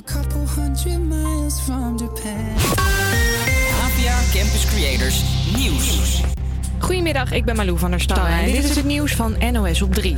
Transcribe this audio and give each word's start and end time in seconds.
a 0.00 0.12
couple 0.12 0.46
hundred 0.46 0.98
miles 0.98 1.60
from 1.60 1.96
Japan. 1.96 2.54
APA 3.84 4.16
Campus 4.32 4.66
Creators 4.66 5.22
Nieuws. 5.56 6.22
Goedemiddag, 6.78 7.32
ik 7.32 7.44
ben 7.44 7.56
Malou 7.56 7.78
van 7.78 7.90
der 7.90 8.00
Staaij 8.00 8.46
en 8.46 8.52
dit 8.52 8.64
is 8.64 8.76
het 8.76 8.84
nieuws 8.84 9.14
van 9.14 9.34
NOS 9.52 9.82
op 9.82 9.94
3. 9.94 10.16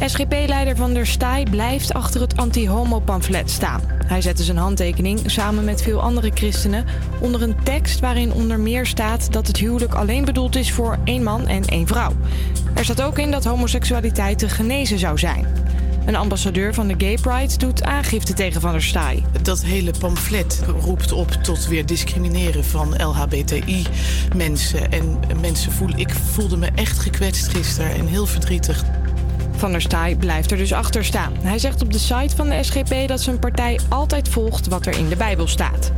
SGP-leider 0.00 0.76
Van 0.76 0.94
der 0.94 1.06
Staaij 1.06 1.46
blijft 1.50 1.94
achter 1.94 2.20
het 2.20 2.36
anti-homo-pamflet 2.36 3.50
staan. 3.50 3.80
Hij 4.06 4.20
zette 4.20 4.42
zijn 4.42 4.56
handtekening 4.56 5.20
samen 5.26 5.64
met 5.64 5.82
veel 5.82 6.00
andere 6.00 6.30
christenen 6.34 6.84
onder 7.20 7.42
een 7.42 7.56
tekst 7.62 8.00
waarin 8.00 8.32
onder 8.32 8.60
meer 8.60 8.86
staat 8.86 9.32
dat 9.32 9.46
het 9.46 9.56
huwelijk 9.56 9.94
alleen 9.94 10.24
bedoeld 10.24 10.56
is 10.56 10.72
voor 10.72 10.98
één 11.04 11.22
man 11.22 11.46
en 11.46 11.64
één 11.64 11.86
vrouw. 11.86 12.12
Er 12.74 12.84
staat 12.84 13.02
ook 13.02 13.18
in 13.18 13.30
dat 13.30 13.44
homoseksualiteit 13.44 14.38
te 14.38 14.48
genezen 14.48 14.98
zou 14.98 15.18
zijn. 15.18 15.63
Een 16.06 16.16
ambassadeur 16.16 16.74
van 16.74 16.86
de 16.86 16.94
Gay 16.98 17.18
Pride 17.20 17.56
doet 17.56 17.82
aangifte 17.82 18.32
tegen 18.32 18.60
Van 18.60 18.72
der 18.72 18.82
Staaij. 18.82 19.22
Dat 19.42 19.62
hele 19.62 19.90
pamflet 19.98 20.62
roept 20.80 21.12
op 21.12 21.30
tot 21.30 21.66
weer 21.66 21.86
discrimineren 21.86 22.64
van 22.64 23.02
LHBTI-mensen. 23.02 24.92
En 24.92 25.18
mensen 25.40 25.72
voelen, 25.72 25.98
ik 25.98 26.10
voelde 26.10 26.56
me 26.56 26.68
echt 26.74 26.98
gekwetst 26.98 27.48
gisteren 27.48 27.94
en 27.94 28.06
heel 28.06 28.26
verdrietig. 28.26 28.84
Van 29.56 29.70
der 29.70 29.80
Staaij 29.80 30.16
blijft 30.16 30.50
er 30.50 30.56
dus 30.56 30.72
achter 30.72 31.04
staan. 31.04 31.32
Hij 31.42 31.58
zegt 31.58 31.82
op 31.82 31.92
de 31.92 31.98
site 31.98 32.36
van 32.36 32.48
de 32.48 32.62
SGP 32.62 33.08
dat 33.08 33.20
zijn 33.20 33.38
partij 33.38 33.80
altijd 33.88 34.28
volgt 34.28 34.66
wat 34.66 34.86
er 34.86 34.98
in 34.98 35.08
de 35.08 35.16
Bijbel 35.16 35.46
staat. 35.46 35.92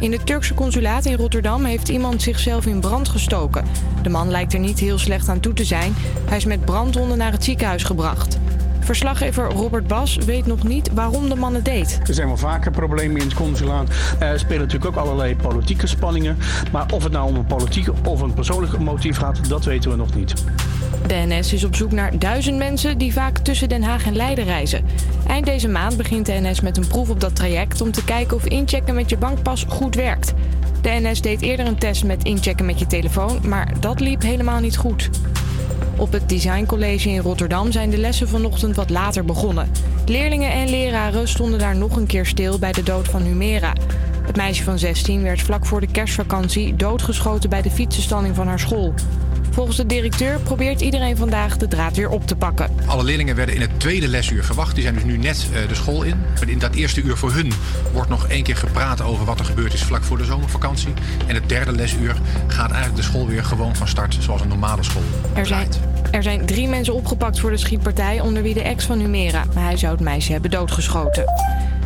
In 0.00 0.12
het 0.12 0.26
Turkse 0.26 0.54
consulaat 0.54 1.04
in 1.04 1.16
Rotterdam 1.16 1.64
heeft 1.64 1.88
iemand 1.88 2.22
zichzelf 2.22 2.66
in 2.66 2.80
brand 2.80 3.08
gestoken. 3.08 3.64
De 4.02 4.08
man 4.08 4.30
lijkt 4.30 4.52
er 4.52 4.58
niet 4.60 4.78
heel 4.78 4.98
slecht 4.98 5.28
aan 5.28 5.40
toe 5.40 5.52
te 5.52 5.64
zijn. 5.64 5.94
Hij 6.28 6.36
is 6.36 6.44
met 6.44 6.64
brandwonden 6.64 7.18
naar 7.18 7.32
het 7.32 7.44
ziekenhuis 7.44 7.82
gebracht. 7.82 8.38
Verslaggever 8.84 9.52
Robert 9.52 9.86
Bas 9.86 10.16
weet 10.16 10.46
nog 10.46 10.62
niet 10.62 10.92
waarom 10.92 11.28
de 11.28 11.34
man 11.34 11.54
het 11.54 11.64
deed. 11.64 12.00
Er 12.06 12.14
zijn 12.14 12.26
wel 12.26 12.36
vaker 12.36 12.70
problemen 12.70 13.20
in 13.20 13.26
het 13.26 13.34
consulaat. 13.34 13.88
Er 14.18 14.38
spelen 14.38 14.60
natuurlijk 14.60 14.96
ook 14.96 15.04
allerlei 15.04 15.36
politieke 15.36 15.86
spanningen. 15.86 16.38
Maar 16.72 16.86
of 16.92 17.02
het 17.02 17.12
nou 17.12 17.28
om 17.28 17.36
een 17.36 17.46
politiek 17.46 17.88
of 18.04 18.20
een 18.20 18.34
persoonlijk 18.34 18.78
motief 18.78 19.16
gaat, 19.16 19.48
dat 19.48 19.64
weten 19.64 19.90
we 19.90 19.96
nog 19.96 20.14
niet. 20.14 20.34
De 21.06 21.14
NS 21.14 21.52
is 21.52 21.64
op 21.64 21.74
zoek 21.76 21.92
naar 21.92 22.18
duizend 22.18 22.56
mensen 22.56 22.98
die 22.98 23.12
vaak 23.12 23.38
tussen 23.38 23.68
Den 23.68 23.82
Haag 23.82 24.06
en 24.06 24.16
Leiden 24.16 24.44
reizen. 24.44 24.84
Eind 25.26 25.46
deze 25.46 25.68
maand 25.68 25.96
begint 25.96 26.26
de 26.26 26.32
NS 26.40 26.60
met 26.60 26.76
een 26.76 26.86
proef 26.86 27.10
op 27.10 27.20
dat 27.20 27.36
traject 27.36 27.80
om 27.80 27.90
te 27.90 28.04
kijken 28.04 28.36
of 28.36 28.44
inchecken 28.44 28.94
met 28.94 29.10
je 29.10 29.16
bankpas 29.16 29.64
goed 29.68 29.94
werkt. 29.94 30.34
De 30.80 30.90
NS 30.90 31.20
deed 31.20 31.42
eerder 31.42 31.66
een 31.66 31.78
test 31.78 32.04
met 32.04 32.24
inchecken 32.24 32.66
met 32.66 32.78
je 32.78 32.86
telefoon, 32.86 33.40
maar 33.48 33.72
dat 33.80 34.00
liep 34.00 34.22
helemaal 34.22 34.60
niet 34.60 34.76
goed. 34.76 35.10
Op 35.96 36.12
het 36.12 36.28
Designcollege 36.28 37.08
in 37.10 37.20
Rotterdam 37.20 37.72
zijn 37.72 37.90
de 37.90 37.98
lessen 37.98 38.28
vanochtend 38.28 38.76
wat 38.76 38.90
later 38.90 39.24
begonnen. 39.24 39.70
Leerlingen 40.06 40.52
en 40.52 40.68
leraren 40.68 41.28
stonden 41.28 41.58
daar 41.58 41.76
nog 41.76 41.96
een 41.96 42.06
keer 42.06 42.26
stil 42.26 42.58
bij 42.58 42.72
de 42.72 42.82
dood 42.82 43.08
van 43.08 43.22
Humera. 43.22 43.72
Het 44.26 44.36
meisje 44.36 44.62
van 44.62 44.78
16 44.78 45.22
werd 45.22 45.42
vlak 45.42 45.66
voor 45.66 45.80
de 45.80 45.90
kerstvakantie 45.90 46.76
doodgeschoten 46.76 47.50
bij 47.50 47.62
de 47.62 47.70
fietsenstalling 47.70 48.34
van 48.34 48.46
haar 48.46 48.60
school. 48.60 48.94
Volgens 49.54 49.76
de 49.76 49.86
directeur 49.86 50.40
probeert 50.40 50.80
iedereen 50.80 51.16
vandaag 51.16 51.56
de 51.56 51.68
draad 51.68 51.96
weer 51.96 52.08
op 52.08 52.26
te 52.26 52.36
pakken. 52.36 52.70
Alle 52.86 53.04
leerlingen 53.04 53.36
werden 53.36 53.54
in 53.54 53.60
het 53.60 53.80
tweede 53.80 54.08
lesuur 54.08 54.44
verwacht. 54.44 54.74
Die 54.74 54.82
zijn 54.82 54.94
dus 54.94 55.04
nu 55.04 55.16
net 55.16 55.48
uh, 55.52 55.68
de 55.68 55.74
school 55.74 56.02
in. 56.02 56.22
In 56.46 56.58
dat 56.58 56.74
eerste 56.74 57.02
uur 57.02 57.16
voor 57.16 57.32
hun 57.32 57.52
wordt 57.92 58.08
nog 58.08 58.26
één 58.26 58.42
keer 58.42 58.56
gepraat 58.56 59.00
over 59.00 59.24
wat 59.24 59.38
er 59.38 59.44
gebeurd 59.44 59.72
is 59.72 59.82
vlak 59.82 60.02
voor 60.02 60.18
de 60.18 60.24
zomervakantie. 60.24 60.92
En 61.26 61.34
het 61.34 61.48
derde 61.48 61.72
lesuur 61.72 62.16
gaat 62.46 62.70
eigenlijk 62.70 62.96
de 62.96 63.02
school 63.02 63.26
weer 63.26 63.44
gewoon 63.44 63.76
van 63.76 63.88
start 63.88 64.16
zoals 64.20 64.40
een 64.40 64.48
normale 64.48 64.82
school. 64.82 65.02
Er 65.34 65.46
zijn, 65.46 65.68
er 66.10 66.22
zijn 66.22 66.46
drie 66.46 66.68
mensen 66.68 66.94
opgepakt 66.94 67.40
voor 67.40 67.50
de 67.50 67.56
schietpartij, 67.56 68.20
onder 68.20 68.42
wie 68.42 68.54
de 68.54 68.62
ex 68.62 68.84
van 68.84 68.98
Numera. 68.98 69.44
Maar 69.54 69.64
hij 69.64 69.76
zou 69.76 69.92
het 69.92 70.02
meisje 70.02 70.32
hebben 70.32 70.50
doodgeschoten. 70.50 71.24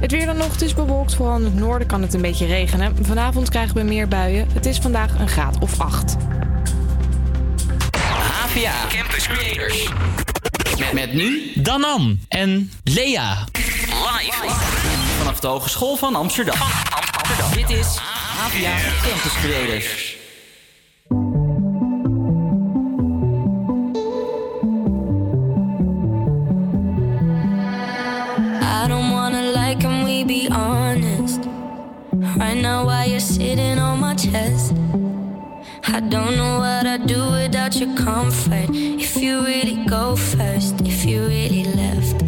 Het 0.01 0.11
weer 0.11 0.27
dan 0.27 0.37
nog, 0.37 0.53
het 0.53 0.63
is 0.63 0.75
bewolkt. 0.75 1.15
Vooral 1.15 1.39
in 1.39 1.45
het 1.45 1.55
noorden 1.55 1.87
kan 1.89 2.03
het 2.03 2.15
een 2.15 2.23
beetje 2.23 2.47
regenen. 2.47 2.97
Vanavond 3.03 3.49
krijgen 3.49 3.77
we 3.77 3.83
meer 3.83 4.09
buien. 4.09 4.49
Het 4.53 4.67
is 4.67 4.79
vandaag 4.79 5.19
een 5.19 5.29
graad 5.29 5.59
of 5.59 5.81
acht. 5.81 6.17
APA 8.59 8.89
Campus 8.89 9.27
Creators. 9.27 9.89
Met, 10.79 10.93
met 10.93 11.13
nu 11.13 11.53
Danan 11.55 12.21
en 12.29 12.73
Lea. 12.85 13.45
live 13.53 14.55
vanaf 15.19 15.41
de 15.41 15.47
Hogeschool 15.47 15.97
van 15.97 16.15
Amsterdam. 16.15 16.57
Dit 17.55 17.71
is 17.71 17.99
APA 18.41 18.79
Campus 19.09 19.33
Creators. 19.33 20.17
I 28.61 28.89
don't 28.89 29.11
wanna 29.11 29.43
lie, 29.43 29.77
can 29.77 30.05
we 30.05 30.25
be 30.25 30.49
honest? 30.51 31.39
Right 32.37 32.61
now, 32.61 32.85
while 32.85 33.09
you're 33.09 33.21
sitting 33.21 33.79
on 33.81 34.01
my 34.01 34.15
chest, 34.15 34.78
I 35.99 36.01
don't 36.01 36.37
know 36.37 36.61
what 36.61 36.87
I'd 36.87 37.09
do 37.09 37.29
without 37.29 37.75
your 37.75 37.93
comfort. 37.97 38.71
If 38.71 39.17
you 39.17 39.45
really 39.45 39.85
go 39.85 40.15
first, 40.15 40.81
if 40.83 41.05
you 41.05 41.23
really 41.27 41.65
left. 41.65 42.23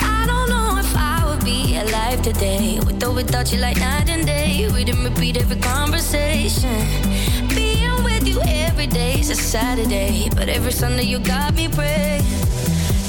I 0.00 0.24
don't 0.24 0.48
know 0.48 0.78
if 0.78 0.96
I 0.96 1.22
would 1.28 1.44
be 1.44 1.76
alive 1.76 2.22
today, 2.22 2.80
with 2.86 3.04
or 3.04 3.12
without 3.12 3.52
you, 3.52 3.58
like 3.58 3.76
night 3.76 4.08
and 4.08 4.24
day. 4.24 4.66
Read 4.72 4.88
and 4.88 5.04
repeat 5.04 5.36
every 5.36 5.60
conversation. 5.60 6.80
Being 7.50 8.02
with 8.04 8.26
you 8.26 8.40
every 8.46 8.86
day 8.86 9.20
is 9.20 9.28
a 9.28 9.36
Saturday, 9.36 10.30
but 10.34 10.48
every 10.48 10.72
Sunday 10.72 11.04
you 11.04 11.18
got 11.18 11.52
me 11.52 11.68
praying. 11.68 12.24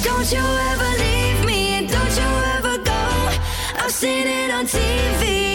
Don't 0.03 0.29
you 0.29 0.43
ever 0.71 0.89
leave 0.99 1.45
me, 1.45 1.75
and 1.77 1.87
don't 1.87 2.15
you 2.19 2.29
ever 2.57 2.83
go. 2.83 3.01
I've 3.79 3.93
seen 3.93 4.27
it 4.27 4.51
on 4.51 4.65
TV, 4.65 5.54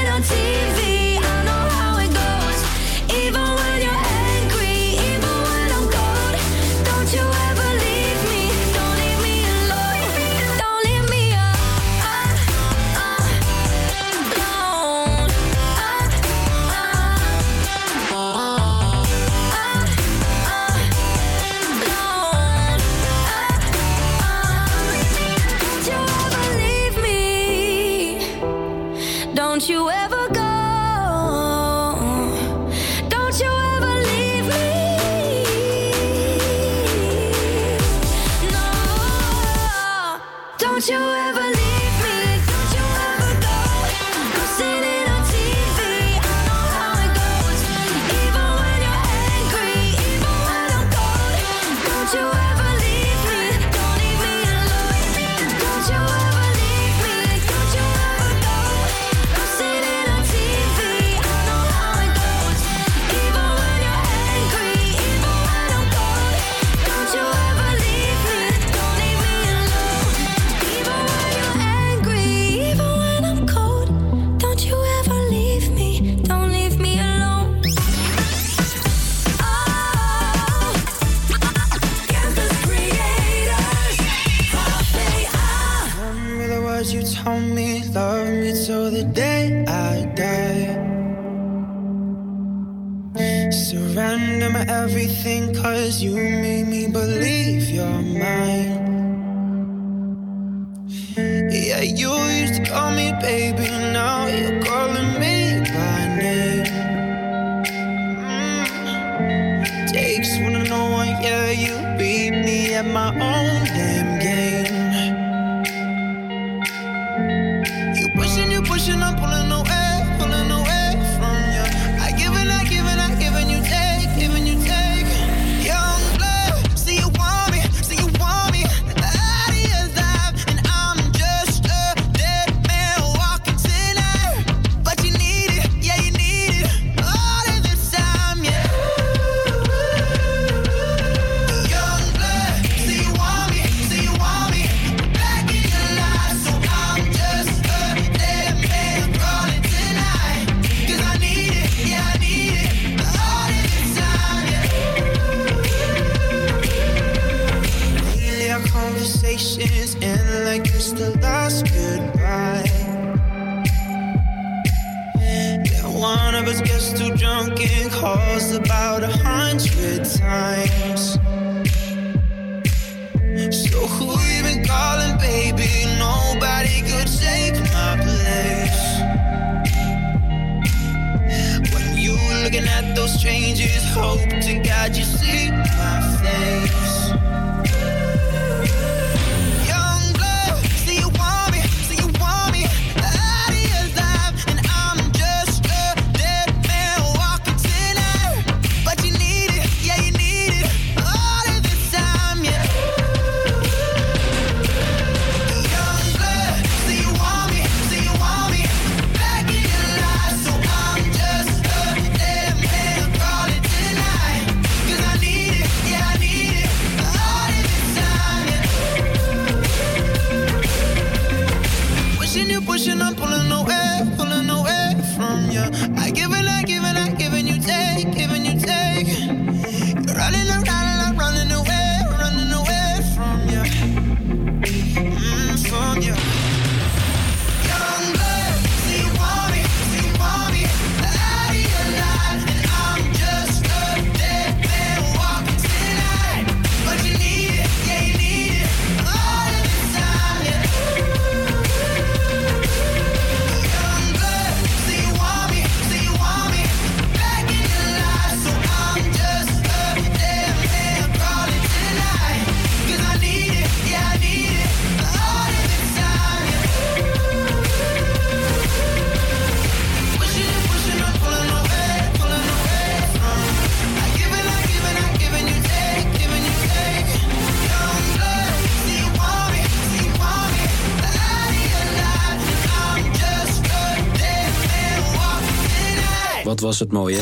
het 286.91 286.99
mooie? 286.99 287.19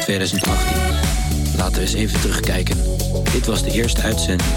2018. 0.00 0.76
Laten 1.56 1.74
we 1.74 1.80
eens 1.80 1.92
even 1.92 2.20
terugkijken. 2.20 2.76
Dit 3.32 3.46
was 3.46 3.62
de 3.62 3.70
eerste 3.70 4.02
uitzending. 4.02 4.50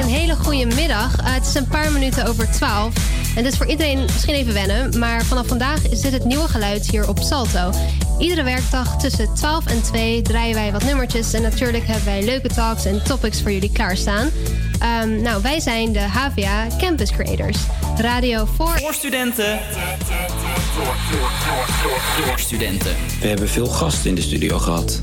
Een 0.00 0.08
hele 0.08 0.34
goede 0.34 0.66
middag. 0.66 1.16
Eh, 1.18 1.34
het 1.34 1.46
is 1.46 1.54
een 1.54 1.68
paar 1.68 1.92
minuten 1.92 2.26
over 2.26 2.50
12. 2.50 2.94
En 3.36 3.42
dit 3.42 3.52
is 3.52 3.58
voor 3.58 3.66
iedereen 3.66 4.02
misschien 4.02 4.34
even 4.34 4.52
wennen, 4.52 4.98
maar 4.98 5.24
vanaf 5.24 5.46
vandaag 5.46 5.88
is 5.88 6.00
dit 6.00 6.12
het 6.12 6.24
nieuwe 6.24 6.48
geluid 6.48 6.90
hier 6.90 7.08
op 7.08 7.18
Salto. 7.18 7.70
Iedere 8.18 8.42
werkdag 8.42 8.98
tussen 8.98 9.34
12 9.34 9.66
en 9.66 9.82
2 9.82 10.22
draaien 10.22 10.54
wij 10.54 10.72
wat 10.72 10.84
nummertjes 10.84 11.32
en 11.32 11.42
natuurlijk 11.42 11.86
hebben 11.86 12.04
wij 12.04 12.24
leuke 12.24 12.48
talks 12.48 12.84
en 12.84 13.04
topics 13.04 13.42
voor 13.42 13.52
jullie 13.52 13.72
klaarstaan. 13.72 14.30
Ehm, 14.78 15.22
nou, 15.22 15.42
wij 15.42 15.60
zijn 15.60 15.92
de 15.92 16.00
HVA 16.00 16.66
Campus 16.78 17.10
Creators. 17.10 17.58
Radio 17.96 18.44
voor... 18.56 18.78
Voor 18.78 18.94
studenten. 18.94 19.58
Door 22.26 22.38
studenten. 22.38 22.96
We 23.20 23.26
hebben 23.26 23.48
veel 23.48 23.66
gasten 23.66 24.08
in 24.08 24.14
de 24.14 24.20
studio 24.22 24.58
gehad. 24.58 25.00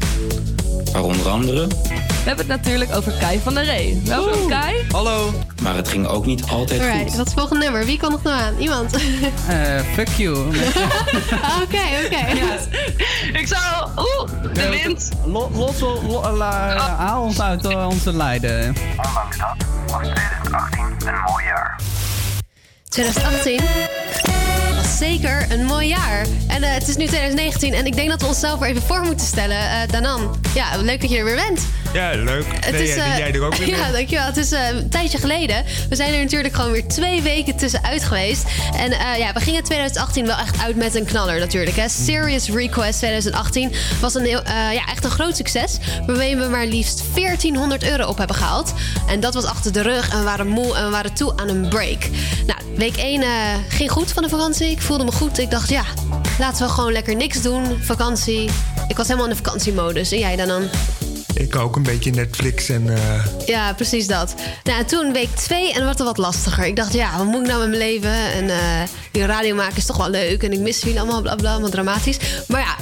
Waaronder 0.91 1.27
andere. 1.29 1.67
We 1.67 2.25
hebben 2.25 2.47
het 2.47 2.47
natuurlijk 2.47 2.95
over 2.95 3.11
Kai 3.19 3.39
van 3.43 3.53
der 3.53 3.63
Ree. 3.63 4.01
Welkom 4.05 4.47
Kai. 4.49 4.85
Hallo. 4.91 5.33
Maar 5.61 5.75
het 5.75 5.87
ging 5.87 6.07
ook 6.07 6.25
niet 6.25 6.43
altijd 6.49 6.79
Alright, 6.81 7.01
goed. 7.01 7.09
wat 7.17 7.25
is 7.25 7.31
het 7.31 7.33
volgende 7.33 7.63
nummer? 7.63 7.85
Wie 7.85 7.99
komt 7.99 8.11
nog 8.11 8.23
nou 8.23 8.41
aan? 8.41 8.57
Iemand? 8.57 8.93
Eh, 9.47 9.79
fuck 9.93 10.07
you. 10.17 10.35
Oké, 11.63 11.83
oké. 12.05 12.25
Ik 13.33 13.47
zou... 13.47 13.89
Oeh, 13.95 14.53
de 14.53 14.69
wind. 14.69 15.09
Lo- 15.25 15.49
Los, 15.53 15.79
lo- 15.79 16.37
la- 16.37 16.95
haal 16.97 17.21
ons 17.21 17.41
uit 17.41 17.65
eh, 17.65 17.87
onze 17.87 18.13
lijden. 18.15 18.75
Ondanks 19.07 19.37
dat 19.37 19.55
was 19.87 20.07
2018 20.07 20.79
een 21.07 21.13
mooi 21.31 21.45
jaar. 21.45 21.79
2018 22.89 23.55
was 23.55 23.63
zeker 24.99 25.45
een 25.49 25.65
mooi 25.65 25.87
jaar. 25.87 26.25
En 26.47 26.63
eh, 26.63 26.73
het 26.73 26.87
is 26.87 26.95
nu 26.95 27.05
2019 27.05 27.73
en 27.73 27.85
ik 27.85 27.95
denk 27.95 28.09
dat 28.09 28.21
we 28.21 28.27
onszelf 28.27 28.61
er 28.61 28.67
even 28.67 28.81
voor 28.81 29.01
moeten 29.01 29.27
stellen. 29.27 29.57
Eh 29.57 29.91
Danan, 29.91 30.35
ja, 30.53 30.77
leuk 30.77 31.01
dat 31.01 31.09
je 31.09 31.17
er 31.17 31.23
weer 31.23 31.35
bent. 31.35 31.67
Ja, 31.93 32.11
leuk. 32.15 32.45
Het 32.59 32.71
nee, 32.71 32.83
is, 32.83 32.95
ja, 32.95 33.05
eh, 33.05 33.17
jij 33.17 33.33
er 33.33 33.43
ook 33.43 33.55
weer 33.55 33.67
Ja, 33.77 33.91
dankjewel. 33.91 34.25
Het 34.25 34.37
is 34.37 34.51
een 34.51 34.89
tijdje 34.89 35.17
geleden. 35.17 35.65
We 35.89 35.95
zijn 35.95 36.13
er 36.13 36.19
natuurlijk 36.19 36.53
gewoon 36.53 36.71
weer 36.71 36.87
twee 36.87 37.21
weken 37.21 37.55
tussenuit 37.55 38.03
geweest. 38.03 38.43
En 38.75 38.89
ja, 39.17 39.33
we 39.33 39.39
gingen 39.39 39.63
2018 39.63 40.25
wel 40.25 40.37
echt 40.37 40.61
uit 40.61 40.75
met 40.75 40.95
een 40.95 41.05
knaller 41.05 41.39
natuurlijk. 41.39 41.75
Hè. 41.75 41.89
Serious 41.89 42.49
Request 42.49 42.97
2018 42.97 43.71
was 44.01 44.15
een 44.15 44.25
heel, 44.25 44.41
ja, 44.47 44.85
echt 44.87 45.03
een 45.03 45.11
groot 45.11 45.35
succes. 45.35 45.77
Waarmee 46.05 46.37
we 46.37 46.45
maar 46.45 46.65
liefst 46.65 47.03
1400 47.13 47.83
euro 47.83 48.07
op 48.07 48.17
hebben 48.17 48.35
gehaald. 48.35 48.73
En 49.07 49.19
dat 49.19 49.33
was 49.33 49.45
achter 49.45 49.73
de 49.73 49.81
rug 49.81 50.09
en 50.11 50.17
we 50.17 50.23
waren 50.23 50.47
moe 50.47 50.75
en 50.75 50.85
we 50.85 50.91
waren 50.91 51.13
toe 51.13 51.33
aan 51.35 51.49
een 51.49 51.69
break. 51.69 52.07
Nou, 52.45 52.59
week 52.79 52.97
1 52.97 53.21
eh, 53.21 53.29
ging 53.69 53.91
goed 53.91 54.11
van 54.11 54.23
de 54.23 54.29
vakantie. 54.29 54.69
Ik 54.69 54.81
voelde 54.81 55.03
me 55.03 55.11
goed. 55.11 55.37
Ik 55.37 55.51
dacht, 55.51 55.69
ja, 55.69 55.83
laten 56.39 56.65
we 56.67 56.71
gewoon 56.73 56.91
lekker 56.91 57.15
niks 57.15 57.41
doen. 57.41 57.63
Vakantie. 57.81 58.49
Ik 58.87 58.97
was 58.97 59.07
helemaal 59.07 59.29
in 59.29 59.35
de 59.35 59.43
vakantiemodus. 59.43 60.11
En 60.11 60.19
jij 60.19 60.35
dan 60.35 60.47
dan? 60.47 60.63
ik 61.33 61.55
ook 61.55 61.75
een 61.75 61.83
beetje 61.83 62.11
Netflix 62.11 62.69
en... 62.69 62.89
eh, 62.97 63.25
Ja, 63.45 63.73
precies 63.73 64.07
dat. 64.07 64.35
Nou, 64.63 64.79
en 64.79 64.85
toen 64.85 65.13
week 65.13 65.35
twee 65.35 65.67
en 65.67 65.73
dan 65.75 65.85
werd 65.85 65.97
het 65.97 66.07
wat 66.07 66.17
lastiger. 66.17 66.65
Ik 66.65 66.75
dacht, 66.75 66.93
ja, 66.93 67.17
wat 67.17 67.25
moet 67.25 67.41
ik 67.41 67.47
nou 67.47 67.59
met 67.59 67.67
mijn 67.69 67.81
leven? 67.81 68.13
En 68.33 68.49
eh, 68.49 68.87
die 69.11 69.25
radio 69.25 69.55
maken 69.55 69.77
is 69.77 69.85
toch 69.85 69.97
wel 69.97 70.09
leuk. 70.09 70.43
En 70.43 70.51
ik 70.53 70.59
mis 70.59 70.81
jullie 70.81 70.99
allemaal, 70.99 71.21
bla 71.21 71.35
bla, 71.35 71.51
allemaal 71.51 71.69
dramatisch. 71.69 72.17
Maar 72.47 72.61
ja, 72.61 72.75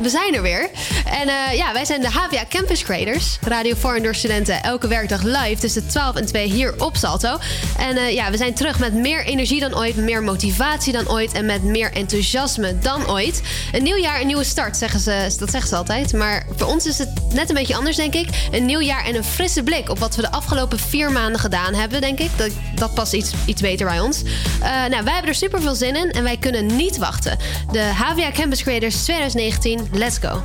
we 0.00 0.08
zijn 0.08 0.34
er 0.34 0.42
weer. 0.42 0.70
En 1.04 1.28
eh, 1.28 1.56
ja, 1.56 1.72
wij 1.72 1.84
zijn 1.84 2.00
de 2.00 2.08
HVA 2.08 2.44
Campus 2.48 2.82
Creators. 2.82 3.38
Radio 3.40 3.74
voor 3.78 4.02
door 4.02 4.14
studenten 4.14 4.62
elke 4.62 4.88
werkdag 4.88 5.22
live 5.22 5.60
tussen 5.60 5.88
12 5.88 6.16
en 6.16 6.26
2 6.26 6.50
hier 6.50 6.74
op 6.78 6.96
Salto. 6.96 7.38
En 7.78 7.96
eh, 7.96 8.12
ja, 8.12 8.30
we 8.30 8.36
zijn 8.36 8.54
terug 8.54 8.78
met 8.78 8.94
meer 8.94 9.24
energie 9.24 9.60
dan 9.60 9.76
ooit, 9.76 9.96
meer 9.96 10.22
motivatie 10.22 10.92
dan 10.92 11.08
ooit 11.10 11.32
en 11.32 11.46
met 11.46 11.62
meer 11.62 11.92
enthousiasme 11.92 12.78
dan 12.78 13.10
ooit. 13.10 13.42
Een 13.72 13.82
nieuw 13.82 13.96
jaar, 13.96 14.20
een 14.20 14.26
nieuwe 14.26 14.44
start, 14.44 14.76
zeggen 14.76 15.00
ze, 15.00 15.34
dat 15.38 15.50
zeggen 15.50 15.68
ze 15.68 15.76
altijd. 15.76 16.12
Maar 16.12 16.46
voor 16.56 16.66
ons 16.66 16.86
is 16.86 16.98
het 16.98 17.08
net 17.32 17.48
een 17.48 17.54
beetje 17.54 17.76
anders, 17.76 17.96
denk 17.96 18.14
ik. 18.14 18.28
Een 18.50 18.66
nieuw 18.66 18.80
jaar 18.80 19.04
en 19.04 19.14
een 19.14 19.24
frisse 19.24 19.62
blik 19.62 19.88
op 19.88 19.98
wat 19.98 20.16
we 20.16 20.22
de 20.22 20.30
afgelopen 20.30 20.78
vier 20.78 21.12
maanden 21.12 21.40
gedaan 21.40 21.74
hebben, 21.74 22.00
denk 22.00 22.18
ik. 22.18 22.30
Dat, 22.36 22.50
dat 22.74 22.94
past 22.94 23.12
iets, 23.12 23.32
iets 23.44 23.60
beter 23.60 23.86
bij 23.86 24.00
ons. 24.00 24.22
Eh, 24.60 24.70
nou, 24.70 25.04
wij 25.04 25.12
hebben 25.12 25.30
er 25.30 25.34
super 25.34 25.60
veel 25.60 25.74
zin 25.74 25.96
in 25.96 26.10
en 26.10 26.22
wij 26.22 26.36
kunnen 26.36 26.76
niet 26.76 26.96
wachten. 26.96 27.38
De 27.72 27.80
HVA 27.80 28.30
Campus 28.32 28.62
Creators 28.62 29.02
2019, 29.02 29.69
let's 29.76 30.18
go. 30.18 30.42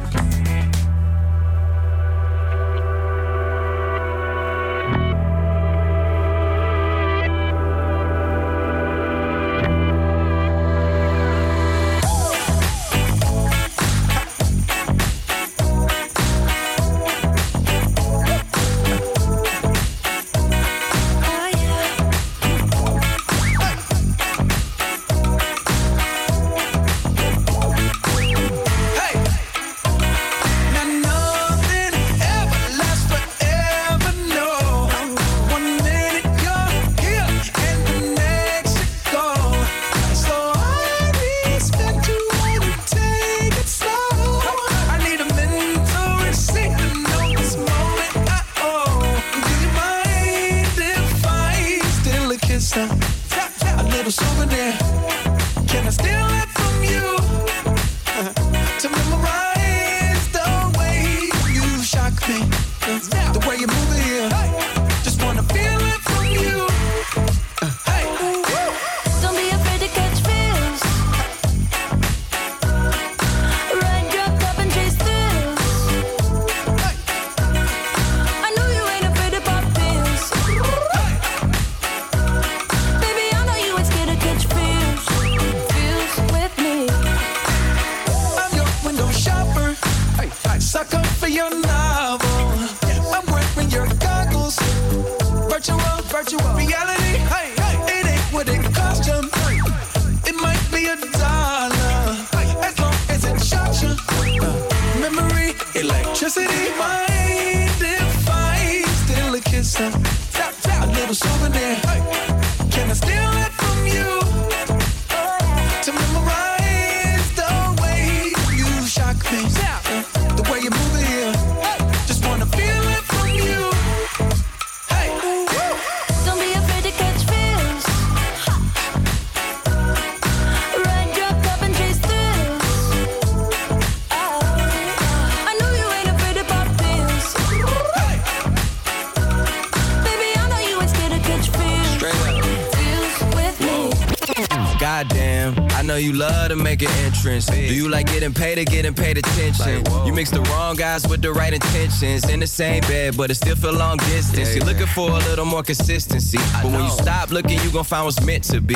Like 147.95 148.07
getting 148.07 148.33
paid 148.33 148.57
or 148.57 148.65
getting 148.65 148.93
paid 148.93 149.17
attention? 149.17 149.81
You 150.05 150.11
mix 150.11 150.29
the 150.29 150.41
wrong 150.51 150.75
guys 150.75 151.07
with 151.07 151.21
the 151.21 151.31
right 151.31 151.53
intentions. 151.53 152.29
In 152.29 152.41
the 152.41 152.47
same 152.47 152.81
bed, 152.81 153.15
but 153.15 153.31
it 153.31 153.35
still 153.35 153.55
feel 153.55 153.73
long 153.73 153.97
distance. 153.97 154.53
You're 154.53 154.65
looking 154.65 154.87
for 154.87 155.09
a 155.09 155.19
little 155.29 155.45
more 155.45 155.63
consistency. 155.63 156.39
But 156.61 156.71
when 156.73 156.83
you 156.83 156.89
stop 156.89 157.31
looking, 157.31 157.57
you 157.61 157.71
gon' 157.71 157.85
find 157.85 158.03
what's 158.03 158.21
meant 158.21 158.43
to 158.45 158.59
be. 158.59 158.75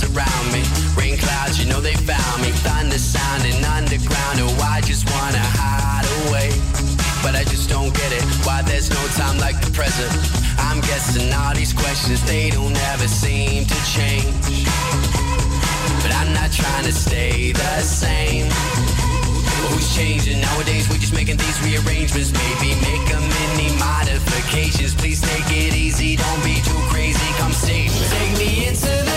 buzz 0.00 0.16
around 0.16 0.52
me. 0.52 0.62
Rain 0.96 1.18
clouds, 1.18 1.58
you 1.58 1.68
know 1.68 1.80
they 1.80 1.94
found 1.94 2.42
me. 2.42 2.50
Thunder 2.50 2.98
sounding 2.98 3.64
underground, 3.64 4.40
oh, 4.40 4.68
I 4.70 4.80
just 4.82 5.08
wanna 5.10 5.38
hide 5.38 6.06
away. 6.28 6.50
But 7.22 7.34
I 7.34 7.44
just 7.44 7.68
don't 7.68 7.92
get 7.94 8.12
it, 8.12 8.22
why 8.44 8.62
there's 8.62 8.90
no 8.90 9.02
time 9.16 9.38
like 9.38 9.60
the 9.60 9.70
present. 9.72 10.10
I'm 10.58 10.80
guessing 10.80 11.32
all 11.32 11.54
these 11.54 11.72
questions, 11.72 12.24
they 12.26 12.50
don't 12.50 12.76
ever 12.92 13.08
seem 13.08 13.64
to 13.66 13.78
change. 13.84 14.66
But 16.02 16.12
I'm 16.14 16.32
not 16.32 16.50
trying 16.52 16.84
to 16.84 16.92
stay 16.92 17.52
the 17.52 17.80
same. 17.80 18.48
who's 19.68 19.94
changing? 19.94 20.40
Nowadays 20.40 20.88
we're 20.88 20.98
just 20.98 21.12
making 21.14 21.36
these 21.36 21.58
rearrangements. 21.62 22.32
Maybe 22.32 22.74
make 22.80 23.06
a 23.12 23.20
mini 23.20 23.76
modifications. 23.78 24.94
Please 24.94 25.20
take 25.20 25.48
it 25.50 25.74
easy, 25.74 26.16
don't 26.16 26.42
be 26.42 26.56
too 26.62 26.80
crazy. 26.88 27.28
Come 27.36 27.52
save. 27.52 27.92
Take 28.08 28.38
me 28.38 28.66
into 28.68 28.88
the 28.88 29.09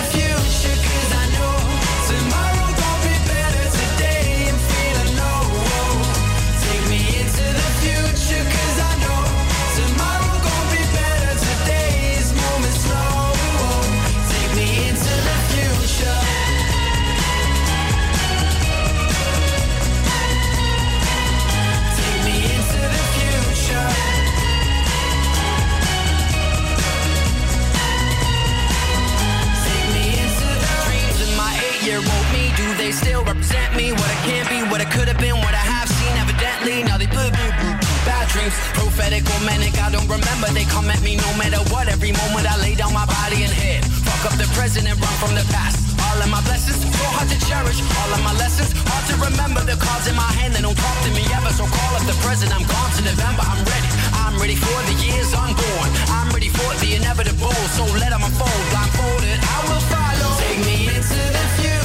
dreams, 38.34 38.58
prophetic 38.74 39.24
or 39.30 39.42
manic. 39.46 39.78
I 39.78 39.94
don't 39.94 40.10
remember. 40.10 40.50
They 40.58 40.66
come 40.66 40.90
at 40.90 41.02
me 41.06 41.16
no 41.16 41.30
matter 41.38 41.62
what. 41.70 41.88
Every 41.88 42.12
moment 42.12 42.50
I 42.50 42.58
lay 42.66 42.74
down 42.74 42.92
my 42.92 43.06
body 43.06 43.46
and 43.46 43.54
head. 43.54 43.86
Fuck 43.86 44.34
up 44.34 44.36
the 44.42 44.50
present 44.58 44.90
and 44.90 44.98
run 44.98 45.16
from 45.22 45.38
the 45.38 45.46
past. 45.54 45.78
All 46.02 46.18
of 46.18 46.30
my 46.34 46.42
blessings, 46.50 46.82
so 46.82 47.06
hard 47.14 47.30
to 47.30 47.38
cherish. 47.46 47.80
All 48.02 48.12
of 48.12 48.22
my 48.26 48.34
lessons, 48.42 48.74
hard 48.90 49.06
to 49.14 49.16
remember. 49.22 49.62
The 49.62 49.78
cards 49.78 50.10
in 50.10 50.18
my 50.18 50.32
hand, 50.42 50.58
they 50.58 50.62
don't 50.66 50.76
talk 50.76 50.98
to 51.06 51.12
me 51.14 51.24
ever. 51.38 51.54
So 51.54 51.70
call 51.70 51.94
up 51.94 52.04
the 52.10 52.18
present. 52.26 52.50
I'm 52.50 52.66
gone 52.66 52.92
to 52.98 53.02
November. 53.06 53.46
I'm 53.46 53.62
ready. 53.70 53.90
I'm 54.26 54.36
ready 54.42 54.58
for 54.58 54.78
the 54.90 54.96
years 55.06 55.30
unborn. 55.38 55.90
I'm 56.10 56.34
ready 56.34 56.50
for 56.50 56.70
the 56.82 56.98
inevitable. 56.98 57.54
So 57.78 57.86
let 58.02 58.10
them 58.10 58.26
unfold. 58.26 58.64
Blindfolded, 58.74 59.40
I 59.46 59.58
will 59.70 59.84
follow. 59.94 60.30
Take 60.42 60.60
me 60.66 60.90
into 60.90 61.22
the 61.38 61.46
future, 61.62 61.83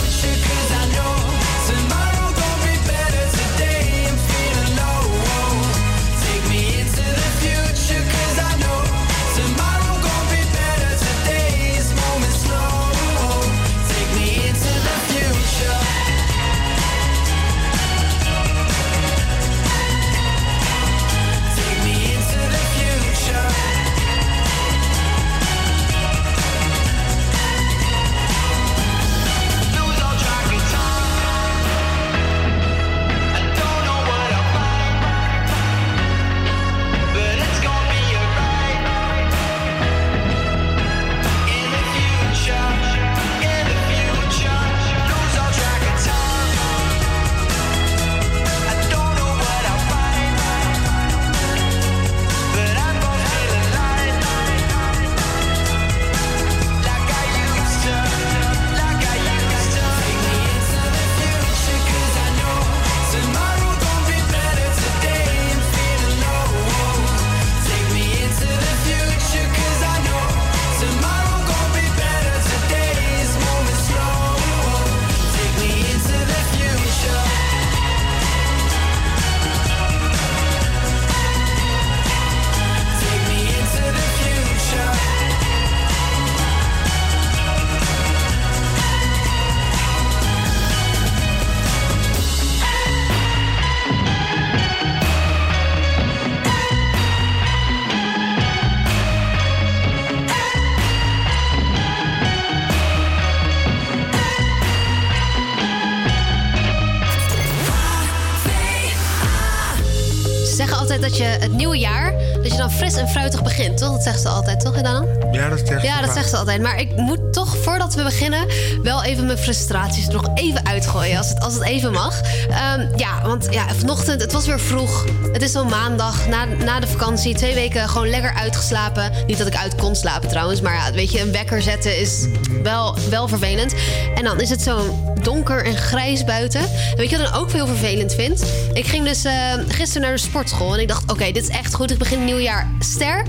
het 111.49 111.57
nieuwe 111.57 111.79
jaar, 111.79 112.13
dat 112.43 112.53
je 112.53 112.59
dan 112.59 112.71
fris 112.71 112.95
en 112.97 113.09
fruitig 113.09 113.43
begint, 113.43 113.79
toch? 113.79 113.91
Dat 113.93 114.03
zeggen 114.03 114.23
ze 114.23 114.29
altijd, 114.29 114.61
toch, 114.61 114.81
dan? 114.83 115.07
Ja, 115.33 115.49
dat 115.49 115.59
zegt 115.65 115.83
Ja, 115.83 115.95
ze 115.95 116.01
dat 116.01 116.05
vaak. 116.05 116.17
zegt 116.19 116.29
ze 116.29 116.37
altijd. 116.37 116.63
Maar 116.63 116.81
ik 116.81 116.97
moet 116.97 117.33
toch, 117.33 117.57
we 117.95 118.03
beginnen, 118.03 118.47
wel 118.83 119.03
even 119.03 119.27
mijn 119.27 119.39
frustraties 119.39 120.07
er 120.07 120.13
nog 120.13 120.29
even 120.35 120.67
uitgooien. 120.67 121.19
Als 121.19 121.29
het, 121.29 121.41
als 121.41 121.55
het 121.55 121.63
even 121.63 121.93
mag. 121.93 122.21
Ehm, 122.51 122.89
ja, 122.97 123.23
want 123.23 123.47
ja, 123.51 123.75
vanochtend, 123.75 124.21
het 124.21 124.33
was 124.33 124.47
weer 124.47 124.61
vroeg. 124.61 125.05
Het 125.33 125.43
is 125.43 125.55
al 125.55 125.65
maandag, 125.65 126.29
na, 126.29 126.45
na 126.45 126.81
de 126.81 126.87
vakantie. 126.87 127.35
Twee 127.35 127.55
weken 127.55 127.89
gewoon 127.89 128.09
lekker 128.09 128.35
uitgeslapen. 128.35 129.13
Niet 129.27 129.39
dat 129.39 129.47
ik 129.47 129.57
uit 129.57 129.75
kon 129.75 129.97
slapen 129.97 130.29
trouwens. 130.29 130.61
Maar 130.61 130.75
ja, 130.75 130.93
weet 130.93 131.13
je, 131.13 131.21
een 131.21 131.33
wekker 131.33 131.63
zetten 131.63 131.99
is 131.99 132.27
wel, 132.63 132.97
wel 133.11 133.29
vervelend. 133.29 133.75
En 134.15 134.25
dan 134.25 134.41
is 134.41 134.51
het 134.51 134.63
zo 134.63 135.05
donker 135.23 135.65
en 135.65 135.77
grijs 135.77 136.25
buiten. 136.25 136.61
En 136.61 136.97
weet 136.97 137.11
je 137.11 137.17
wat 137.17 137.27
ik 137.27 137.33
dan 137.33 137.43
ook 137.43 137.53
heel 137.53 137.67
vervelend 137.67 138.15
vind? 138.15 138.45
Ik 138.73 138.87
ging 138.87 139.05
dus 139.05 139.25
eh, 139.25 139.35
gisteren 139.69 140.03
naar 140.03 140.17
de 140.17 140.23
sportschool. 140.23 140.75
En 140.75 140.81
ik 140.81 140.89
dacht, 140.89 141.11
oké, 141.11 141.33
dit 141.33 141.43
is 141.43 141.49
echt 141.49 141.75
goed. 141.75 141.91
Ik 141.91 141.99
begin 141.99 142.19
het 142.19 142.27
nieuwjaar 142.27 142.71
sterk 142.79 143.27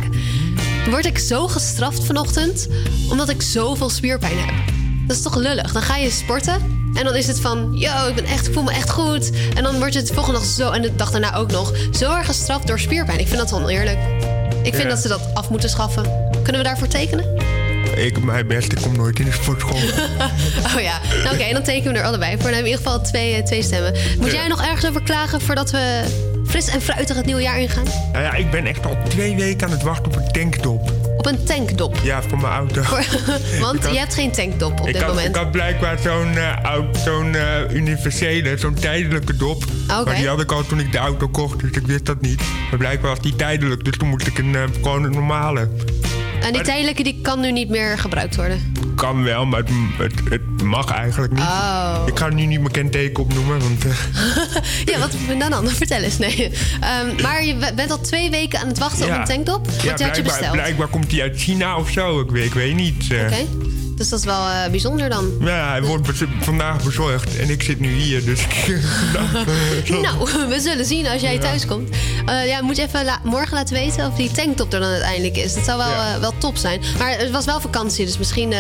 word 0.90 1.06
ik 1.06 1.18
zo 1.18 1.48
gestraft 1.48 2.04
vanochtend 2.06 2.68
omdat 3.10 3.30
ik 3.30 3.42
zoveel 3.42 3.90
spierpijn 3.90 4.38
heb. 4.40 4.50
Dat 5.08 5.18
is 5.18 5.24
toch 5.24 5.36
lullig? 5.36 5.72
Dan 5.72 5.82
ga 5.82 5.96
je 5.96 6.10
sporten 6.10 6.78
en 6.94 7.04
dan 7.06 7.16
is 7.16 7.28
het 7.28 7.40
van, 7.40 7.74
yo, 7.74 8.08
ik 8.08 8.16
ben 8.16 8.26
echt, 8.26 8.48
ik 8.48 8.54
voel 8.54 8.64
me 8.64 8.72
echt 8.72 8.90
goed. 8.90 9.30
En 9.56 9.64
dan 9.64 9.78
word 9.78 9.94
je 9.94 10.00
het 10.00 10.12
volgende 10.14 10.40
dag 10.40 10.48
zo 10.48 10.72
en 10.72 10.82
de 10.82 10.96
dag 10.96 11.12
daarna 11.12 11.36
ook 11.36 11.52
nog 11.52 11.74
zo 11.92 12.16
erg 12.16 12.26
gestraft 12.26 12.68
door 12.68 12.80
spierpijn. 12.80 13.20
Ik 13.20 13.28
vind 13.28 13.40
dat 13.40 13.54
oneerlijk. 13.54 13.98
Ik 14.64 14.74
vind 14.74 14.84
Ja. 14.84 14.90
dat 14.90 15.00
ze 15.00 15.08
dat 15.08 15.22
af 15.34 15.50
moeten 15.50 15.70
schaffen. 15.70 16.04
Kunnen 16.44 16.62
we 16.62 16.68
daarvoor 16.68 16.88
tekenen? 16.88 17.26
Ik 17.96 18.24
mijn 18.24 18.48
best, 18.48 18.72
ik 18.72 18.82
kom 18.82 18.96
nooit 18.96 19.20
in 19.20 19.26
de 19.26 19.32
sportschool. 19.32 19.78
Oh 20.76 20.82
ja, 20.82 21.00
nou, 21.24 21.36
oké, 21.36 21.54
dan 21.54 21.64
tekenen 21.64 21.94
we 21.94 22.00
er 22.00 22.06
allebei 22.06 22.32
voor. 22.32 22.44
Dan 22.44 22.54
hebben 22.54 22.64
we 22.64 22.70
in 22.70 22.78
ieder 22.78 22.92
geval 22.92 23.02
twee, 23.02 23.34
eh, 23.34 23.44
twee 23.44 23.64
stemmen. 23.64 23.94
Moet 24.18 24.32
Ja. 24.32 24.34
jij 24.38 24.48
nog 24.48 24.62
ergens 24.62 24.86
over 24.88 25.04
klagen 25.04 25.42
voordat 25.42 25.72
we 25.72 26.04
fris 26.50 26.68
en 26.68 26.82
fruitig 26.82 27.16
het 27.16 27.26
nieuwe 27.26 27.42
jaar 27.42 27.60
ingaan? 27.60 27.84
nou 28.12 28.24
ja, 28.24 28.34
ik 28.34 28.52
ben 28.52 28.66
echt 28.66 28.86
al 28.86 28.98
twee 29.08 29.36
weken 29.36 29.68
aan 29.68 29.74
het 29.74 29.82
wachten 29.84 30.06
op 30.06 30.16
een 30.16 30.32
tanktop. 30.32 30.92
Op 31.18 31.26
een 31.26 31.44
tankdop. 31.44 31.98
Ja, 32.04 32.22
voor 32.22 32.38
mijn 32.40 32.54
auto. 32.54 32.82
Want 33.60 33.84
had- 33.84 33.92
je 33.94 33.98
hebt 34.00 34.14
geen 34.14 34.32
tankdop 34.32 34.80
op 34.80 34.86
dit 34.86 34.98
had, 34.98 35.08
moment. 35.08 35.28
Ik 35.28 35.36
had 35.36 35.52
blijkbaar 35.52 35.98
zo'n 36.00 36.38
auto- 36.64 37.00
zo'n 37.00 37.36
eh, 37.36 37.74
universele, 37.74 38.58
zo'n 38.58 38.74
tijdelijke 38.74 39.36
dop. 39.36 39.64
Maar 39.88 40.16
die 40.16 40.28
had 40.28 40.42
ik 40.42 40.52
al 40.52 40.64
toen 40.66 40.80
ik 40.80 40.92
de 40.92 40.98
auto 40.98 41.28
kocht, 41.28 41.60
dus 41.60 41.72
ik 41.72 41.88
wist 41.88 42.06
dat 42.06 42.22
niet. 42.22 42.42
Maar 42.70 42.80
blijkbaar 42.80 43.10
was 43.10 43.20
die 43.22 43.36
tijdelijk, 43.36 43.84
dus 43.86 43.98
toen 43.98 44.08
moest 44.10 44.28
ik 44.28 44.38
een, 44.38 44.56
eh, 44.56 44.64
gewoon 44.74 45.04
een 45.04 45.12
normale. 45.12 45.70
En 46.42 46.54
die 46.54 46.62
tijdelijke 46.62 47.04
die 47.04 47.20
kan 47.22 47.40
nu 47.40 47.52
niet 47.52 47.70
meer 47.70 47.98
gebruikt 47.98 48.36
worden. 48.36 48.74
Kan 49.00 49.24
wel, 49.24 49.46
maar 49.46 49.60
het, 49.60 49.70
het, 49.98 50.14
het 50.30 50.62
mag 50.64 50.92
eigenlijk 50.92 51.32
niet. 51.34 51.42
Oh. 51.42 52.02
Ik 52.06 52.18
ga 52.20 52.30
nu 52.30 52.46
niet 52.46 52.60
mijn 52.60 52.72
kenteken 52.72 53.24
opnoemen, 53.24 53.60
want... 53.60 53.86
eh, 53.86 53.92
Ja, 54.94 55.00
wat 55.00 55.12
dan 55.40 55.50
dan? 55.50 55.68
Vertel 55.68 56.02
eens. 56.02 56.18
Nee. 56.18 56.52
Ehm, 56.82 57.22
maar 57.22 57.44
je 57.46 57.72
bent 57.76 57.92
al 57.92 58.02
twee 58.02 58.30
weken 58.30 58.60
aan 58.60 58.68
het 58.68 58.78
wachten 58.78 59.06
op 59.06 59.12
een 59.12 59.24
tanktop. 59.26 59.66
Wat 59.72 60.00
ja, 60.00 60.06
had 60.08 60.16
je 60.16 60.22
besteld? 60.22 60.52
blijkbaar 60.52 60.88
komt 60.88 61.10
die 61.10 61.22
uit 61.22 61.38
China 61.38 61.78
of 61.78 61.90
zo. 61.90 62.20
Ik 62.20 62.32
weet, 62.32 62.46
ik 62.46 62.54
weet 62.54 62.76
niet. 62.76 63.12
eh. 63.12 63.22
Oké. 63.24 63.36
Dus 64.00 64.10
dat 64.10 64.20
is 64.20 64.26
wel 64.26 64.48
eh, 64.48 64.70
bijzonder 64.72 65.10
dan. 65.10 65.32
Ja, 65.42 65.70
hij 65.70 65.82
wordt 65.84 66.08
vandaag 66.40 66.84
bezorgd 66.84 67.38
en 67.38 67.50
ik 67.50 67.64
zit 67.64 67.80
nu 67.80 67.92
hier, 67.94 68.26
dus 68.26 68.42
ik 68.42 68.80
Nou, 70.02 70.18
we 70.50 70.60
zullen 70.60 70.86
zien 70.86 71.08
als 71.08 71.22
jij 71.22 71.40
thuis 71.40 71.66
komt. 71.66 71.90
Eh, 72.26 72.48
ja, 72.48 72.62
moet 72.62 72.76
je 72.76 72.82
even 72.84 73.06
la- 73.06 73.20
morgen 73.24 73.54
laten 73.54 73.76
weten 73.76 74.08
of 74.08 74.16
die 74.16 74.32
tanktop 74.32 74.74
er 74.74 74.80
dan 74.80 74.90
uiteindelijk 74.90 75.38
is. 75.38 75.54
Dat 75.54 75.64
zou 75.66 75.78
wel, 75.78 75.88
Ja. 75.90 76.14
eh, 76.14 76.20
wel 76.22 76.34
top 76.38 76.58
zijn. 76.58 76.82
Maar 76.98 77.18
het 77.18 77.32
was 77.32 77.46
wel 77.46 77.62
vakantie, 77.62 78.06
dus 78.06 78.18
misschien 78.18 78.54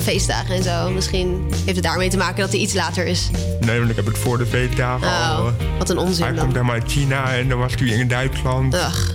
feestdagen 0.00 0.54
en 0.54 0.62
zo. 0.62 0.90
Misschien 0.90 1.46
heeft 1.64 1.76
het 1.76 1.82
daarmee 1.84 2.10
te 2.10 2.16
maken 2.16 2.40
dat 2.40 2.50
hij 2.50 2.60
iets 2.60 2.74
later 2.74 3.06
is. 3.06 3.30
Nee, 3.60 3.78
want 3.78 3.90
ik 3.90 3.96
heb 3.96 4.06
het 4.06 4.18
voor 4.18 4.38
de 4.38 4.46
feestdagen 4.46 5.06
Oh, 5.06 5.38
al. 5.38 5.52
wat 5.78 5.90
een 5.90 5.98
onzin 5.98 6.24
Hij 6.24 6.32
dan. 6.32 6.40
komt 6.42 6.52
helemaal 6.52 6.74
uit 6.74 6.90
China 6.90 7.34
en 7.34 7.48
dan 7.48 7.58
was 7.58 7.72
hij 7.78 7.88
in 7.88 8.08
Duitsland. 8.08 8.74
Ugh. 8.74 9.10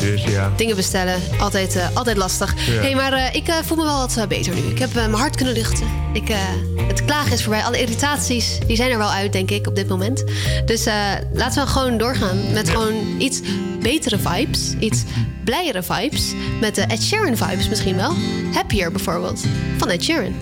Dus 0.00 0.24
ja. 0.24 0.52
Dingen 0.56 0.76
bestellen, 0.76 1.20
altijd, 1.38 1.76
eh, 1.76 1.96
altijd 1.96 2.16
lastig. 2.16 2.54
Ja. 2.66 2.72
hey, 2.72 2.94
maar 2.94 3.12
eh, 3.12 3.34
ik 3.34 3.48
eh, 3.48 3.54
voel 3.64 3.76
me 3.76 3.84
wel 3.84 3.98
wat 3.98 4.28
beter 4.28 4.54
nu. 4.54 4.60
Ik 4.60 4.78
heb 4.78 4.94
mijn 4.94 5.12
hart 5.12 5.36
kunnen 5.36 5.54
luchten. 5.54 5.86
Ik, 6.12 6.28
eh, 6.28 6.38
het 6.86 7.04
klagen 7.04 7.32
is 7.32 7.42
voorbij. 7.42 7.64
Alle 7.64 7.80
irritaties 7.80 8.58
die 8.66 8.76
zijn 8.76 8.90
er 8.90 8.98
wel 8.98 9.10
uit, 9.10 9.32
denk 9.32 9.50
ik, 9.50 9.66
op 9.66 9.74
dit 9.76 9.88
moment. 9.88 10.24
Dus 10.64 10.86
eh, 10.86 10.94
laten 11.32 11.64
we 11.64 11.68
gewoon 11.68 11.98
doorgaan 11.98 12.52
met 12.52 12.68
gewoon 12.68 12.94
iets 13.18 13.40
betere 13.82 14.18
vibes. 14.18 14.74
Iets 14.78 15.02
blijere 15.44 15.82
vibes. 15.82 16.32
Met 16.60 16.74
de 16.74 16.82
Ed 16.82 17.02
Sheeran 17.02 17.36
vibes 17.36 17.68
misschien 17.68 17.96
wel. 17.96 18.12
Happier 18.52 18.92
bijvoorbeeld, 18.92 19.40
van 19.78 19.88
Ed 19.88 20.02
Sheeran. 20.02 20.34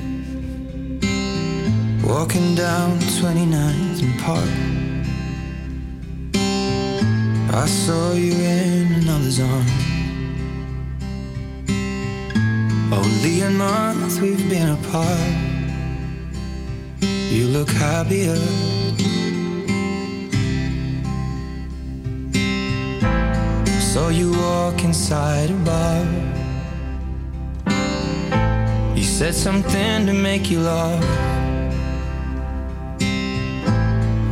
Walking 2.00 2.56
down 2.56 2.98
29th 2.98 4.02
and 4.02 4.24
Park. 4.24 4.67
I 7.58 7.66
saw 7.66 8.12
you 8.12 8.34
in 8.34 8.92
another's 9.02 9.40
arm. 9.40 9.66
Only 12.92 13.40
a 13.40 13.50
month 13.50 14.20
we've 14.20 14.48
been 14.48 14.68
apart. 14.78 15.34
You 17.00 17.48
look 17.48 17.68
happier. 17.68 18.38
Saw 23.92 24.08
you 24.10 24.30
walk 24.30 24.84
inside 24.84 25.50
a 25.50 25.58
bar. 25.68 26.06
You 28.94 29.02
said 29.02 29.34
something 29.34 30.06
to 30.06 30.12
make 30.12 30.48
you 30.48 30.60
laugh. 30.60 31.47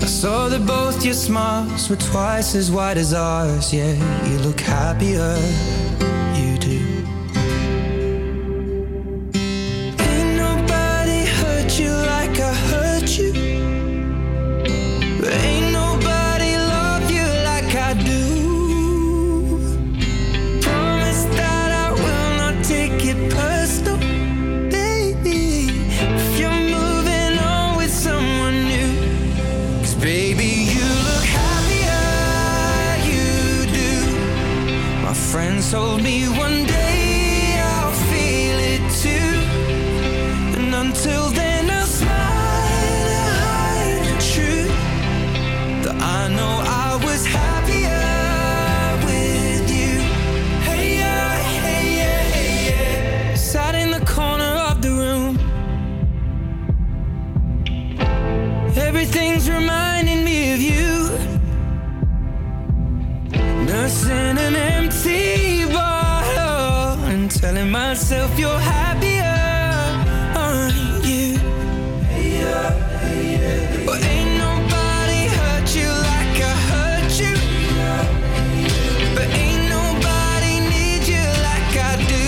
I 0.06 0.08
saw 0.08 0.48
that 0.50 0.64
both 0.64 1.04
your 1.04 1.14
smiles 1.14 1.90
were 1.90 1.96
twice 1.96 2.54
as 2.54 2.70
wide 2.70 2.96
as 2.96 3.12
ours. 3.12 3.74
Yeah, 3.74 3.92
you 4.30 4.38
look 4.38 4.60
happier. 4.60 5.36
Myself 67.96 68.38
you're 68.38 68.58
happier, 68.58 69.22
aren't 70.36 71.02
you? 71.02 71.38
Well, 73.86 74.04
ain't 74.04 74.32
nobody 74.36 75.22
hurt 75.36 75.68
you 75.74 75.88
like 76.12 76.36
I 76.52 76.54
hurt 76.70 77.12
you. 77.22 77.34
But 79.14 79.28
ain't 79.42 79.64
nobody 79.78 80.54
need 80.74 81.08
you 81.08 81.24
like 81.48 81.72
I 81.90 81.94
do. 82.12 82.24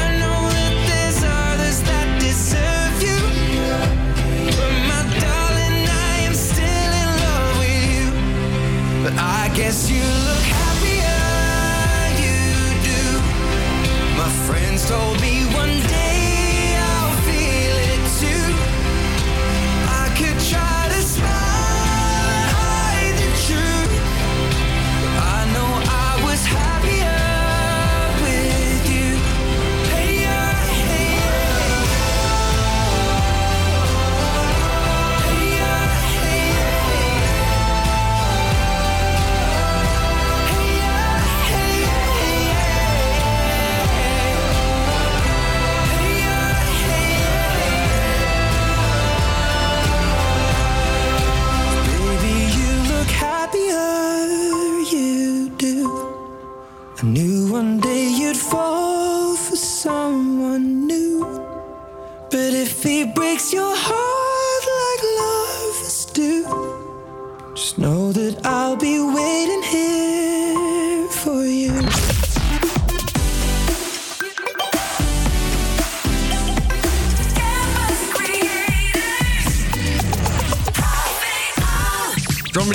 I 0.00 0.04
know 0.20 0.40
that 0.56 0.74
there's 0.88 1.20
others 1.22 1.78
that 1.90 2.08
deserve 2.18 2.96
you. 3.08 3.20
But 4.56 4.72
my 4.88 5.02
darling, 5.20 5.84
I 6.08 6.14
am 6.28 6.34
still 6.50 6.92
in 7.02 7.10
love 7.24 7.52
with 7.60 7.84
you. 7.94 8.06
But 9.04 9.14
I 9.20 9.52
guess 9.54 9.90
you 9.90 10.02
look 10.28 10.41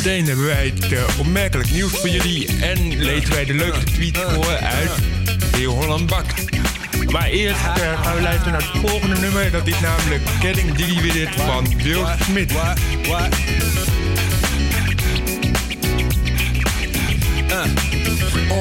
Zometeen 0.07 0.27
hebben 0.27 0.45
wij 0.45 0.73
het 0.75 0.91
eh, 0.91 1.19
opmerkelijk 1.19 1.71
nieuws 1.71 1.91
voor 1.91 2.09
jullie 2.09 2.47
en 2.61 2.97
lezen 2.97 3.33
wij 3.33 3.45
de 3.45 3.53
leukste 3.53 3.83
tweets 3.83 4.19
voor 4.19 4.57
uit 4.57 4.91
Heel 5.55 5.73
Holland 5.73 6.05
Bakt. 6.05 6.43
Maar 7.11 7.27
eerst 7.27 7.59
eh, 7.59 8.03
gaan 8.03 8.15
we 8.15 8.21
luisteren 8.21 8.51
naar 8.51 8.71
het 8.71 8.89
volgende 8.89 9.15
nummer. 9.19 9.51
Dat 9.51 9.67
is 9.67 9.79
namelijk 9.79 10.21
Getting 10.39 10.75
Diggy 10.75 11.01
With 11.01 11.15
It 11.15 11.29
van 11.35 11.81
Will 11.83 12.05
Smith. 12.21 12.51
Uh, 12.51 12.61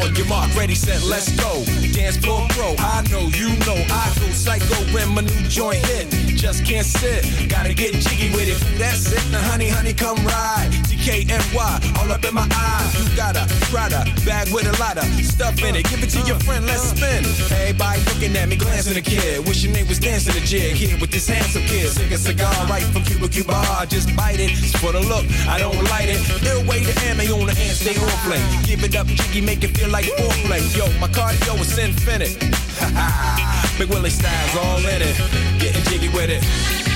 on 0.02 0.14
your 0.14 0.28
mark, 0.28 0.52
ready, 0.54 0.74
set, 0.74 1.02
let's 1.02 1.28
go. 1.37 1.64
Dance 1.92 2.18
floor 2.18 2.46
pro, 2.46 2.74
I 2.78 3.02
know, 3.09 3.28
you 3.28 3.50
know, 3.64 3.76
I 3.76 4.11
go 4.18 4.26
psycho 4.32 4.92
when 4.92 5.12
my 5.14 5.20
new 5.20 5.48
joint 5.48 5.87
hit. 5.87 6.06
Just 6.37 6.64
can't 6.64 6.87
sit, 6.87 7.48
gotta 7.48 7.72
get 7.74 7.92
jiggy 7.92 8.30
with 8.30 8.48
it. 8.48 8.78
That's 8.78 9.12
it, 9.12 9.30
now 9.30 9.50
honey, 9.50 9.68
honey, 9.68 9.92
come 9.92 10.16
ride. 10.24 10.86
DKNY, 11.06 12.02
all 12.02 12.10
up 12.10 12.24
in 12.24 12.34
my 12.34 12.42
eyes. 12.50 12.90
You 12.98 13.16
got 13.16 13.36
a 13.36 13.46
Prada 13.70 14.02
bag 14.26 14.52
with 14.52 14.66
a 14.66 14.74
lot 14.82 14.98
of 14.98 15.04
stuff 15.22 15.56
in 15.62 15.76
it. 15.76 15.88
Give 15.88 16.02
it 16.02 16.10
to 16.10 16.20
your 16.26 16.34
friend, 16.40 16.66
let's 16.66 16.82
spin. 16.82 17.22
Everybody 17.54 18.02
looking 18.10 18.36
at 18.36 18.48
me, 18.48 18.56
glancing 18.56 18.96
a 18.96 19.00
kid. 19.00 19.46
Wishing 19.46 19.72
they 19.72 19.84
was 19.84 20.00
dancing 20.00 20.34
a 20.34 20.44
jig 20.44 20.74
here 20.74 20.98
with 21.00 21.12
this 21.12 21.28
handsome 21.28 21.62
kid. 21.62 21.90
Sick 21.90 22.10
a 22.10 22.18
cigar 22.18 22.50
right 22.66 22.82
from 22.82 23.04
Cuba 23.04 23.28
Cuba. 23.28 23.86
Just 23.88 24.16
bite 24.16 24.40
it. 24.40 24.50
It's 24.50 24.74
for 24.82 24.90
the 24.90 24.98
look, 24.98 25.24
I 25.46 25.60
don't 25.60 25.78
light 25.94 26.08
it. 26.10 26.18
Ill 26.42 26.66
way 26.66 26.82
to 26.82 26.92
ammo 27.06 27.22
on 27.38 27.46
the 27.46 27.54
hand, 27.54 27.76
stay 27.78 27.94
on 27.94 28.10
play. 28.26 28.42
Give 28.66 28.82
it 28.82 28.96
up, 28.96 29.06
jiggy, 29.06 29.42
make 29.42 29.62
it 29.62 29.78
feel 29.78 29.90
like 29.90 30.06
foreplay. 30.06 30.58
Yo, 30.74 30.90
my 30.98 31.06
cardio 31.06 31.54
is 31.60 31.78
infinite. 31.78 32.34
Big 33.78 33.88
Willie 33.90 34.10
styles 34.10 34.56
all 34.56 34.78
in 34.78 35.02
it. 35.06 35.14
Getting 35.60 35.84
jiggy 35.84 36.08
with 36.08 36.30
it. 36.30 36.95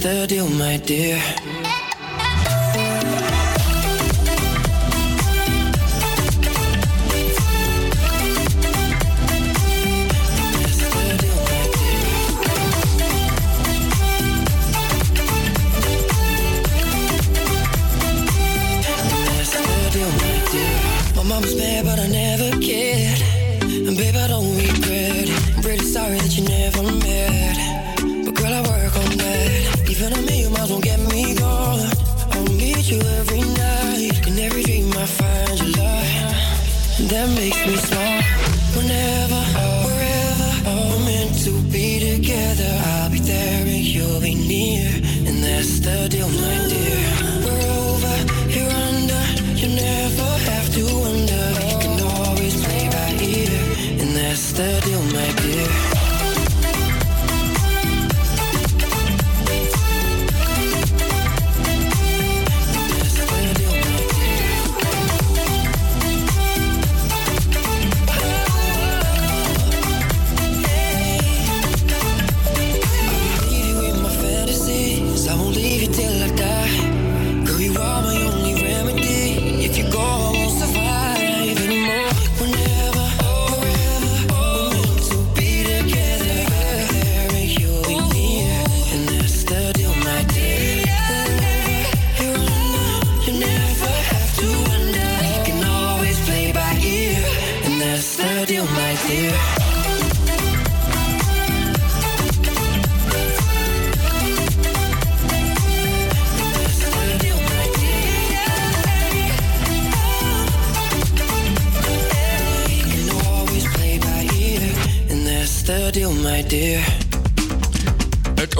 the 0.00 0.26
deal, 0.26 0.46
oh 0.46 0.48
my 0.48 0.78
dear. 0.78 1.39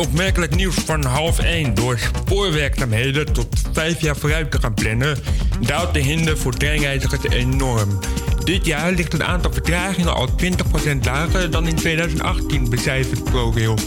Opmerkelijk 0.01 0.55
nieuws 0.55 0.75
van 0.75 1.05
half 1.05 1.39
1. 1.39 1.75
Door 1.75 1.99
spoorwerkzaamheden 1.99 3.33
tot 3.33 3.47
vijf 3.73 4.01
jaar 4.01 4.17
vooruit 4.17 4.51
te 4.51 4.59
gaan 4.61 4.75
plannen, 4.75 5.19
daalt 5.61 5.95
de 5.95 6.01
hinder 6.01 6.39
voor 6.39 6.55
treinreizigers 6.55 7.29
enorm. 7.29 7.99
Dit 8.45 8.67
jaar 8.67 8.93
ligt 8.93 9.13
het 9.13 9.23
aantal 9.23 9.53
vertragingen 9.53 10.15
al 10.15 10.29
20% 10.29 10.99
lager 11.03 11.51
dan 11.51 11.67
in 11.67 11.77
2018, 11.77 12.71
becijfert 12.71 13.25
ProRail. 13.25 13.79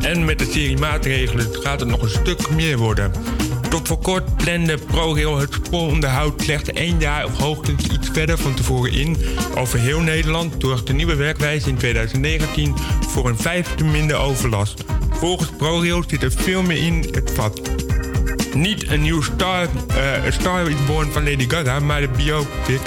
En 0.00 0.24
met 0.24 0.38
de 0.38 0.48
serie 0.50 0.78
maatregelen 0.78 1.46
gaat 1.52 1.80
het 1.80 1.88
nog 1.88 2.02
een 2.02 2.08
stuk 2.08 2.50
meer 2.50 2.78
worden. 2.78 3.12
Tot 3.68 3.88
voor 3.88 3.98
kort 3.98 4.36
plande 4.36 4.78
ProRail 4.78 5.38
het 5.38 5.52
spooronderhoud 5.52 6.42
slechts 6.42 6.68
één 6.68 6.98
jaar 6.98 7.24
of 7.24 7.38
hoogstens 7.38 7.86
iets 7.86 8.08
verder 8.12 8.38
van 8.38 8.54
tevoren 8.54 8.92
in. 8.92 9.16
Over 9.56 9.78
heel 9.78 10.00
Nederland 10.00 10.54
zorgt 10.58 10.86
de 10.86 10.92
nieuwe 10.92 11.14
werkwijze 11.14 11.68
in 11.68 11.76
2019 11.76 12.74
voor 13.08 13.28
een 13.28 13.38
vijfde 13.38 13.84
minder 13.84 14.16
overlast. 14.16 14.84
Volgens 15.22 15.50
ProRail 15.56 16.04
zit 16.06 16.22
er 16.22 16.32
veel 16.32 16.62
meer 16.62 16.76
in 16.76 17.06
het 17.10 17.30
vat. 17.34 17.60
Niet 18.54 18.90
een 18.90 19.00
nieuw 19.00 19.22
Star, 19.22 19.68
eh, 19.88 20.32
Star 20.32 20.70
is 20.70 20.84
Born 20.86 21.12
van 21.12 21.24
Lady 21.24 21.48
Gaga, 21.48 21.80
maar 21.80 22.00
de 22.00 22.08
biopic 22.08 22.80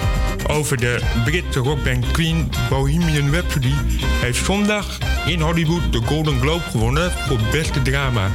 over 0.48 0.78
de 0.78 1.00
Britse 1.26 1.60
rockband 1.60 2.12
Queen 2.12 2.50
Bohemian 2.70 3.34
Rhapsody 3.34 3.74
heeft 3.98 4.46
zondag 4.46 4.98
in 5.26 5.42
Hollywood 5.42 5.92
de 5.92 6.02
Golden 6.06 6.40
Globe 6.40 6.64
gewonnen 6.64 7.12
voor 7.12 7.40
beste 7.52 7.82
drama. 7.82 8.32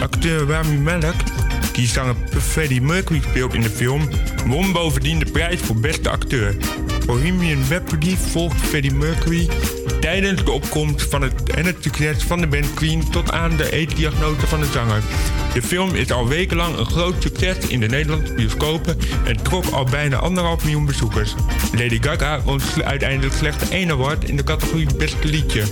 Acteur 0.00 0.46
Rami 0.46 0.78
Malek, 0.78 1.16
die 1.72 1.86
zanger 1.86 2.16
Freddie 2.38 2.82
Mercury 2.82 3.20
speelt 3.20 3.54
in 3.54 3.62
de 3.62 3.70
film, 3.70 4.08
won 4.46 4.72
bovendien 4.72 5.18
de 5.18 5.30
prijs 5.30 5.60
voor 5.60 5.76
beste 5.76 6.10
acteur. 6.10 6.56
Bohemian 7.06 7.62
Rhapsody 7.68 8.16
volgt 8.16 8.60
Freddie 8.60 8.94
Mercury 8.94 9.48
tijdens 10.00 10.44
de 10.44 10.50
opkomst 10.50 11.02
van 11.02 11.22
het, 11.22 11.50
en 11.54 11.64
het 11.64 11.76
succes 11.80 12.22
van 12.22 12.40
de 12.40 12.46
band 12.46 12.74
Queen 12.74 13.10
tot 13.10 13.32
aan 13.32 13.56
de 13.56 13.72
eetdiagnose 13.72 14.46
van 14.46 14.60
de 14.60 14.66
zanger. 14.66 15.02
De 15.54 15.62
film 15.62 15.94
is 15.94 16.12
al 16.12 16.28
wekenlang 16.28 16.76
een 16.76 16.86
groot 16.86 17.14
succes 17.18 17.58
in 17.58 17.80
de 17.80 17.86
Nederlandse 17.86 18.32
bioscopen 18.32 18.98
en 19.24 19.42
trok 19.42 19.64
al 19.64 19.84
bijna 19.84 20.16
anderhalf 20.16 20.62
miljoen 20.62 20.86
bezoekers. 20.86 21.34
Lady 21.72 21.98
Gaga 22.02 22.40
won 22.42 22.60
uiteindelijk 22.84 23.34
slechts 23.34 23.68
één 23.68 23.90
award 23.90 24.24
in 24.24 24.36
de 24.36 24.44
categorie 24.44 24.94
Beste 24.96 25.28
Liedje. 25.28 25.62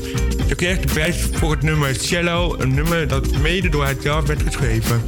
Ze 0.48 0.54
kreeg 0.54 0.80
de 0.80 0.92
prijs 0.92 1.28
voor 1.32 1.50
het 1.50 1.62
nummer 1.62 1.94
Cello, 1.94 2.54
een 2.58 2.74
nummer 2.74 3.08
dat 3.08 3.38
mede 3.38 3.68
door 3.68 3.84
haar 3.84 3.94
zelf 4.00 4.26
werd 4.26 4.42
geschreven. 4.42 5.02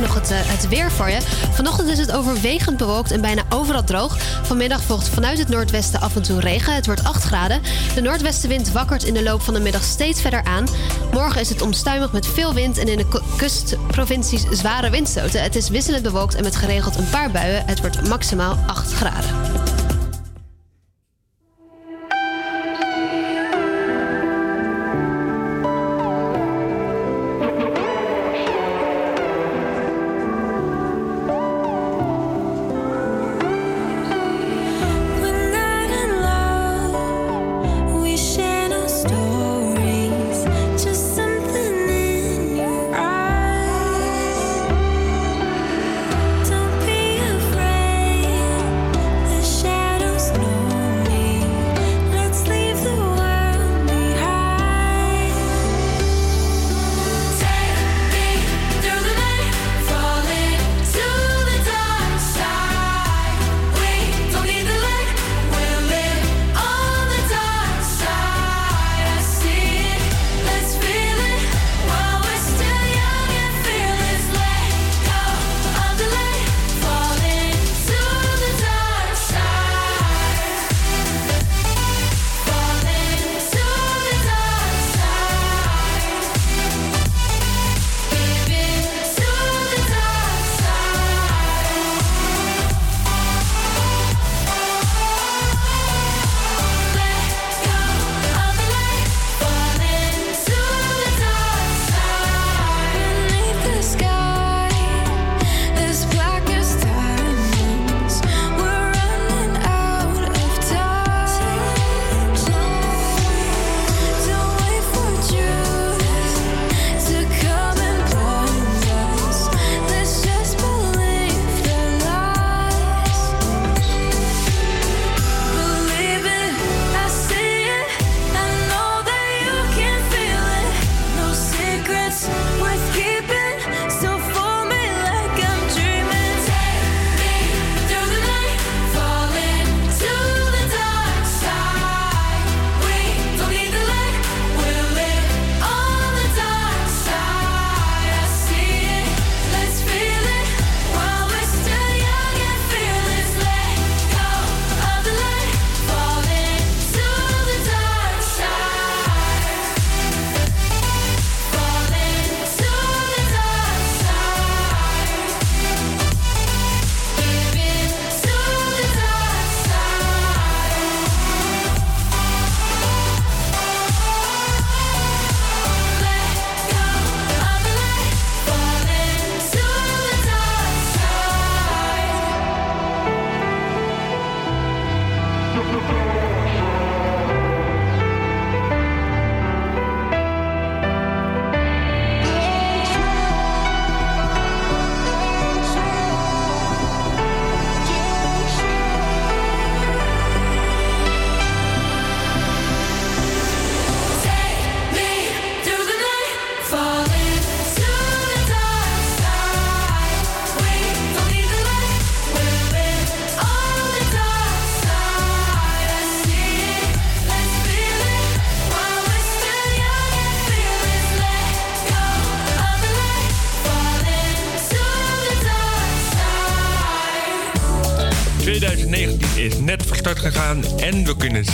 Nog 0.00 0.14
het, 0.14 0.30
eh, 0.30 0.38
het 0.42 0.68
weer 0.68 0.90
voor 0.90 1.10
je. 1.10 1.20
Vanochtend 1.52 1.88
is 1.88 1.98
het 1.98 2.12
overwegend 2.12 2.76
bewolkt 2.76 3.10
en 3.10 3.20
bijna 3.20 3.42
overal 3.48 3.84
droog. 3.84 4.18
Vanmiddag 4.42 4.82
volgt 4.82 5.08
vanuit 5.08 5.38
het 5.38 5.48
noordwesten 5.48 6.00
af 6.00 6.16
en 6.16 6.22
toe 6.22 6.40
regen. 6.40 6.74
Het 6.74 6.86
wordt 6.86 7.04
8 7.04 7.22
graden. 7.22 7.62
De 7.94 8.00
noordwestenwind 8.00 8.72
wakkert 8.72 9.04
in 9.04 9.14
de 9.14 9.22
loop 9.22 9.42
van 9.42 9.54
de 9.54 9.60
middag 9.60 9.82
steeds 9.82 10.20
verder 10.20 10.44
aan. 10.44 10.66
Morgen 11.12 11.40
is 11.40 11.48
het 11.48 11.62
onstuimig 11.62 12.12
met 12.12 12.26
veel 12.26 12.54
wind 12.54 12.78
en 12.78 12.88
in 12.88 12.96
de 12.96 13.22
kustprovincies 13.36 14.46
zware 14.50 14.90
windstoten. 14.90 15.42
Het 15.42 15.56
is 15.56 15.68
wisselend 15.68 16.02
bewolkt 16.02 16.34
en 16.34 16.44
met 16.44 16.56
geregeld 16.56 16.96
een 16.96 17.10
paar 17.10 17.30
buien. 17.30 17.66
Het 17.66 17.80
wordt 17.80 18.08
maximaal 18.08 18.58
8 18.66 18.92
graden. 18.92 19.67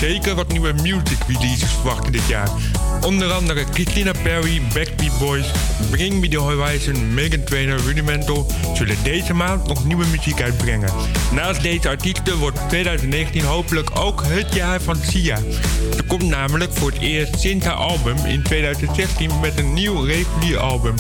zeker 0.08 0.34
wat 0.34 0.48
nieuwe 0.48 0.72
music 0.72 1.18
releases 1.26 1.72
verwachten 1.72 2.12
dit 2.12 2.26
jaar. 2.26 2.48
Onder 3.00 3.32
andere 3.32 3.64
Christina 3.72 4.12
Perry, 4.22 4.62
Backbeat 4.74 5.18
Boys, 5.18 5.50
Bring 5.90 6.20
Me 6.20 6.28
The 6.28 6.38
Horizon, 6.38 7.14
Megan 7.14 7.44
Trainor, 7.44 7.80
Rudimental 7.80 8.46
zullen 8.74 8.96
deze 9.02 9.34
maand 9.34 9.66
nog 9.66 9.84
nieuwe 9.84 10.06
muziek 10.06 10.42
uitbrengen. 10.42 10.88
Naast 11.32 11.62
deze 11.62 11.88
artiesten 11.88 12.38
wordt 12.38 12.68
2019 12.68 13.44
hopelijk 13.44 13.90
ook 13.98 14.22
het 14.24 14.54
jaar 14.54 14.80
van 14.80 14.96
Sia. 14.96 15.38
Ze 15.96 16.02
komt 16.06 16.22
namelijk 16.22 16.72
voor 16.72 16.90
het 16.90 17.00
eerst 17.00 17.40
sinds 17.40 17.66
haar 17.66 17.74
album 17.74 18.16
in 18.24 18.42
2016 18.42 19.30
met 19.40 19.58
een 19.58 19.72
nieuw 19.72 20.00
regulier-album. 20.00 20.94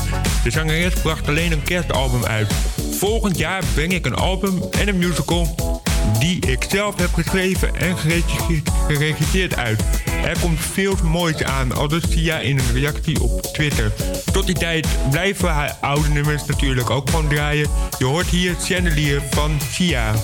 De 0.44 0.50
zangeres 0.50 0.94
bracht 0.94 1.28
alleen 1.28 1.52
een 1.52 1.62
kerstalbum 1.62 2.24
uit. 2.24 2.52
Volgend 2.90 3.38
jaar 3.38 3.62
breng 3.74 3.92
ik 3.92 4.06
een 4.06 4.14
album 4.14 4.62
en 4.70 4.88
een 4.88 4.98
musical 4.98 5.63
die 6.18 6.46
ik 6.46 6.64
zelf 6.68 6.96
heb 6.96 7.14
geschreven 7.14 7.76
en 7.76 7.96
geregisseerd 8.86 9.56
uit. 9.56 9.82
Er 10.24 10.38
komt 10.40 10.60
veel 10.60 10.94
moois 11.02 11.42
aan, 11.42 11.72
al 11.72 11.88
dus 11.88 12.02
via 12.08 12.38
in 12.38 12.58
een 12.58 12.72
reactie 12.72 13.22
op 13.22 13.42
Twitter. 13.42 13.92
Tot 14.32 14.46
die 14.46 14.58
tijd 14.58 14.86
blijven 15.10 15.48
haar 15.48 15.76
oude 15.80 16.08
nummers 16.08 16.44
natuurlijk 16.44 16.90
ook 16.90 17.10
gewoon 17.10 17.28
draaien. 17.28 17.68
Je 17.98 18.04
hoort 18.04 18.26
hier 18.26 18.54
Chandelier 18.60 19.22
van 19.30 19.60
Sia. 19.70 20.14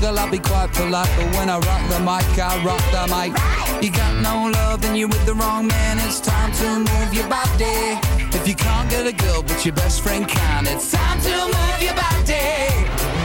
Have 0.00 0.14
a 0.14 0.14
proper 0.14 0.14
giggle, 0.14 0.18
I'll 0.18 0.30
be 0.30 0.38
quite 0.38 0.72
polite. 0.72 1.08
But 1.16 1.36
when 1.36 1.50
I 1.50 1.58
rock 1.58 1.88
the 1.88 1.98
mic, 2.00 2.38
I 2.38 2.62
rock 2.64 2.82
the 2.92 3.06
mic. 3.08 3.82
You 3.82 3.90
got 3.90 4.22
no 4.22 4.50
love, 4.50 4.80
then 4.82 4.96
you're 4.96 5.08
with 5.08 5.24
the 5.26 5.34
wrong 5.34 5.66
man. 5.66 5.98
It's 6.00 6.20
time 6.20 6.52
to 6.52 6.78
move 6.78 7.14
your 7.14 7.28
body. 7.28 7.98
If 8.34 8.46
you 8.46 8.54
can't 8.54 8.90
get 8.90 9.06
a 9.06 9.12
girl, 9.12 9.42
but 9.42 9.64
your 9.64 9.74
best 9.74 10.02
friend 10.02 10.26
can, 10.28 10.66
it's 10.66 10.90
time 10.90 11.20
to 11.20 11.46
move 11.46 11.82
your 11.82 11.94
body. 11.94 13.17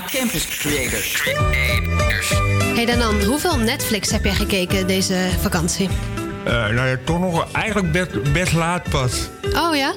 Campus 0.00 0.46
Creators. 0.46 1.12
Creators. 1.12 2.30
Hey 2.74 2.84
Danan, 2.86 3.22
hoeveel 3.22 3.58
Netflix 3.58 4.10
heb 4.10 4.24
jij 4.24 4.34
gekeken 4.34 4.86
deze 4.86 5.28
vakantie? 5.40 5.88
Eh, 6.44 6.52
nou 6.52 6.88
ja, 6.88 6.96
toch 7.04 7.20
nog 7.20 7.52
eigenlijk 7.52 7.92
best, 7.92 8.32
best 8.32 8.52
laat 8.52 8.90
pas. 8.90 9.28
Oh 9.52 9.76
ja? 9.76 9.94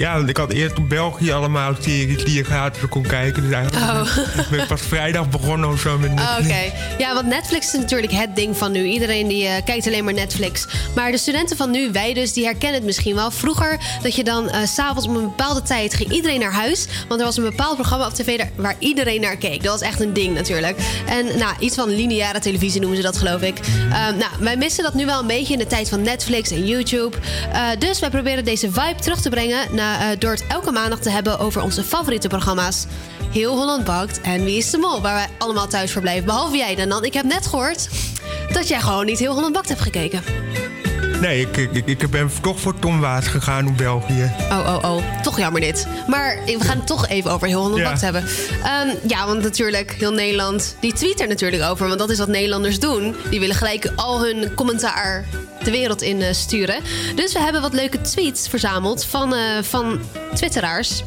Ja, 0.00 0.16
want 0.16 0.28
ik 0.28 0.36
had 0.36 0.52
eerst 0.52 0.78
op 0.78 0.88
België 0.88 1.32
allemaal 1.32 1.74
series 1.80 2.24
die 2.24 2.34
je 2.34 2.44
gratis 2.44 2.88
kon 2.88 3.02
kijken. 3.02 3.42
Dus 3.42 3.52
eigenlijk 3.52 3.84
Oh. 3.90 4.16
ben 4.50 4.60
ik 4.60 4.66
pas 4.66 4.80
vrijdag 4.80 5.28
begonnen 5.28 5.68
of 5.68 5.80
zo 5.80 5.98
met 5.98 6.10
Oh, 6.10 6.16
Oké, 6.38 6.42
Netflix. 6.42 6.72
ja, 6.98 7.14
want 7.14 7.26
Netflix 7.26 7.66
is 7.66 7.80
natuurlijk 7.80 8.12
het 8.12 8.36
ding 8.36 8.56
van 8.56 8.72
nu. 8.72 8.84
Iedereen 8.84 9.28
die 9.28 9.46
eh, 9.46 9.64
kijkt 9.64 9.86
alleen 9.86 10.04
maar 10.04 10.12
Netflix. 10.14 10.66
Maar 10.94 11.10
de 11.10 11.18
studenten 11.18 11.56
van 11.56 11.70
nu, 11.70 11.92
wij 11.92 12.14
dus, 12.14 12.32
die 12.32 12.44
herkennen 12.44 12.74
het 12.76 12.84
misschien 12.84 13.14
wel. 13.14 13.30
Vroeger 13.30 13.78
dat 14.02 14.14
je 14.16 14.24
dan 14.24 14.50
s 14.64 14.74
s'avonds 14.74 15.06
om 15.08 15.16
een 15.16 15.22
bepaalde 15.22 15.62
tijd 15.62 15.94
ging 15.94 16.10
iedereen 16.12 16.40
naar 16.40 16.52
huis. 16.52 16.86
Want 17.08 17.20
er 17.20 17.26
was 17.26 17.36
een 17.36 17.44
bepaald 17.44 17.74
programma 17.76 18.06
op 18.06 18.14
tv 18.14 18.40
waar 18.56 18.74
iedereen 18.78 19.20
naar 19.20 19.36
keek. 19.36 19.62
Dat 19.62 19.72
was 19.80 19.88
echt 19.88 20.00
een 20.00 20.12
ding 20.12 20.34
natuurlijk. 20.34 20.78
En 21.06 21.38
nou, 21.38 21.54
iets 21.58 21.74
van 21.76 21.88
lineaire 21.88 22.38
televisie 22.40 22.80
noemen 22.80 22.96
ze 22.98 23.02
dat 23.04 23.16
geloof 23.16 23.42
ik. 23.42 23.58
Ehm, 23.58 24.16
nou, 24.16 24.30
wij 24.40 24.56
missen 24.56 24.84
dat 24.84 24.94
nu 24.94 25.06
wel 25.06 25.20
een 25.20 25.26
beetje 25.26 25.52
in 25.52 25.58
de 25.58 25.66
tijd 25.66 25.88
van 25.88 26.02
Netflix 26.02 26.50
en 26.50 26.66
YouTube. 26.66 27.16
Eh, 27.52 27.62
dus 27.78 27.98
wij 28.00 28.10
proberen 28.10 28.44
deze 28.44 28.72
vibe 28.72 29.00
terug 29.00 29.20
te 29.20 29.28
brengen 29.28 29.74
na, 29.74 29.89
eh, 29.98 30.18
door 30.18 30.30
het 30.30 30.44
elke 30.48 30.72
maandag 30.72 30.98
te 30.98 31.10
hebben 31.10 31.38
over 31.38 31.62
onze 31.62 31.84
favoriete 31.84 32.28
programma's. 32.28 32.86
Heel 33.32 33.56
Holland 33.56 33.84
Bakt 33.84 34.20
en 34.20 34.44
Wie 34.44 34.56
is 34.56 34.70
de 34.70 34.78
Mol, 34.78 35.00
waar 35.00 35.14
wij 35.14 35.28
allemaal 35.38 35.68
thuis 35.68 35.92
verblijven. 35.92 36.24
Behalve 36.24 36.56
jij, 36.56 36.74
dan. 36.74 37.04
Ik 37.04 37.14
heb 37.14 37.24
net 37.24 37.46
gehoord 37.46 37.88
dat 38.52 38.68
jij 38.68 38.80
gewoon 38.80 39.06
niet 39.06 39.18
Heel 39.18 39.34
Holland 39.34 39.52
Bakt 39.52 39.68
hebt 39.68 39.80
gekeken. 39.80 40.22
Nee, 41.20 41.40
ik, 41.40 41.56
ik, 41.56 41.86
ik 41.86 42.10
ben 42.10 42.30
toch 42.42 42.60
voor 42.60 42.78
Tom 42.78 43.00
Waas 43.00 43.26
gegaan 43.26 43.66
op 43.66 43.76
België. 43.76 44.32
Oh, 44.50 44.80
oh, 44.82 44.90
oh. 44.90 45.22
Toch 45.22 45.38
jammer 45.38 45.60
dit. 45.60 45.86
Maar 46.06 46.38
we 46.44 46.64
gaan 46.64 46.76
het 46.76 46.86
toch 46.86 47.08
even 47.08 47.30
over 47.30 47.46
heel 47.46 47.60
Holland 47.60 47.80
Ja. 47.80 47.88
Bakt 47.88 48.00
hebben. 48.00 48.24
Ehm, 48.64 48.88
ja, 49.06 49.26
want 49.26 49.42
natuurlijk, 49.42 49.92
heel 49.92 50.12
Nederland, 50.12 50.76
die 50.80 50.92
tweet 50.92 51.20
er 51.20 51.28
natuurlijk 51.28 51.62
over. 51.62 51.86
Want 51.86 51.98
dat 51.98 52.10
is 52.10 52.18
wat 52.18 52.28
Nederlanders 52.28 52.78
doen. 52.78 53.16
Die 53.30 53.40
willen 53.40 53.56
gelijk 53.56 53.92
al 53.96 54.24
hun 54.24 54.54
commentaar 54.54 55.24
de 55.64 55.70
wereld 55.70 56.02
in 56.02 56.22
eh, 56.22 56.32
sturen. 56.32 56.76
Dus 57.14 57.32
we 57.32 57.38
hebben 57.40 57.62
wat 57.62 57.72
leuke 57.72 58.00
tweets 58.00 58.48
verzameld 58.48 59.04
van, 59.04 59.34
eh, 59.34 59.40
van 59.62 60.00
twitteraars. 60.34 61.02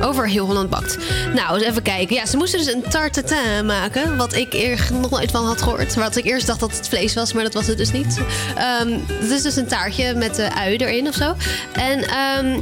Over 0.00 0.28
heel 0.28 0.46
Holland 0.46 0.70
bakt. 0.70 0.98
Nou, 1.34 1.58
eens 1.58 1.66
even 1.66 1.82
kijken. 1.82 2.16
Ja, 2.16 2.26
ze 2.26 2.36
moesten 2.36 2.58
dus 2.58 2.72
een 2.72 2.82
tartatin 2.82 3.66
maken. 3.66 4.16
Wat 4.16 4.34
ik 4.34 4.52
eerst 4.52 4.90
nog 4.90 5.10
nooit 5.10 5.30
van 5.30 5.46
had 5.46 5.62
gehoord. 5.62 5.94
Wat 5.94 6.16
ik 6.16 6.24
eerst 6.24 6.46
dacht 6.46 6.60
dat 6.60 6.76
het 6.76 6.88
vlees 6.88 7.14
was, 7.14 7.32
maar 7.32 7.42
dat 7.42 7.54
was 7.54 7.66
het 7.66 7.78
dus 7.78 7.92
niet. 7.92 8.20
Ehm, 8.56 8.98
het 9.06 9.30
is 9.30 9.42
dus 9.42 9.56
een 9.56 9.66
taartje 9.66 10.14
met 10.14 10.34
de 10.34 10.54
ui 10.54 10.76
erin 10.76 11.08
of 11.08 11.14
zo. 11.14 11.34
En 11.72 12.04
ehm, 12.04 12.60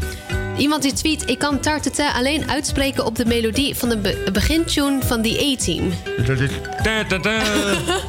iemand 0.64 0.82
die 0.82 0.92
tweet... 0.92 1.22
Ik 1.30 1.38
kan 1.38 1.60
tartatin 1.60 2.06
alleen 2.14 2.50
uitspreken 2.50 3.04
op 3.04 3.16
de 3.16 3.26
melodie 3.26 3.74
van 3.74 3.88
de 3.88 3.96
be- 3.96 4.24
begintune 4.32 4.98
van 5.02 5.22
The 5.22 5.56
A-Team. 5.58 5.92
Dat 6.26 6.38
is... 6.40 6.50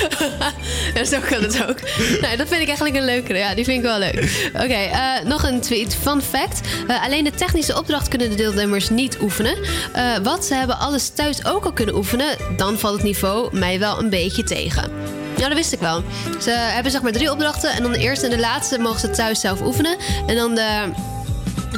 Ja, 0.94 1.04
zo 1.04 1.18
kan 1.30 1.42
het 1.42 1.66
ook. 1.68 1.80
nou, 2.20 2.36
dat 2.36 2.48
vind 2.48 2.60
ik 2.60 2.66
eigenlijk 2.66 2.96
een 2.96 3.04
leukere. 3.04 3.38
Ja, 3.38 3.54
die 3.54 3.64
vind 3.64 3.76
ik 3.78 3.84
wel 3.84 3.98
leuk. 3.98 4.50
Oké, 4.54 4.72
eh, 4.72 5.24
nog 5.24 5.42
een 5.42 5.60
tweet. 5.60 5.96
Fun 6.02 6.22
fact. 6.22 6.60
Eh, 6.88 7.04
alleen 7.04 7.24
de 7.24 7.30
technische 7.30 7.76
opdracht 7.78 8.08
kunnen 8.08 8.30
de 8.30 8.36
deelnemers 8.36 8.90
niet 8.90 9.18
oefenen. 9.20 9.56
Eh, 9.92 10.16
wat, 10.22 10.44
ze 10.44 10.54
hebben 10.54 10.78
alles 10.78 11.08
thuis 11.08 11.44
ook 11.44 11.64
al 11.64 11.72
kunnen 11.72 11.94
oefenen. 11.94 12.36
Dan 12.56 12.78
valt 12.78 12.94
het 12.94 13.02
niveau 13.02 13.58
mij 13.58 13.78
wel 13.78 13.98
een 13.98 14.10
beetje 14.10 14.42
tegen. 14.42 14.90
Ja, 15.36 15.48
dat 15.48 15.56
wist 15.56 15.72
ik 15.72 15.80
wel. 15.80 16.02
Ze 16.40 16.50
hebben 16.50 16.92
zeg 16.92 17.02
maar 17.02 17.12
drie 17.12 17.30
opdrachten. 17.30 17.70
En 17.70 17.82
dan 17.82 17.92
de 17.92 17.98
eerste 17.98 18.24
en 18.24 18.30
de 18.30 18.38
laatste 18.38 18.78
mogen 18.78 19.00
ze 19.00 19.10
thuis 19.10 19.40
zelf 19.40 19.62
oefenen. 19.62 19.96
En 20.26 20.36
dan 20.36 20.54
de... 20.54 20.90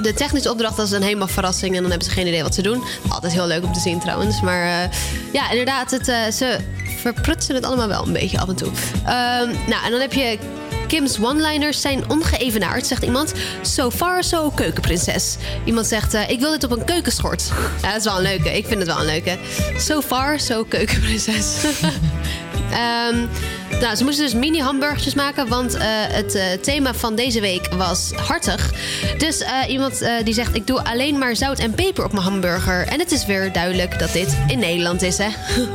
De 0.02 0.14
technische 0.14 0.50
opdracht 0.50 0.76
dat 0.76 0.84
is 0.84 0.90
dan 0.90 1.02
helemaal 1.02 1.28
verrassing 1.28 1.74
en 1.74 1.80
dan 1.80 1.90
hebben 1.90 2.08
ze 2.08 2.14
geen 2.14 2.26
idee 2.26 2.42
wat 2.42 2.54
ze 2.54 2.62
doen. 2.62 2.84
Altijd 3.08 3.32
heel 3.32 3.46
leuk 3.46 3.64
om 3.64 3.72
te 3.72 3.80
zien 3.80 4.00
trouwens. 4.00 4.40
Maar 4.40 4.62
eh, 4.62 4.90
ja, 5.32 5.50
inderdaad, 5.50 5.90
het, 5.90 6.08
eh, 6.08 6.30
ze 6.32 6.58
verprutsen 6.98 7.54
het 7.54 7.64
allemaal 7.64 7.88
wel 7.88 8.06
een 8.06 8.12
beetje 8.12 8.38
af 8.38 8.48
en 8.48 8.56
toe. 8.56 8.70
Ehm, 9.04 9.48
nou, 9.66 9.84
en 9.84 9.90
dan 9.90 10.00
heb 10.00 10.12
je 10.12 10.38
Kim's 10.86 11.18
one-liners 11.20 11.80
zijn 11.80 12.10
ongeëvenaard, 12.10 12.86
zegt 12.86 13.02
iemand. 13.02 13.32
So 13.62 13.90
far, 13.90 14.24
so 14.24 14.50
keukenprinses. 14.50 15.36
Iemand 15.64 15.86
zegt, 15.86 16.14
eh, 16.14 16.30
ik 16.30 16.40
wil 16.40 16.50
dit 16.50 16.64
op 16.64 16.70
een 16.70 16.84
keukenschort. 16.84 17.52
Ja, 17.82 17.88
dat 17.88 17.98
is 17.98 18.04
wel 18.04 18.16
een 18.16 18.22
leuke. 18.22 18.56
Ik 18.56 18.66
vind 18.66 18.78
het 18.78 18.88
wel 18.88 18.98
een 18.98 19.06
leuke. 19.06 19.38
So 19.78 20.00
far, 20.00 20.40
so 20.40 20.64
keukenprinses. 20.64 21.56
Ehm, 22.70 23.26
nou, 23.80 23.96
ze 23.96 24.04
moesten 24.04 24.24
dus 24.24 24.34
mini-hamburgertjes 24.34 25.14
maken, 25.14 25.48
want 25.48 25.74
eh, 25.74 25.84
het 25.88 26.34
eh, 26.34 26.52
thema 26.52 26.94
van 26.94 27.14
deze 27.14 27.40
week 27.40 27.68
was 27.72 28.12
hartig. 28.16 28.72
Dus 29.18 29.40
eh, 29.40 29.50
iemand 29.68 30.04
die 30.24 30.34
zegt, 30.34 30.54
ik 30.54 30.66
doe 30.66 30.84
alleen 30.84 31.18
maar 31.18 31.36
zout 31.36 31.58
en 31.58 31.74
peper 31.74 32.04
op 32.04 32.12
mijn 32.12 32.24
hamburger. 32.24 32.86
En 32.86 32.98
het 32.98 33.12
is 33.12 33.26
weer 33.26 33.52
duidelijk 33.52 33.98
dat 33.98 34.12
dit 34.12 34.36
in 34.46 34.58
Nederland 34.58 35.02
is, 35.02 35.18
hè. 35.18 35.28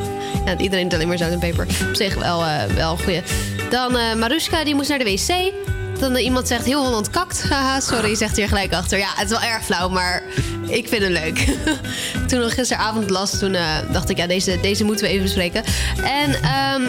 ja, 0.45 0.57
iedereen 0.57 0.83
doet 0.83 0.93
alleen 0.93 1.07
maar 1.07 1.17
zout 1.17 1.31
en 1.31 1.39
peper. 1.39 1.67
Op 1.89 1.95
zich 1.95 2.15
wel, 2.15 2.43
wel 2.75 2.97
goeie. 2.97 3.21
Dan 3.69 3.91
Maruska, 4.19 4.63
die 4.63 4.75
moest 4.75 4.89
naar 4.89 4.99
de 4.99 5.05
wc. 5.05 5.68
Dan 5.99 6.15
eh, 6.15 6.23
iemand 6.23 6.47
zegt, 6.47 6.65
heel 6.65 6.83
Holland 6.85 7.09
kakt. 7.09 7.43
Haha, 7.49 7.79
sorry, 7.79 8.15
zegt 8.15 8.35
hij 8.35 8.43
er 8.43 8.49
gelijk 8.49 8.73
achter. 8.73 8.97
Ja, 8.97 9.09
het 9.15 9.31
is 9.31 9.37
wel 9.37 9.49
erg 9.49 9.65
flauw, 9.65 9.89
maar 9.89 10.23
ik 10.67 10.87
vind 10.87 11.01
het 11.01 11.11
leuk. 11.11 11.55
toen 12.27 12.41
ik 12.41 12.51
gisteravond 12.51 13.09
las, 13.09 13.39
toen 13.39 13.53
eh, 13.53 13.63
dacht 13.91 14.09
ik, 14.09 14.17
ja, 14.17 14.27
deze, 14.27 14.59
deze 14.61 14.83
moeten 14.83 15.05
we 15.05 15.11
even 15.11 15.23
bespreken. 15.23 15.63
En 16.03 16.33
ehm, 16.33 16.81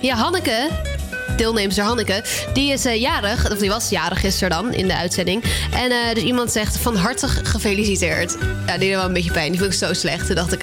ja, 0.00 0.16
Hanneke, 0.16 0.68
deelnemster 1.36 1.84
Hanneke, 1.84 2.22
die 2.52 2.72
is 2.72 2.84
eh, 2.84 3.00
jarig. 3.00 3.50
Of 3.50 3.58
die 3.58 3.70
was 3.70 3.88
jarig 3.88 4.20
gisteren 4.20 4.50
dan 4.50 4.74
in 4.74 4.86
de 4.86 4.96
uitzending. 4.96 5.44
En 5.72 5.90
eh, 5.90 6.14
dus 6.14 6.22
iemand 6.22 6.52
zegt 6.52 6.78
van 6.78 6.96
hartig 6.96 7.40
gefeliciteerd. 7.42 8.36
Ja, 8.66 8.72
die 8.72 8.78
deed 8.78 8.94
wel 8.96 9.04
een 9.04 9.12
beetje 9.12 9.32
pijn. 9.32 9.50
Die 9.50 9.60
vond 9.60 9.72
ik 9.72 9.78
zo 9.78 9.92
slecht. 9.92 10.26
Toen 10.26 10.34
dacht 10.34 10.52
ik. 10.52 10.60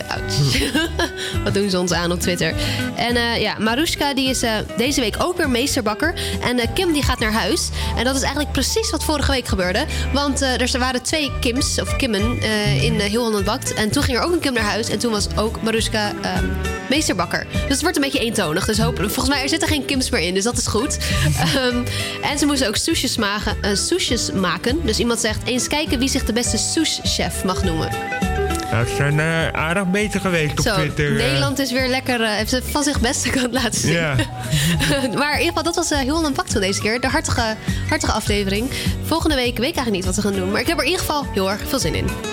Wat 1.43 1.53
doen 1.53 1.69
ze 1.69 1.79
ons 1.79 1.91
aan 1.91 2.11
op 2.11 2.19
Twitter? 2.19 2.53
En 2.95 3.15
eh, 3.15 3.41
ja, 3.41 3.55
Maruska 3.59 4.13
die 4.13 4.29
is 4.29 4.41
deze 4.77 5.01
week 5.01 5.15
ook 5.17 5.37
weer 5.37 5.49
meesterbakker. 5.49 6.13
En 6.41 6.73
Kim 6.73 6.93
die 6.93 7.03
gaat 7.03 7.19
naar 7.19 7.33
huis. 7.33 7.69
En 7.97 8.03
dat 8.03 8.15
is 8.15 8.21
eigenlijk 8.21 8.51
precies 8.51 8.89
wat 8.89 9.03
vorige 9.03 9.31
week 9.31 9.47
gebeurde. 9.47 9.85
Want 10.13 10.41
er 10.41 10.79
waren 10.79 11.01
twee 11.01 11.31
Kims, 11.39 11.81
of 11.81 11.95
Kimmen, 11.95 12.41
in 12.81 12.99
Heel 12.99 13.23
Holland 13.23 13.45
Bakt. 13.45 13.73
En 13.73 13.91
toen 13.91 14.03
ging 14.03 14.17
er 14.17 14.23
ook 14.23 14.31
een 14.31 14.39
Kim 14.39 14.53
naar 14.53 14.63
huis. 14.63 14.89
En 14.89 14.99
toen 14.99 15.11
was 15.11 15.27
ook 15.35 15.61
Maruska 15.61 16.13
ehm, 16.21 16.45
meesterbakker. 16.89 17.47
Dus 17.51 17.61
het 17.69 17.81
wordt 17.81 17.95
een 17.95 18.03
beetje 18.03 18.19
eentonig. 18.19 18.65
Dus 18.65 18.77
hopelijk, 18.77 19.13
volgens 19.13 19.35
mij 19.35 19.43
er 19.43 19.49
zitten 19.49 19.67
geen 19.67 19.85
Kims 19.85 20.09
meer 20.09 20.21
in. 20.21 20.33
Dus 20.33 20.43
dat 20.43 20.57
is 20.57 20.62
goed. 20.67 20.97
Ehm, 21.55 21.77
en 22.21 22.37
ze 22.39 22.45
moesten 22.45 22.67
ook 22.67 22.75
soesjes 22.75 23.17
maken, 23.17 23.77
soesjes 23.77 24.31
maken. 24.31 24.79
Dus 24.85 24.99
iemand 24.99 25.19
zegt, 25.19 25.39
eens 25.45 25.67
kijken 25.67 25.99
wie 25.99 26.09
zich 26.09 26.23
de 26.25 26.33
beste 26.33 26.57
souschef 26.57 27.43
mag 27.43 27.63
noemen. 27.63 27.89
Nou, 28.71 28.87
ze 28.87 28.95
zijn 28.95 29.19
eh, 29.19 29.47
aardig 29.47 29.91
beter 29.91 30.19
geweest 30.19 30.51
op 30.51 30.59
Zo, 30.65 30.73
Twitter. 30.75 31.07
eh. 31.09 31.25
Nederland 31.25 31.59
is 31.59 31.71
weer 31.71 31.87
lekker, 31.87 32.21
eh, 32.21 32.29
heeft 32.29 32.61
van 32.63 32.83
zich 32.83 32.99
beste 32.99 33.29
kant 33.29 33.53
laten 33.53 33.79
zien. 33.79 33.91
Ja. 33.93 34.15
maar 35.19 35.33
in 35.33 35.39
ieder 35.39 35.45
geval, 35.47 35.63
dat 35.63 35.75
was 35.75 35.89
heel 35.89 36.25
een 36.25 36.35
van 36.35 36.61
deze 36.61 36.81
keer. 36.81 37.01
De 37.01 37.07
hartige, 37.07 37.55
hartige 37.89 38.11
aflevering. 38.11 38.69
Volgende 39.05 39.35
week 39.35 39.57
weet 39.57 39.69
ik 39.69 39.75
eigenlijk 39.75 39.95
niet 39.95 40.05
wat 40.05 40.15
we 40.15 40.21
gaan 40.21 40.33
doen. 40.39 40.51
Maar 40.51 40.61
ik 40.61 40.67
heb 40.67 40.77
er 40.77 40.83
in 40.83 40.89
ieder 40.89 41.05
geval 41.05 41.25
heel 41.33 41.49
erg 41.49 41.61
veel 41.67 41.79
zin 41.79 41.95
in. 41.95 42.32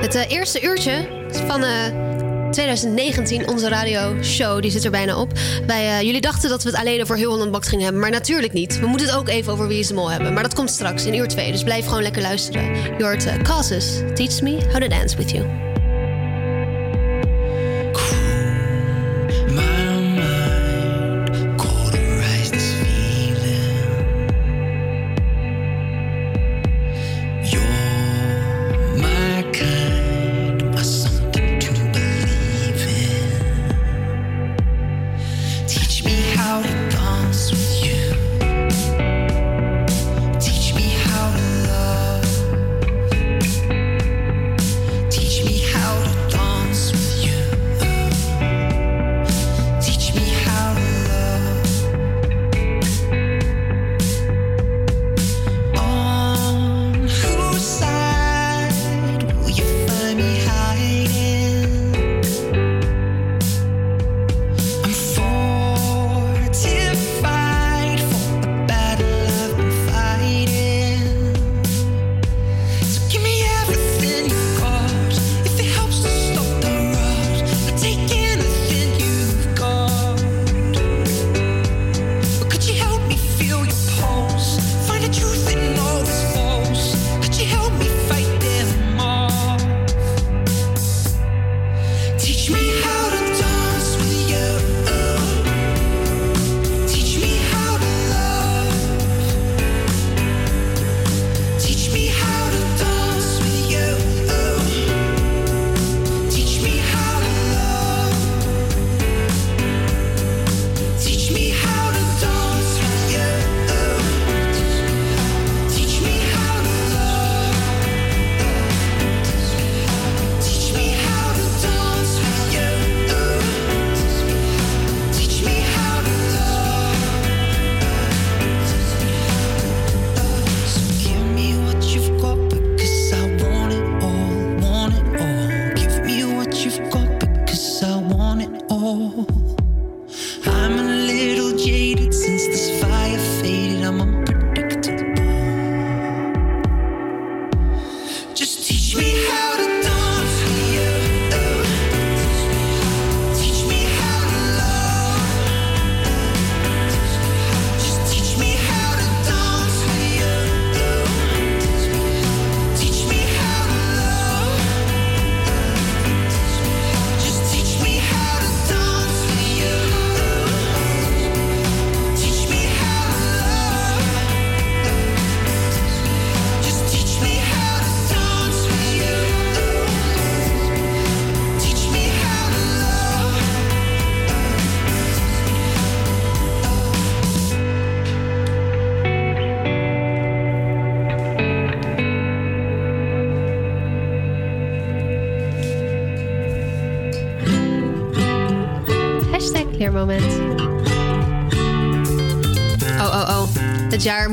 Het 0.00 0.14
eh, 0.14 0.30
eerste 0.30 0.62
uurtje 0.62 1.08
van 1.46 1.62
eh, 1.62 2.06
2019, 2.50 3.48
onze 3.48 3.68
radioshow, 3.68 4.62
die 4.62 4.70
zit 4.70 4.84
er 4.84 4.90
bijna 4.90 5.20
op. 5.20 5.32
Wij, 5.66 5.88
eh, 5.88 6.00
jullie 6.00 6.20
dachten 6.20 6.48
dat 6.48 6.62
we 6.62 6.70
het 6.70 6.78
alleen 6.78 7.02
over 7.02 7.16
heel 7.16 7.30
Holland 7.30 7.50
Bakt 7.50 7.68
gingen 7.68 7.84
hebben, 7.84 8.02
maar 8.02 8.10
natuurlijk 8.10 8.52
niet. 8.52 8.80
We 8.80 8.86
moeten 8.86 9.06
het 9.06 9.16
ook 9.16 9.28
even 9.28 9.52
over 9.52 9.68
Wie 9.68 9.78
is 9.78 9.86
de 9.86 9.94
Mol 9.94 10.10
hebben. 10.10 10.32
Maar 10.32 10.42
dat 10.42 10.54
komt 10.54 10.70
straks 10.70 11.04
in 11.04 11.14
uur 11.14 11.28
2, 11.28 11.52
dus 11.52 11.62
blijf 11.62 11.86
gewoon 11.86 12.02
lekker 12.02 12.22
luisteren. 12.22 12.74
Je 12.98 13.04
eh, 13.04 13.42
Causes, 13.42 14.00
Teach 14.14 14.40
Me 14.40 14.58
How 14.72 14.80
to 14.80 14.88
Dance 14.88 15.16
With 15.16 15.30
You. 15.30 15.75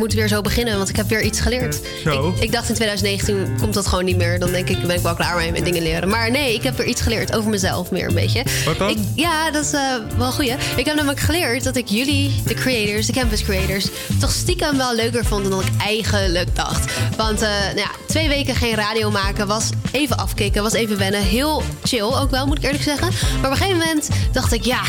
Moet 0.04 0.14
weer 0.14 0.28
zo 0.28 0.41
beginnen, 0.41 0.78
want 0.78 0.89
ik 0.89 0.95
heb 0.95 1.10
weer 1.10 1.22
iets 1.22 1.39
geleerd. 1.39 1.80
Ik, 2.04 2.39
ik 2.39 2.51
dacht 2.51 2.70
in 2.70 2.76
2019 2.76 3.56
komt 3.60 3.74
dat 3.74 3.88
gewoon 3.88 4.06
niet 4.06 4.18
meer. 4.18 4.39
Dan 4.39 4.51
denk 4.51 4.70
ik, 4.70 4.82
ben 4.82 4.95
ik 4.95 5.01
wel 5.01 5.14
klaar 5.14 5.36
mee 5.36 5.51
met 5.51 5.66
dingen 5.66 5.84
leren. 5.84 6.10
Maar 6.10 6.32
nee, 6.32 6.54
ik 6.54 6.64
heb 6.64 6.78
weer 6.78 6.86
iets 6.86 7.01
geleerd 7.01 7.36
over 7.36 7.49
mezelf 7.49 7.91
meer 7.91 8.08
een 8.08 8.14
beetje. 8.14 8.43
Wat 8.66 8.78
dan? 8.78 8.89
Ik, 8.89 8.97
ja, 9.16 9.51
dat 9.51 9.64
is 9.66 9.72
eh, 9.72 9.95
wel 10.18 10.32
goeie. 10.32 10.54
Ik 10.76 10.86
heb 10.86 10.95
namelijk 10.95 11.20
geleerd 11.20 11.64
dat 11.64 11.76
ik 11.76 11.88
jullie, 11.88 12.41
de 12.45 12.54
creators, 12.54 13.06
de 13.06 13.14
campus 13.14 13.43
creators... 13.43 13.88
toch 14.20 14.32
stiekem 14.32 14.78
wel 14.78 14.95
leuker 14.95 15.26
vond 15.26 15.49
dan 15.49 15.60
ik 15.60 15.68
eigenlijk 15.78 16.56
dacht. 16.56 16.93
Want 17.18 17.41
eh, 17.41 17.49
nou 17.49 17.78
ja, 17.78 17.91
twee 18.08 18.28
weken 18.28 18.56
geen 18.56 18.76
radio 18.76 19.12
maken 19.12 19.47
was 19.47 19.70
even 19.91 20.18
afkicken, 20.18 20.64
was 20.64 20.74
even 20.74 20.97
wennen. 20.97 21.22
Heel 21.22 21.64
chill 21.84 22.01
ook 22.01 22.32
wel, 22.32 22.45
moet 22.45 22.58
ik 22.58 22.64
eerlijk 22.64 22.84
zeggen. 22.84 23.08
Maar 23.41 23.51
op 23.51 23.51
een 23.51 23.64
gegeven 23.64 23.80
moment 23.80 24.10
dacht 24.32 24.54
ik, 24.54 24.66
ja... 24.66 24.82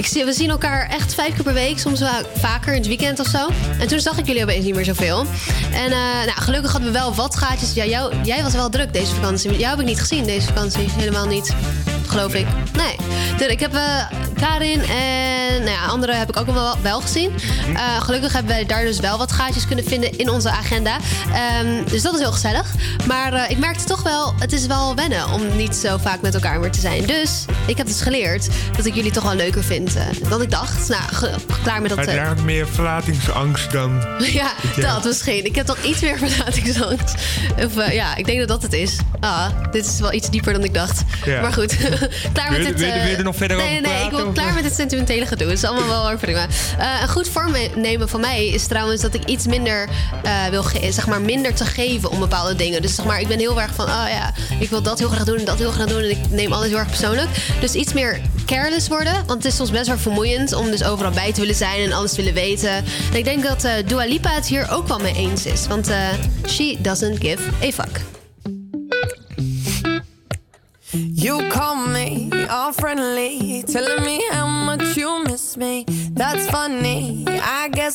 Ik 0.00 0.06
zie, 0.06 0.24
we 0.24 0.32
zien 0.32 0.50
elkaar 0.50 0.88
echt 0.88 1.14
vijf 1.14 1.34
keer 1.34 1.42
per 1.42 1.52
week, 1.52 1.78
soms 1.78 2.00
wel 2.00 2.10
vaker 2.34 2.72
in 2.72 2.78
het 2.78 2.86
weekend 2.86 3.20
of 3.20 3.26
zo. 3.26 3.48
En 3.78 3.88
toen 3.88 4.00
zag 4.00 4.18
ik 4.18 4.26
jullie 4.26 4.42
opeens 4.42 4.64
niet 4.64 4.74
meer 4.74 4.84
zoveel. 4.84 5.26
En 5.72 5.92
eh, 5.92 6.24
nou, 6.26 6.30
gelukkig 6.40 6.72
hadden 6.72 6.92
we 6.92 6.98
wel 6.98 7.14
wat 7.14 7.36
gaatjes. 7.36 7.72
Ja, 7.72 7.84
jou, 7.84 8.14
jij 8.24 8.42
was 8.42 8.52
wel 8.52 8.68
druk 8.68 8.92
deze 8.92 9.14
vakantie. 9.14 9.50
Jou 9.50 9.70
heb 9.70 9.80
ik 9.80 9.86
niet 9.86 10.00
gezien 10.00 10.24
deze 10.24 10.46
vakantie. 10.46 10.90
Helemaal 10.90 11.26
niet. 11.26 11.54
Geloof 12.06 12.34
ik. 12.34 12.46
Nee. 12.76 12.96
Dus 13.38 13.46
ik 13.46 13.60
heb 13.60 13.74
eh, 13.74 14.06
Karin 14.40 14.80
en 14.80 15.39
nou 15.58 15.70
ja, 15.70 15.84
anderen 15.86 16.18
heb 16.18 16.28
ik 16.28 16.36
ook 16.36 16.50
wel, 16.50 16.76
wel 16.82 17.00
gezien. 17.00 17.30
Eh, 17.74 18.00
gelukkig 18.02 18.32
hebben 18.32 18.52
wij 18.52 18.66
daar 18.66 18.84
dus 18.84 18.98
wel 19.00 19.18
wat 19.18 19.32
gaatjes 19.32 19.66
kunnen 19.66 19.84
vinden 19.84 20.18
in 20.18 20.30
onze 20.30 20.50
agenda. 20.50 20.96
Ehm, 21.32 21.84
dus 21.90 22.02
dat 22.02 22.14
is 22.14 22.20
heel 22.20 22.32
gezellig. 22.32 22.66
Maar 23.06 23.32
eh, 23.32 23.50
ik 23.50 23.58
merkte 23.58 23.84
toch 23.84 24.02
wel, 24.02 24.34
het 24.38 24.52
is 24.52 24.66
wel 24.66 24.94
wennen 24.94 25.30
om 25.32 25.56
niet 25.56 25.76
zo 25.76 25.96
vaak 25.98 26.20
met 26.20 26.34
elkaar 26.34 26.60
meer 26.60 26.70
te 26.70 26.80
zijn. 26.80 27.06
Dus 27.06 27.44
ik 27.66 27.76
heb 27.76 27.86
dus 27.86 28.00
geleerd 28.00 28.48
dat 28.76 28.86
ik 28.86 28.94
jullie 28.94 29.10
toch 29.12 29.22
wel 29.24 29.34
leuker 29.34 29.64
vind 29.64 29.96
eh, 29.96 30.02
dan 30.28 30.42
ik 30.42 30.50
dacht. 30.50 30.88
Nou, 30.88 31.02
klaar 31.62 31.80
met 31.80 31.88
dat. 31.90 31.98
Het 31.98 32.14
lijkt 32.14 32.42
meer 32.42 32.66
verlatingsangst 32.68 33.72
dan... 33.72 34.04
ja, 34.18 34.50
Ja. 34.76 34.92
dat 34.94 35.04
misschien. 35.04 35.44
Ik 35.44 35.54
heb 35.54 35.66
toch 35.66 35.82
iets 35.82 36.00
meer 36.00 36.18
verlatingsangst. 36.24 37.14
Of 37.64 37.92
ja, 37.92 38.16
ik 38.16 38.26
denk 38.26 38.38
dat 38.38 38.48
dat 38.48 38.62
het 38.62 38.72
is. 38.72 38.96
Ah, 39.20 39.46
dit 39.70 39.86
is 39.86 40.00
wel 40.00 40.12
iets 40.12 40.30
dieper 40.30 40.52
dan 40.52 40.64
ik 40.64 40.74
dacht. 40.74 41.02
Ja. 41.24 41.40
Maar 41.40 41.52
goed, 41.52 41.76
klaar 42.32 42.50
met 42.52 42.66
het... 42.66 42.78
wil 42.78 42.92
wil 42.92 43.06
je 43.10 43.16
er 43.16 43.22
nog 43.24 43.36
verder 43.36 43.56
nee, 43.56 43.66
over 43.70 43.82
Nee, 43.82 43.92
nee, 43.92 44.04
ik 44.04 44.10
wil 44.10 44.26
of- 44.26 44.34
klaar 44.34 44.54
met 44.54 44.64
het 44.64 44.74
sentimentele 44.74 45.26
gedoe. 45.26 45.39
Het 45.48 45.58
is 45.58 45.64
allemaal 45.64 45.88
wel 45.88 46.10
erg 46.10 46.20
prima. 46.20 46.46
Eh, 46.78 47.02
een 47.02 47.08
goed 47.08 47.28
voornemen 47.28 48.08
van 48.08 48.20
mij 48.20 48.46
is 48.46 48.66
trouwens 48.66 49.02
dat 49.02 49.14
ik 49.14 49.24
iets 49.24 49.46
minder 49.46 49.88
eh, 50.22 50.46
wil... 50.46 50.64
zeg 50.90 51.06
maar 51.06 51.20
minder 51.20 51.54
te 51.54 51.64
geven 51.64 52.10
om 52.10 52.18
bepaalde 52.18 52.54
dingen. 52.54 52.82
Dus 52.82 52.94
zeg 52.94 53.04
maar, 53.04 53.20
ik 53.20 53.28
ben 53.28 53.38
heel 53.38 53.60
erg 53.60 53.74
van... 53.74 53.84
Oh 53.84 54.06
ja, 54.08 54.32
ik 54.58 54.70
wil 54.70 54.82
dat 54.82 54.98
heel 54.98 55.08
graag 55.08 55.24
doen 55.24 55.38
en 55.38 55.44
dat 55.44 55.58
heel 55.58 55.70
graag 55.70 55.86
doen. 55.86 56.02
En 56.02 56.10
ik 56.10 56.30
neem 56.30 56.52
alles 56.52 56.68
heel 56.68 56.78
erg 56.78 56.88
persoonlijk. 56.88 57.28
Dus 57.60 57.72
iets 57.72 57.92
meer 57.92 58.20
careless 58.46 58.88
worden. 58.88 59.12
Want 59.12 59.42
het 59.42 59.44
is 59.44 59.56
soms 59.56 59.70
best 59.70 59.86
wel 59.86 59.98
vermoeiend 59.98 60.52
om 60.52 60.70
dus 60.70 60.84
overal 60.84 61.12
bij 61.12 61.32
te 61.32 61.40
willen 61.40 61.54
zijn 61.54 61.80
en 61.84 61.92
alles 61.92 62.10
te 62.10 62.16
willen 62.16 62.34
weten. 62.34 62.70
En 62.70 62.84
ik 63.12 63.24
denk 63.24 63.42
dat 63.42 63.64
eh 63.64 63.72
Dua 63.86 64.04
Lipa 64.04 64.30
het 64.30 64.46
hier 64.46 64.70
ook 64.70 64.88
wel 64.88 64.98
mee 64.98 65.14
eens 65.14 65.46
is. 65.46 65.66
Want 65.66 65.90
she 66.46 66.76
doesn't 66.80 67.18
give 67.20 67.42
a 67.62 67.70
fuck. 67.70 68.00
You 70.92 71.48
call 71.48 71.86
me 71.86 72.28
all 72.48 72.72
friendly, 72.72 73.62
telling 73.62 74.04
me 74.04 74.18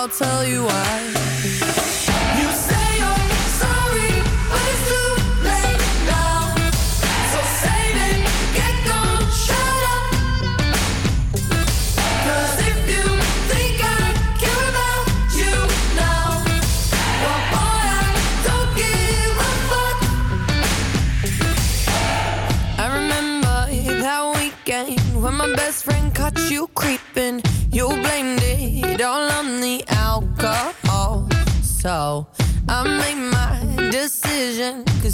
I'll 0.00 0.06
tell 0.06 0.46
you 0.46 0.62
why. 0.62 1.17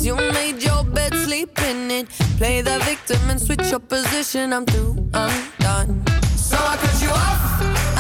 You 0.05 0.17
made 0.17 0.63
your 0.63 0.85
bed, 0.85 1.15
sleep 1.15 1.59
in 1.63 1.91
it. 1.91 2.11
Play 2.37 2.61
the 2.61 2.79
victim 2.81 3.31
and 3.31 3.41
switch 3.41 3.71
your 3.71 3.81
position. 3.81 4.53
I'm 4.53 4.67
through, 4.67 5.09
I'm 5.15 5.51
done. 5.61 6.05
So 6.37 6.59
I 6.59 6.77
cut 6.77 7.01
you 7.01 7.09
off. 7.09 7.94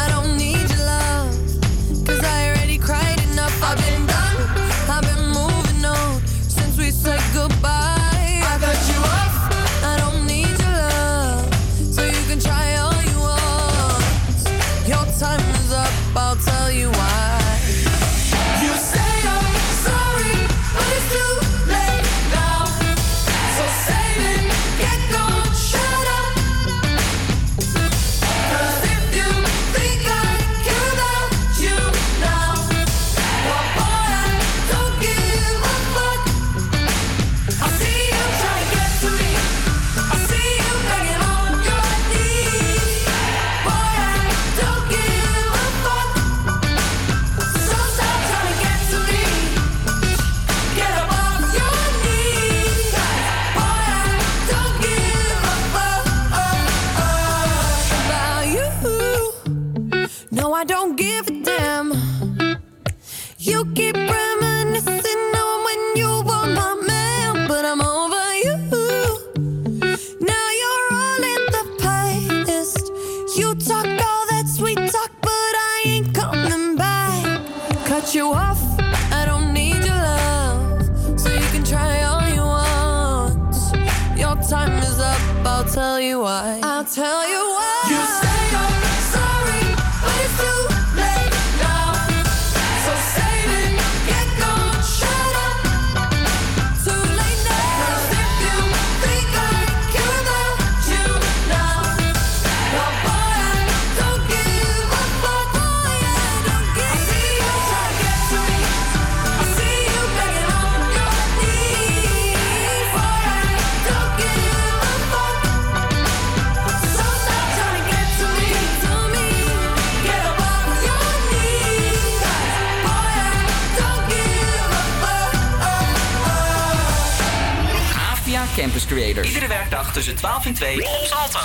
Campus 128.84 129.02
Creators. 129.02 129.28
Iedere 129.28 129.48
werkdag 129.48 129.92
tussen 129.92 130.14
12 130.14 130.46
en 130.46 130.54
2 130.54 130.76
op 130.76 131.04
Salto. 131.04 131.38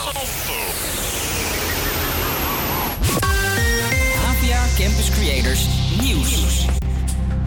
Avia 4.27 4.61
Campus 4.77 5.09
Creators 5.09 5.67
Nieuws. 6.01 6.65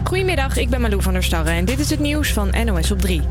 Goedemiddag, 0.03 0.57
ik 0.57 0.69
ben 0.69 0.81
Malou 0.81 1.01
van 1.01 1.13
der 1.13 1.23
Starre 1.23 1.49
en 1.49 1.65
dit 1.65 1.79
is 1.79 1.89
het 1.89 1.99
nieuws 1.99 2.29
van 2.33 2.53
NOS 2.65 2.91
op 2.91 2.99
3. 2.99 3.21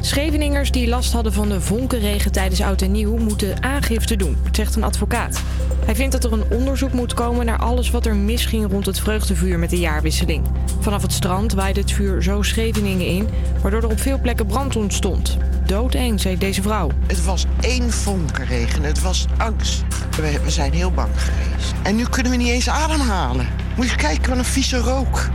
Scheveningers 0.00 0.70
die 0.70 0.88
last 0.88 1.12
hadden 1.12 1.32
van 1.32 1.48
de 1.48 1.60
vonkenregen 1.60 2.32
tijdens 2.32 2.60
Oud 2.60 2.82
en 2.82 2.92
Nieuw 2.92 3.16
moeten 3.16 3.62
aangifte 3.62 4.16
doen, 4.16 4.36
zegt 4.52 4.76
een 4.76 4.84
advocaat. 4.84 5.42
Hij 5.84 5.94
vindt 5.94 6.12
dat 6.12 6.24
er 6.24 6.32
een 6.32 6.50
onderzoek 6.50 6.92
moet 6.92 7.14
komen 7.14 7.46
naar 7.46 7.58
alles 7.58 7.90
wat 7.90 8.06
er 8.06 8.16
misging 8.16 8.70
rond 8.70 8.86
het 8.86 9.00
vreugdevuur 9.00 9.58
met 9.58 9.70
de 9.70 9.78
jaarwisseling. 9.78 10.44
Vanaf 10.80 11.02
het 11.02 11.12
strand 11.12 11.52
waaide 11.52 11.80
het 11.80 11.92
vuur 11.92 12.22
zo 12.22 12.42
Scheveningen 12.42 13.06
in, 13.06 13.28
waardoor 13.62 13.82
er 13.82 13.90
op 13.90 14.00
veel 14.00 14.20
plekken 14.20 14.46
brand 14.46 14.76
ontstond. 14.76 15.38
Doodeng, 15.66 16.20
zei 16.20 16.38
deze 16.38 16.62
vrouw. 16.62 16.90
Het 17.06 17.24
was 17.24 17.44
één 17.60 17.92
vonkenregen. 17.92 18.82
Het 18.82 19.00
was 19.00 19.26
angst. 19.36 19.84
We, 20.16 20.40
we 20.44 20.50
zijn 20.50 20.72
heel 20.72 20.90
bang 20.90 21.10
geweest. 21.14 21.72
En 21.82 21.96
nu 21.96 22.04
kunnen 22.04 22.32
we 22.32 22.38
niet 22.38 22.48
eens 22.48 22.68
ademhalen. 22.68 23.46
Moet 23.76 23.90
je 23.90 23.96
kijken, 23.96 24.28
wat 24.28 24.38
een 24.38 24.44
vieze 24.44 24.76
rook. 24.76 25.28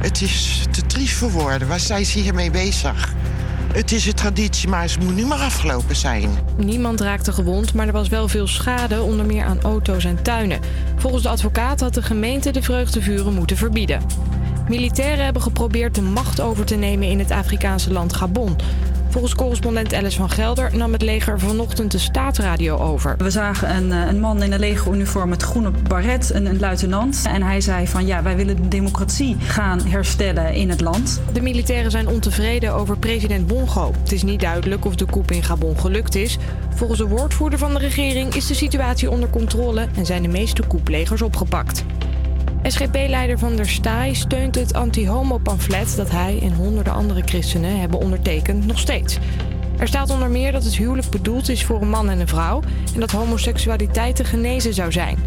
Het 0.00 0.22
is 0.22 0.64
te 0.70 0.86
triest 0.86 1.14
voor 1.14 1.30
woorden. 1.30 1.68
Waar 1.68 1.80
zijn 1.80 2.06
ze 2.06 2.18
hiermee 2.18 2.50
bezig? 2.50 3.14
Het 3.72 3.92
is 3.92 4.06
een 4.06 4.14
traditie, 4.14 4.68
maar 4.68 4.82
het 4.82 5.04
moet 5.04 5.14
nu 5.14 5.26
maar 5.26 5.38
afgelopen 5.38 5.96
zijn. 5.96 6.30
Niemand 6.56 7.00
raakte 7.00 7.32
gewond, 7.32 7.74
maar 7.74 7.86
er 7.86 7.92
was 7.92 8.08
wel 8.08 8.28
veel 8.28 8.46
schade, 8.46 9.02
onder 9.02 9.26
meer 9.26 9.44
aan 9.44 9.60
auto's 9.60 10.04
en 10.04 10.22
tuinen. 10.22 10.60
Volgens 10.96 11.22
de 11.22 11.28
advocaat 11.28 11.80
had 11.80 11.94
de 11.94 12.02
gemeente 12.02 12.50
de 12.50 12.62
vreugdevuren 12.62 13.34
moeten 13.34 13.56
verbieden. 13.56 14.02
Militairen 14.68 15.24
hebben 15.24 15.42
geprobeerd 15.42 15.94
de 15.94 16.02
macht 16.02 16.40
over 16.40 16.64
te 16.64 16.76
nemen 16.76 17.08
in 17.08 17.18
het 17.18 17.30
Afrikaanse 17.30 17.92
land 17.92 18.12
Gabon. 18.12 18.56
Volgens 19.10 19.34
correspondent 19.34 19.94
Alice 19.94 20.16
van 20.16 20.30
Gelder 20.30 20.76
nam 20.76 20.92
het 20.92 21.02
leger 21.02 21.40
vanochtend 21.40 21.90
de 21.90 21.98
staatsradio 21.98 22.76
over. 22.76 23.14
We 23.18 23.30
zagen 23.30 23.76
een, 23.76 23.92
eh, 23.92 24.06
een 24.06 24.20
man 24.20 24.42
in 24.42 24.52
een 24.52 24.58
legeruniform 24.58 25.28
met 25.28 25.42
groene 25.42 25.70
baret, 25.88 26.34
een, 26.34 26.46
een 26.46 26.58
luitenant. 26.58 27.22
En 27.28 27.42
hij 27.42 27.60
zei 27.60 27.86
van 27.86 28.06
ja, 28.06 28.22
wij 28.22 28.36
willen 28.36 28.56
de 28.56 28.68
democratie 28.68 29.36
gaan 29.40 29.80
herstellen 29.86 30.54
in 30.54 30.68
het 30.68 30.80
land. 30.80 31.20
De 31.32 31.42
militairen 31.42 31.90
zijn 31.90 32.08
ontevreden 32.08 32.74
over 32.74 32.98
president 32.98 33.46
Bongo. 33.46 33.92
Het 34.02 34.12
is 34.12 34.22
niet 34.22 34.40
duidelijk 34.40 34.84
of 34.84 34.94
de 34.94 35.06
coup 35.06 35.30
in 35.30 35.42
Gabon 35.42 35.78
gelukt 35.78 36.14
is. 36.14 36.38
Volgens 36.74 36.98
de 36.98 37.08
woordvoerder 37.08 37.58
van 37.58 37.72
de 37.72 37.78
regering 37.78 38.34
is 38.34 38.46
de 38.46 38.54
situatie 38.54 39.10
onder 39.10 39.30
controle 39.30 39.88
en 39.96 40.06
zijn 40.06 40.22
de 40.22 40.28
meeste 40.28 40.66
couplegers 40.66 41.22
opgepakt. 41.22 41.84
SGP-leider 42.62 43.38
Van 43.38 43.56
der 43.56 43.68
Staaij 43.68 44.14
steunt 44.14 44.54
het 44.54 44.74
anti-homo-pamflet 44.74 45.96
dat 45.96 46.10
hij 46.10 46.38
en 46.42 46.52
honderden 46.52 46.92
andere 46.92 47.22
christenen 47.24 47.80
hebben 47.80 47.98
ondertekend 47.98 48.66
nog 48.66 48.78
steeds. 48.78 49.18
Er 49.78 49.88
staat 49.88 50.10
onder 50.10 50.30
meer 50.30 50.52
dat 50.52 50.64
het 50.64 50.76
huwelijk 50.76 51.10
bedoeld 51.10 51.48
is 51.48 51.64
voor 51.64 51.80
een 51.80 51.90
man 51.90 52.10
en 52.10 52.20
een 52.20 52.28
vrouw 52.28 52.62
en 52.94 53.00
dat 53.00 53.10
homoseksualiteit 53.10 54.16
te 54.16 54.24
genezen 54.24 54.74
zou 54.74 54.92
zijn. 54.92 55.18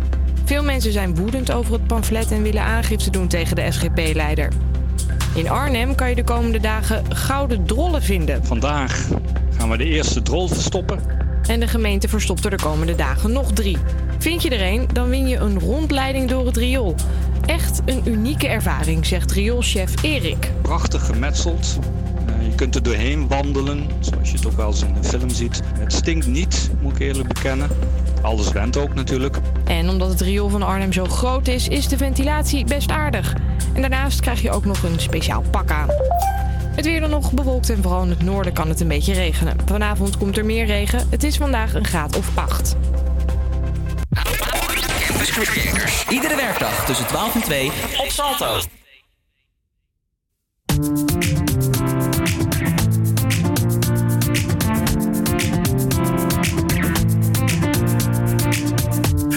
Veel 0.46 0.64
mensen 0.64 0.92
zijn 0.92 1.16
woedend 1.16 1.52
over 1.52 1.74
het 1.74 1.88
pamflet 1.88 2.32
en 2.32 2.44
willen 2.44 2.64
aangifte 2.64 3.10
doen 3.10 3.28
tegen 3.28 3.56
de 3.56 3.72
SGP-leider. 3.72 4.52
In 5.36 5.50
Arnhem 5.50 5.96
kan 5.96 6.10
je 6.10 6.16
de 6.16 6.24
komende 6.24 6.60
dagen 6.60 7.16
gouden 7.16 7.66
drollen 7.66 8.02
vinden. 8.02 8.46
Vandaag 8.46 9.08
gaan 9.58 9.70
we 9.70 9.78
de 9.78 9.86
eerste 9.86 10.22
drol 10.22 10.48
verstoppen. 10.48 11.00
En 11.48 11.60
de 11.60 11.68
gemeente 11.68 12.08
verstopt 12.08 12.46
er 12.46 12.50
de 12.50 12.64
komende 12.64 12.96
dagen 12.96 13.32
nog 13.32 13.52
drie. 13.52 13.78
Vind 14.24 14.42
je 14.42 14.50
er 14.50 14.74
een, 14.74 14.88
dan 14.94 15.10
win 15.10 15.28
je 15.28 15.38
een 15.38 15.60
rondleiding 15.60 16.30
door 16.30 16.46
het 16.46 16.58
riool. 16.58 16.96
Echt 17.46 17.82
een 17.86 18.02
unieke 18.06 18.48
ervaring, 18.48 19.06
zegt 19.06 19.32
rioolchef 19.32 20.04
Erik. 20.04 20.52
Prachtig 20.62 21.06
gemetseld. 21.06 21.80
Eh, 22.26 22.46
Je 22.48 22.56
kunt 22.56 22.76
er 22.76 22.84
doorheen 22.84 23.28
wandelen, 23.28 23.88
zoals 24.00 24.30
je 24.32 24.36
het 24.36 24.46
ook 24.46 24.56
wel 24.56 24.68
eens 24.68 24.84
in 24.84 24.96
een 24.96 25.04
film 25.04 25.30
ziet. 25.30 25.62
Het 25.80 25.94
stinkt 25.94 26.28
niet, 26.28 26.70
moet 26.82 26.96
ik 26.96 27.00
eerlijk 27.00 27.28
bekennen. 27.28 27.70
Alles 28.22 28.52
went 28.52 28.78
ook 28.78 28.94
natuurlijk. 28.94 29.38
En 29.64 29.90
omdat 29.90 30.10
het 30.10 30.22
riool 30.22 30.50
van 30.50 30.64
Arnhem 30.64 30.94
zo 30.94 31.06
groot 31.06 31.48
is, 31.48 31.68
is 31.68 31.88
de 31.88 31.98
ventilatie 31.98 32.66
best 32.66 32.92
aardig. 32.92 33.36
En 33.74 33.82
daarnaast 33.82 34.20
krijg 34.20 34.42
je 34.42 34.52
ook 34.52 34.66
nog 34.66 34.84
een 34.84 35.00
speciaal 35.00 35.44
pak 35.52 35.72
aan. 35.72 35.90
Het 36.76 36.86
weer 36.86 37.00
dan 37.00 37.10
nog 37.10 37.32
bewolkt 37.32 37.70
en 37.70 37.82
vooral 37.82 38.04
in 38.04 38.10
het 38.10 38.24
noorden 38.24 38.54
kan 38.54 38.70
het 38.70 38.80
een 38.80 38.88
beetje 38.88 39.14
regenen. 39.14 39.56
Vanavond 39.66 40.18
komt 40.18 40.38
er 40.38 40.46
meer 40.46 40.66
regen. 40.66 41.08
Het 41.10 41.24
is 41.24 41.38
vandaag 41.38 41.74
een 41.74 41.86
graad 41.86 42.18
of 42.18 42.38
8. 42.38 42.76
Campus 45.24 45.54
Creators. 45.54 46.06
Iedere 46.10 46.36
werkdag 46.36 46.86
tussen 46.86 47.08
12 47.08 47.36
en 47.36 47.42
2 47.42 47.72
op 47.98 48.10
Salto. 48.10 48.60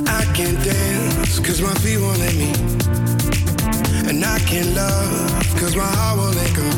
I 0.07 0.25
can't 0.33 0.65
dance 0.65 1.41
cause 1.41 1.63
my 1.63 1.75
feet 1.81 2.01
won't 2.01 2.19
let 2.19 2.35
me. 2.35 2.51
And 4.09 4.25
I 4.25 4.39
can't 4.45 4.75
love 4.75 5.61
cause 5.61 5.77
my 5.77 5.85
heart 5.85 6.17
won't 6.19 6.35
let 6.35 6.55
go. 6.55 6.69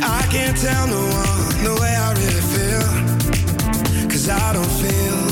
I 0.00 0.22
can't 0.30 0.60
tell 0.60 0.86
no 0.86 1.00
one 1.00 1.64
the 1.64 1.80
way 1.80 1.94
I 1.94 2.12
really 2.12 2.42
feel. 2.54 2.88
Cause 4.08 4.28
I 4.28 4.52
don't 4.52 4.70
feel 4.80 5.31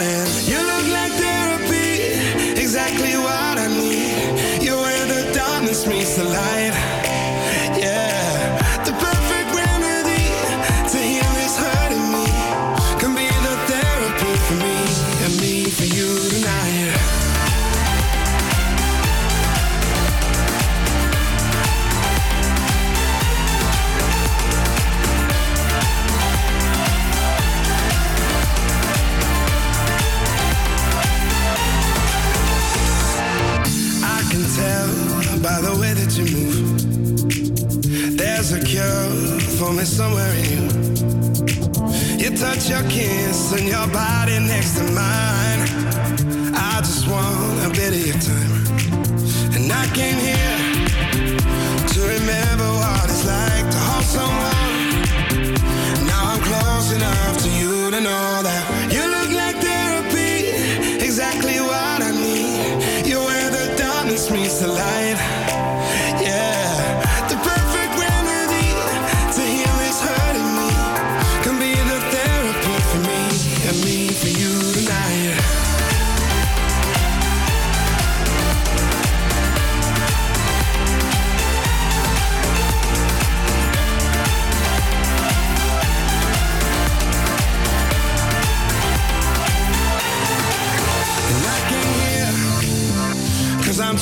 your 0.00 0.29
me 39.80 39.86
somewhere 39.86 40.34
in 40.34 40.44
you. 40.52 40.62
You 42.20 42.36
touch 42.36 42.68
your 42.68 42.82
kiss 42.90 43.52
and 43.52 43.66
your 43.66 43.86
body 43.88 44.38
next 44.38 44.76
to 44.76 44.84
mine. 44.92 45.60
I 46.54 46.82
just 46.84 47.08
want 47.08 47.64
a 47.64 47.70
bit 47.70 47.92
of 47.98 48.02
your 48.10 48.20
time. 48.30 48.52
And 49.56 49.72
I 49.72 49.86
came 49.98 50.18
here 50.28 50.58
to 51.92 52.00
remember 52.14 52.68
what 52.80 53.04
it's 53.04 53.24
like 53.24 53.66
to 53.74 53.80
hold 53.88 54.04
someone. 54.18 54.86
Now 56.10 56.32
I'm 56.32 56.40
close 56.50 56.92
enough 56.92 57.38
to 57.44 57.48
you 57.48 57.90
to 57.90 58.00
know 58.02 58.42
that 58.42 58.79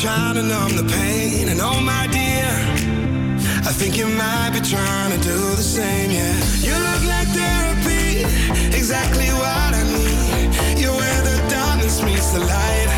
trying 0.01 0.34
to 0.34 0.42
numb 0.42 0.76
the 0.76 0.84
pain. 0.84 1.49
And 1.49 1.61
oh 1.61 1.80
my 1.80 2.07
dear 2.07 2.46
I 3.66 3.72
think 3.72 3.96
you 3.96 4.07
might 4.07 4.51
be 4.55 4.61
trying 4.61 5.11
to 5.11 5.18
do 5.18 5.36
the 5.57 5.66
same, 5.76 6.11
yeah. 6.12 6.34
You 6.62 6.74
look 6.74 7.03
like 7.11 7.26
therapy 7.34 8.22
Exactly 8.76 9.26
what 9.42 9.70
I 9.74 9.82
need. 9.99 10.78
You're 10.78 10.94
where 10.94 11.22
the 11.22 11.36
darkness 11.51 12.01
meets 12.05 12.30
the 12.30 12.40
light 12.40 12.88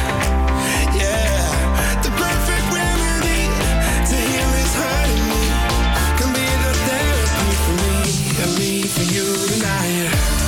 Yeah. 1.00 2.02
The 2.04 2.12
perfect 2.20 2.66
remedy 2.68 3.48
To 4.10 4.16
heal 4.28 4.50
this 4.58 4.74
hurting 4.80 5.24
me. 5.32 5.44
Can 6.20 6.30
be 6.36 6.48
the 6.64 6.72
therapy 6.88 7.50
for 7.64 7.76
me 7.80 7.96
And 8.44 8.52
me 8.58 8.82
for 8.82 9.06
you 9.08 9.26
tonight 9.48 10.39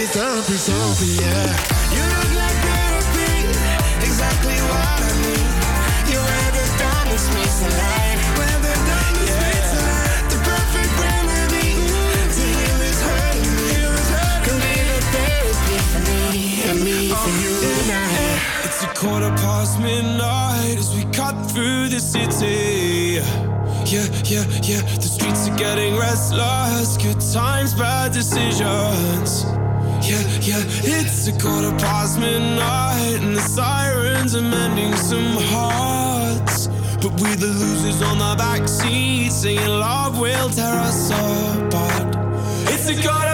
is 0.00 0.68
over, 0.70 1.04
yeah. 1.04 1.50
You 1.90 2.04
look 2.06 2.32
like 2.38 2.58
therapy, 2.62 3.50
exactly 4.06 4.54
what 4.70 5.02
I 5.02 5.10
need. 5.26 5.50
The 6.54 6.66
diamonds 6.78 7.26
means 7.34 7.58
to 7.58 7.66
life. 7.66 8.22
Wear 8.38 8.56
the 8.62 8.74
diamonds 8.86 9.34
means 9.42 9.68
to 9.74 9.80
life. 9.82 10.30
The 10.30 10.38
perfect 10.46 10.92
remedy 11.02 11.82
to 12.30 12.44
heal 12.46 12.78
this 12.78 13.00
hurting 13.02 13.50
me. 13.58 13.74
Can 14.46 14.56
be 14.62 14.74
the 14.86 14.98
therapy 15.14 15.76
for 15.90 16.02
me 16.06 16.62
and 16.70 16.78
me 16.84 16.98
for 17.10 17.34
you 17.42 17.58
tonight. 17.58 18.38
It's 18.64 18.80
a 18.84 18.90
quarter 18.94 19.34
past 19.42 19.80
midnight 19.80 20.78
as 20.78 20.94
we 20.94 21.10
cut 21.10 21.34
through 21.50 21.88
the 21.88 21.98
city. 21.98 23.18
Yeah, 23.84 24.06
yeah, 24.22 24.46
yeah. 24.62 24.82
The 24.94 25.10
streets 25.10 25.48
are 25.48 25.56
getting 25.56 25.96
restless. 25.96 26.96
Good 26.96 27.20
times, 27.32 27.74
bad 27.74 28.12
decisions. 28.12 29.57
Yeah. 30.48 30.64
It's 30.82 31.28
a 31.28 31.32
quarter 31.32 31.72
past 31.76 32.18
midnight 32.18 33.20
and 33.20 33.36
the 33.36 33.40
sirens 33.42 34.34
are 34.34 34.40
mending 34.40 34.96
some 34.96 35.36
hearts. 35.52 36.68
But 37.02 37.20
we 37.20 37.34
the 37.34 37.48
losers 37.48 38.00
on 38.00 38.16
the 38.16 38.34
back 38.38 38.66
seat, 38.66 39.30
saying 39.30 39.68
love 39.68 40.18
will 40.18 40.48
tear 40.48 40.72
us 40.88 41.10
apart. 41.10 42.16
It's 42.72 42.88
a 42.88 42.94
quarter 42.94 43.27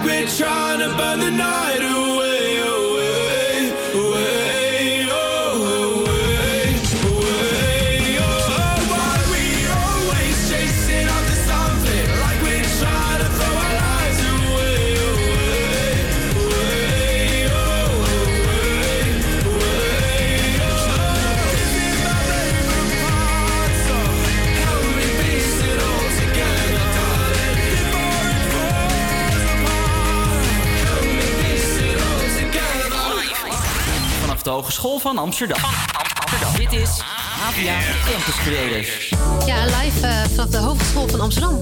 like 0.00 0.06
we're 0.06 0.28
trying 0.28 0.78
to 0.80 0.88
burn 0.96 1.20
the 1.20 1.30
night 1.30 1.78
away, 1.78 1.90
away, 2.16 2.29
de 34.50 34.56
Hogeschool 34.56 34.98
van 34.98 35.18
Amsterdam. 35.18 35.58
Amsterdam. 35.92 36.56
Dit 36.56 36.72
is 36.72 37.00
APA 37.50 37.78
Campus 38.10 38.34
Creators. 38.44 39.14
Ja, 39.46 39.64
live 39.64 40.06
eh, 40.06 40.24
vanaf 40.34 40.50
de 40.50 40.56
Hogeschool 40.56 41.08
van 41.08 41.20
Amsterdam. 41.20 41.60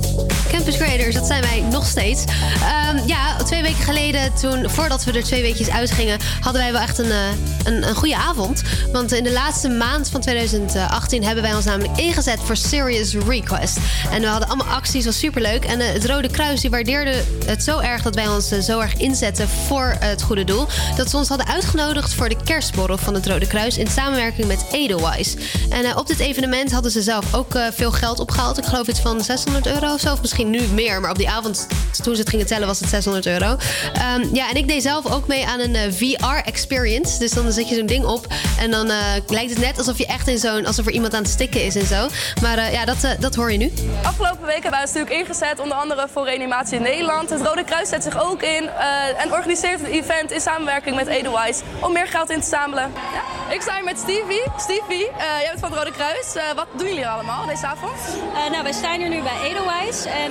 Campus 0.50 0.76
Creators, 0.76 1.14
dat 1.14 1.26
zijn 1.26 1.42
wij 1.42 1.60
nog 1.60 1.86
steeds. 1.86 2.24
Ehm, 2.62 3.06
ja, 3.06 3.36
twee 3.36 3.62
weken 3.62 3.84
geleden, 3.84 4.34
toen, 4.40 4.70
voordat 4.70 5.04
we 5.04 5.12
er 5.12 5.24
twee 5.24 5.42
weekjes 5.42 5.70
uitgingen... 5.70 6.18
hadden 6.40 6.62
wij 6.62 6.72
wel 6.72 6.80
echt 6.80 6.98
een, 6.98 7.10
eh, 7.10 7.18
een, 7.64 7.88
een 7.88 7.94
goede 7.94 8.16
avond. 8.16 8.62
Want 8.92 9.12
in 9.12 9.24
de 9.24 9.32
laatste 9.32 9.68
maand 9.68 10.08
van 10.08 10.20
2018 10.20 11.24
hebben 11.24 11.42
wij 11.42 11.54
ons 11.54 11.64
namelijk 11.64 11.98
ingezet 11.98 12.38
voor 12.44 12.56
Serious 12.56 13.14
Request. 13.14 13.78
En 14.10 14.20
we 14.20 14.26
hadden 14.26 14.48
allemaal 14.48 14.74
acties, 14.74 15.04
was 15.04 15.18
superleuk. 15.18 15.64
En 15.64 15.80
eh, 15.80 15.92
het 15.92 16.06
Rode 16.06 16.30
Kruis 16.30 16.60
die 16.60 16.70
waardeerde 16.70 17.22
het 17.46 17.62
zo 17.64 17.78
erg... 17.78 18.02
dat 18.02 18.14
wij 18.14 18.28
ons 18.28 18.48
zo 18.48 18.80
erg 18.80 18.94
inzetten 18.94 19.48
voor 19.66 19.96
het 19.98 20.22
goede 20.22 20.44
doel... 20.44 20.66
dat 20.96 21.10
ze 21.10 21.16
ons 21.16 21.28
hadden 21.28 21.46
uitgenodigd 21.46 22.14
voor 22.14 22.28
de 22.28 22.36
kerstborrel 22.44 22.98
van 22.98 23.14
het 23.14 23.26
Rode 23.26 23.46
Kruis... 23.46 23.78
in 23.78 23.86
samenwerking 23.86 24.46
met 24.46 24.64
Edelweiss. 24.72 25.34
En 25.78 25.84
eh, 25.84 25.96
op 25.96 26.06
dit 26.06 26.18
evenement 26.18 26.72
hadden 26.72 26.90
ze 26.90 27.02
zelf 27.02 27.34
ook 27.34 27.54
eh, 27.54 27.66
veel 27.72 27.92
geld 27.92 28.18
opgehaald. 28.18 28.58
Ik 28.58 28.64
geloof 28.64 28.86
iets 28.86 29.00
van 29.00 29.20
600 29.20 29.66
euro 29.66 29.92
of 29.92 30.00
zo. 30.00 30.16
Misschien 30.20 30.50
nu 30.50 30.60
meer. 30.60 31.00
Maar 31.00 31.10
op 31.10 31.16
die 31.16 31.30
avond, 31.30 31.66
toen 32.02 32.14
ze 32.14 32.20
het 32.20 32.28
gingen 32.28 32.46
tellen, 32.46 32.66
was 32.66 32.80
het 32.80 32.88
600 32.88 33.26
euro. 33.26 33.56
Ehm, 33.92 34.34
ja, 34.34 34.50
en 34.50 34.56
ik 34.56 34.68
deed 34.68 34.82
zelf 34.82 35.12
ook 35.12 35.26
mee 35.26 35.46
aan 35.46 35.60
een 35.60 35.74
eh, 35.74 35.92
VR-experience. 35.92 37.18
Dus 37.18 37.32
dan 37.32 37.52
zet 37.52 37.68
je 37.68 37.74
zo'n 37.74 37.86
ding 37.86 38.04
op. 38.04 38.26
En 38.58 38.70
dan 38.70 38.86
lijkt 39.26 39.50
het 39.50 39.58
net 39.58 39.78
alsof 39.78 39.98
je 39.98 40.06
echt 40.06 40.28
in 40.28 40.38
zo'n... 40.38 40.66
alsof 40.66 40.86
er 40.86 40.92
iemand 40.92 41.14
aan 41.14 41.22
het 41.22 41.30
stikken 41.30 41.64
is 41.64 41.76
en 41.76 41.86
zo. 41.86 42.08
Maar 42.42 42.72
ja, 42.72 42.84
dat, 42.84 42.96
dat 43.20 43.34
hoor 43.34 43.52
je 43.52 43.58
nu. 43.58 43.72
Afgelopen 44.02 44.44
week 44.44 44.62
hebben 44.62 44.70
wij 44.70 44.80
ons 44.80 44.92
natuurlijk 44.92 45.20
ingezet, 45.20 45.60
onder 45.60 45.76
andere 45.76 46.06
voor 46.12 46.24
reanimatie 46.24 46.76
in 46.76 46.82
Nederland. 46.82 47.30
Het 47.30 47.42
Rode 47.42 47.64
Kruis 47.64 47.88
zet 47.88 48.02
zich 48.02 48.22
ook 48.22 48.42
in 48.42 48.68
en 49.16 49.32
organiseert 49.32 49.80
het 49.80 49.88
event 49.88 50.30
in 50.30 50.40
samenwerking 50.40 50.96
met 50.96 51.06
Edelweiss 51.06 51.60
om 51.80 51.92
meer 51.92 52.06
geld 52.06 52.30
in 52.30 52.40
te 52.40 52.48
zamelen. 52.48 52.92
Ja. 53.12 53.37
Ik 53.50 53.60
sta 53.60 53.74
hier 53.74 53.84
met 53.84 53.98
Stevie. 53.98 54.42
Stevie, 54.56 55.08
eh, 55.08 55.40
jij 55.40 55.48
bent 55.48 55.60
van 55.60 55.70
het 55.70 55.78
Rode 55.78 55.92
Kruis. 55.92 56.34
Eh, 56.34 56.42
wat 56.56 56.66
doen 56.76 56.86
jullie 56.86 57.08
allemaal 57.08 57.46
deze 57.46 57.66
avond? 57.66 57.92
Eh, 58.34 58.50
nou, 58.50 58.62
wij 58.62 58.72
staan 58.72 58.98
hier 59.00 59.08
nu 59.08 59.22
bij 59.22 59.40
Edelweiss 59.44 60.04
en 60.04 60.30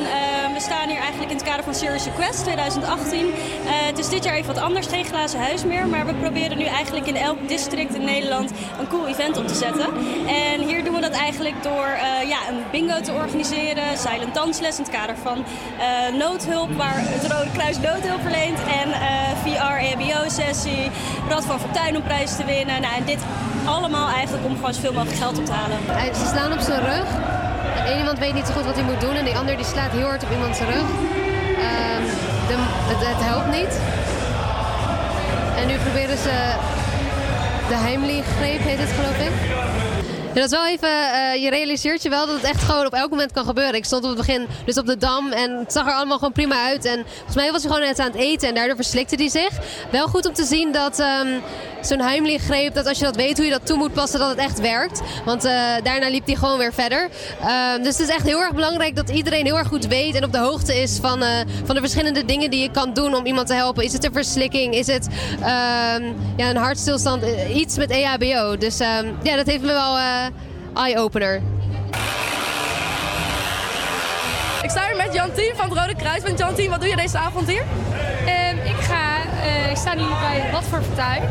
we 0.54 0.60
staan 0.60 0.90
hier 0.90 1.00
eigenlijk 1.00 1.32
in 1.32 1.38
het 1.38 1.46
kader 1.46 1.64
van 1.64 1.76
Serious 1.76 2.04
Request 2.04 2.44
2018. 2.44 3.20
Eh, 3.20 3.32
het 3.66 3.98
is 3.98 4.10
dit 4.10 4.24
jaar 4.24 4.34
even 4.34 4.54
wat 4.54 4.64
anders, 4.64 4.88
geen 4.88 5.06
glazen 5.06 5.40
huis 5.40 5.64
meer, 5.64 5.88
maar 5.88 6.06
we 6.06 6.14
proberen 6.14 6.58
nu 6.58 6.64
eigenlijk 6.64 7.06
in 7.06 7.16
elk 7.16 7.48
district 7.48 7.96
in 7.96 8.04
Nederland 8.04 8.52
een 8.80 8.88
cool 8.88 9.08
event 9.08 9.38
op 9.38 9.48
te 9.48 9.56
zetten. 9.56 9.90
En 10.28 10.62
hier 10.62 10.84
doen 10.84 10.94
we 10.94 11.02
dat 11.02 11.12
eigenlijk 11.12 11.64
door 11.64 11.88
ja, 12.28 12.40
een 12.50 12.64
bingo 12.72 13.02
te 13.02 13.12
organiseren, 13.12 13.98
silent 13.98 14.34
dansles 14.34 14.78
in 14.78 14.84
het 14.84 14.94
kader 14.94 15.16
van 15.18 15.46
noodhulp, 16.18 16.72
waar 16.76 16.96
het 16.98 17.32
Rode 17.32 17.52
Kruis 17.52 17.78
noodhulp 17.80 18.22
verleent 18.22 18.60
en 18.60 18.90
VR-EHBO-sessie, 19.44 20.92
Rad 21.30 21.46
van 21.46 21.60
Fortuin 21.60 21.96
om 21.96 22.04
prijs 22.04 22.36
te 22.36 22.46
winnen. 22.46 22.82
Nou, 22.82 23.06
dit 23.08 23.20
allemaal 23.66 24.10
eigenlijk 24.10 24.46
om 24.46 24.56
gewoon 24.56 24.74
zoveel 24.74 24.94
mogelijk 24.94 25.18
geld 25.18 25.38
op 25.38 25.46
te 25.46 25.52
halen. 25.52 25.78
Ze 26.16 26.26
slaan 26.26 26.52
op 26.52 26.60
zijn 26.60 26.82
rug. 26.82 27.08
En 27.86 27.98
iemand 27.98 28.20
weet 28.20 28.34
niet 28.34 28.46
zo 28.48 28.54
goed 28.54 28.66
wat 28.66 28.76
hij 28.76 28.84
moet 28.84 29.02
doen. 29.02 29.16
En 29.16 29.26
die 29.26 29.38
ander 29.38 29.56
die 29.56 29.66
slaat 29.66 29.92
heel 29.92 30.08
hard 30.08 30.24
op 30.24 30.32
iemand 30.32 30.56
zijn 30.56 30.70
rug. 30.70 30.88
Ehm, 31.68 32.04
het, 32.90 33.24
helpt 33.32 33.52
niet. 33.60 33.74
En 35.60 35.68
nu 35.68 35.76
proberen 35.78 36.18
ze 36.18 36.36
de 37.68 37.76
Heimlich-greep, 37.76 38.62
heet 38.62 38.80
het 38.80 38.90
geloof 38.90 39.18
ik. 39.28 39.34
Dat 40.34 40.46
is 40.46 40.52
wel 40.52 40.68
even, 40.68 40.90
eh, 40.90 41.44
je 41.44 41.50
realiseert 41.50 42.02
je 42.02 42.10
wel 42.10 42.26
dat 42.26 42.36
het 42.36 42.44
echt 42.44 42.64
gewoon 42.64 42.86
op 42.86 42.94
elk 42.94 43.10
moment 43.10 43.32
kan 43.32 43.46
gebeuren. 43.46 43.74
Ik 43.74 43.86
stond 43.86 44.04
op 44.04 44.10
het 44.10 44.18
begin 44.18 44.48
dus 44.66 44.78
op 44.78 44.86
de 44.86 44.98
dam 44.98 45.32
en 45.32 45.52
het 45.52 45.72
zag 45.72 45.88
er 45.88 45.94
allemaal 45.94 46.18
gewoon 46.18 46.34
prima 46.34 46.66
uit. 46.66 46.86
En 46.86 47.06
volgens 47.16 47.36
mij 47.36 47.52
was 47.52 47.64
hij 47.64 47.72
gewoon 47.72 47.88
net 47.88 48.00
aan 48.00 48.12
het 48.12 48.16
eten 48.16 48.48
en 48.48 48.56
daardoor 48.56 48.76
verslikte 48.76 49.16
hij 49.16 49.30
zich. 49.30 49.52
Wel 49.92 50.08
goed 50.08 50.28
om 50.28 50.34
te 50.34 50.44
zien 50.44 50.72
dat 50.72 51.00
ehm, 51.00 51.28
zo'n 51.88 52.00
Heimlich-greep, 52.02 52.74
dat 52.74 52.88
als 52.88 53.00
je 53.00 53.06
dat 53.06 53.16
weet 53.16 53.38
hoe 53.38 53.46
je 53.46 53.52
dat 53.52 53.66
toe 53.66 53.78
moet 53.78 53.94
passen, 53.94 54.20
dat 54.20 54.30
het 54.30 54.38
echt 54.38 54.60
werkt. 54.60 55.02
Want 55.26 55.44
eh, 55.44 55.54
daarna 55.84 56.10
liep 56.10 56.26
hij 56.26 56.36
gewoon 56.36 56.58
weer 56.58 56.74
verder. 56.74 57.10
Ehm, 57.42 57.84
dus 57.84 57.98
het 57.98 58.10
is 58.10 58.16
echt 58.16 58.26
heel 58.26 58.42
erg 58.42 58.54
belangrijk 58.54 58.96
dat 58.96 59.10
iedereen 59.10 59.46
heel 59.46 59.58
erg 59.58 59.68
goed 59.68 59.88
weet 59.88 60.16
en 60.16 60.24
op 60.24 60.32
de 60.32 60.38
hoogte 60.40 60.82
is 60.82 60.98
van, 61.02 61.24
eh, 61.24 61.30
van 61.66 61.76
de 61.76 61.82
verschillende 61.82 62.26
dingen 62.26 62.50
die 62.50 62.62
je 62.62 62.72
kan 62.72 62.94
doen 62.94 63.16
om 63.16 63.26
iemand 63.26 63.48
te 63.48 63.54
helpen. 63.54 63.84
Is 63.84 63.94
het 63.94 64.06
een 64.06 64.14
verslikking? 64.14 64.74
Is 64.74 64.88
het 64.88 65.08
ehm, 65.40 66.04
ja, 66.38 66.50
een 66.50 66.58
hartstilstand? 66.58 67.24
Eh, 67.24 67.56
Iets 67.56 67.78
met 67.78 67.90
EHBO. 67.90 68.58
Dus 68.58 68.80
ehm, 68.80 69.06
ja, 69.24 69.36
dat 69.36 69.46
heeft 69.46 69.62
me 69.62 69.68
wel 69.72 69.98
eye-opener. 70.74 71.42
Ik 74.62 74.70
sta 74.70 74.86
hier 74.86 74.96
met 74.96 75.14
Jantien 75.14 75.54
van 75.56 75.70
het 75.70 75.78
Rode 75.80 75.96
Kruis. 75.96 76.24
Want 76.24 76.40
Jantien, 76.40 76.70
wat 76.70 76.80
doe 76.80 76.90
je 76.90 76.96
deze 76.96 77.18
avond 77.18 77.48
hier? 77.48 77.64
Ehm, 78.26 78.58
ik, 78.58 78.76
ga, 78.76 79.22
eh, 79.44 79.70
ik 79.70 79.78
sta 79.78 79.94
nu 79.94 80.02
bij 80.02 80.50
Wat 80.52 80.64
voor 80.64 80.82
Fortuin. 80.82 81.22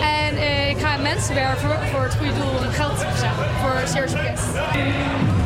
En 0.00 0.36
eh, 0.36 0.68
ik 0.68 0.78
ga 0.78 0.96
mensen 0.96 1.34
werven 1.34 1.88
voor 1.90 2.02
het 2.02 2.14
goede 2.14 2.32
doel 2.32 2.66
om 2.66 2.72
geld 2.72 2.98
te 2.98 3.06
verzamelen 3.06 3.50
voor 3.60 3.88
Serious. 3.88 5.43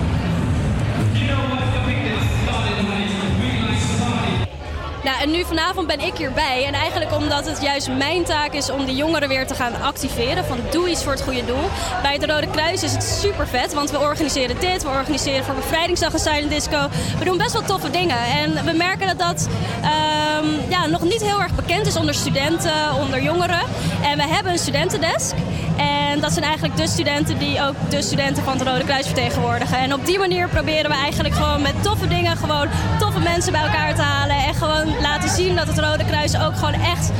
Nou, 5.04 5.20
en 5.22 5.30
nu 5.30 5.44
vanavond 5.44 5.86
ben 5.86 6.00
ik 6.00 6.16
hierbij. 6.16 6.64
En 6.66 6.74
eigenlijk 6.74 7.14
omdat 7.14 7.46
het 7.46 7.62
juist 7.62 7.88
mijn 7.88 8.24
taak 8.24 8.52
is 8.52 8.70
om 8.70 8.86
de 8.86 8.94
jongeren 8.94 9.28
weer 9.28 9.46
te 9.46 9.54
gaan 9.54 9.80
activeren. 9.82 10.44
Van 10.44 10.58
doe 10.70 10.88
iets 10.90 11.02
voor 11.02 11.12
het 11.12 11.22
goede 11.22 11.44
doel. 11.44 11.68
Bij 12.02 12.12
het 12.12 12.24
Rode 12.24 12.50
Kruis 12.50 12.82
is 12.82 12.92
het 12.92 13.02
super 13.02 13.48
vet. 13.48 13.74
Want 13.74 13.90
we 13.90 13.98
organiseren 13.98 14.60
dit. 14.60 14.82
We 14.82 14.88
organiseren 14.88 15.44
voor 15.44 15.54
Bevrijdingsdag 15.54 16.12
een 16.12 16.18
silent 16.18 16.50
disco. 16.50 16.88
We 17.18 17.24
doen 17.24 17.38
best 17.38 17.52
wel 17.52 17.62
toffe 17.62 17.90
dingen. 17.90 18.18
En 18.18 18.64
we 18.64 18.72
merken 18.72 19.06
dat 19.06 19.18
dat 19.18 19.48
ehm, 19.82 20.70
ja, 20.70 20.86
nog 20.86 21.02
niet 21.02 21.22
heel 21.22 21.40
erg 21.40 21.54
bekend 21.54 21.86
is 21.86 21.96
onder 21.96 22.14
studenten, 22.14 22.94
onder 22.94 23.22
jongeren. 23.22 23.60
En 24.02 24.16
we 24.16 24.26
hebben 24.26 24.52
een 24.52 24.58
studentendesk. 24.58 25.34
En 25.76 26.20
dat 26.20 26.32
zijn 26.32 26.44
eigenlijk 26.44 26.76
de 26.76 26.88
studenten 26.88 27.38
die 27.38 27.62
ook 27.62 27.74
de 27.88 28.02
studenten 28.02 28.42
van 28.44 28.58
het 28.58 28.68
Rode 28.68 28.84
Kruis 28.84 29.06
vertegenwoordigen. 29.06 29.78
En 29.78 29.94
op 29.94 30.06
die 30.06 30.18
manier 30.18 30.48
proberen 30.48 30.90
we 30.90 30.96
eigenlijk 30.96 31.34
gewoon 31.34 31.62
met 31.62 31.82
toffe 31.82 32.08
dingen 32.08 32.36
gewoon 32.36 32.68
toffe 32.98 33.20
mensen 33.20 33.52
bij 33.52 33.60
elkaar 33.60 33.94
te 33.94 34.02
halen. 34.02 34.36
En 34.36 34.54
gewoon 34.54 34.87
laten 35.00 35.28
zien 35.28 35.56
dat 35.56 35.66
het 35.66 35.78
Rode 35.78 36.04
Kruis 36.04 36.38
ook 36.40 36.56
gewoon 36.56 36.80
echt 36.80 37.10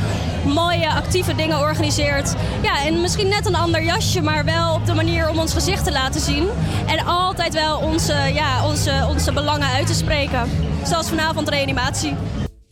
mooie, 0.45 0.89
actieve 0.89 1.35
dingen 1.35 1.59
organiseert. 1.59 2.35
Ja, 2.61 2.85
en 2.85 3.01
misschien 3.01 3.27
net 3.27 3.45
een 3.45 3.55
ander 3.55 3.83
jasje, 3.83 4.21
maar 4.21 4.45
wel 4.45 4.73
op 4.73 4.85
de 4.85 4.93
manier 4.93 5.29
om 5.29 5.39
ons 5.39 5.53
gezicht 5.53 5.83
te 5.83 5.91
laten 5.91 6.21
zien. 6.21 6.47
En 6.87 7.05
altijd 7.05 7.53
wel 7.53 7.77
onze, 7.77 8.13
ja, 8.33 8.65
onze, 8.65 9.05
onze 9.09 9.33
belangen 9.33 9.67
uit 9.67 9.87
te 9.87 9.93
spreken. 9.93 10.49
Zoals 10.83 11.09
vanavond 11.09 11.49
reanimatie. 11.49 12.15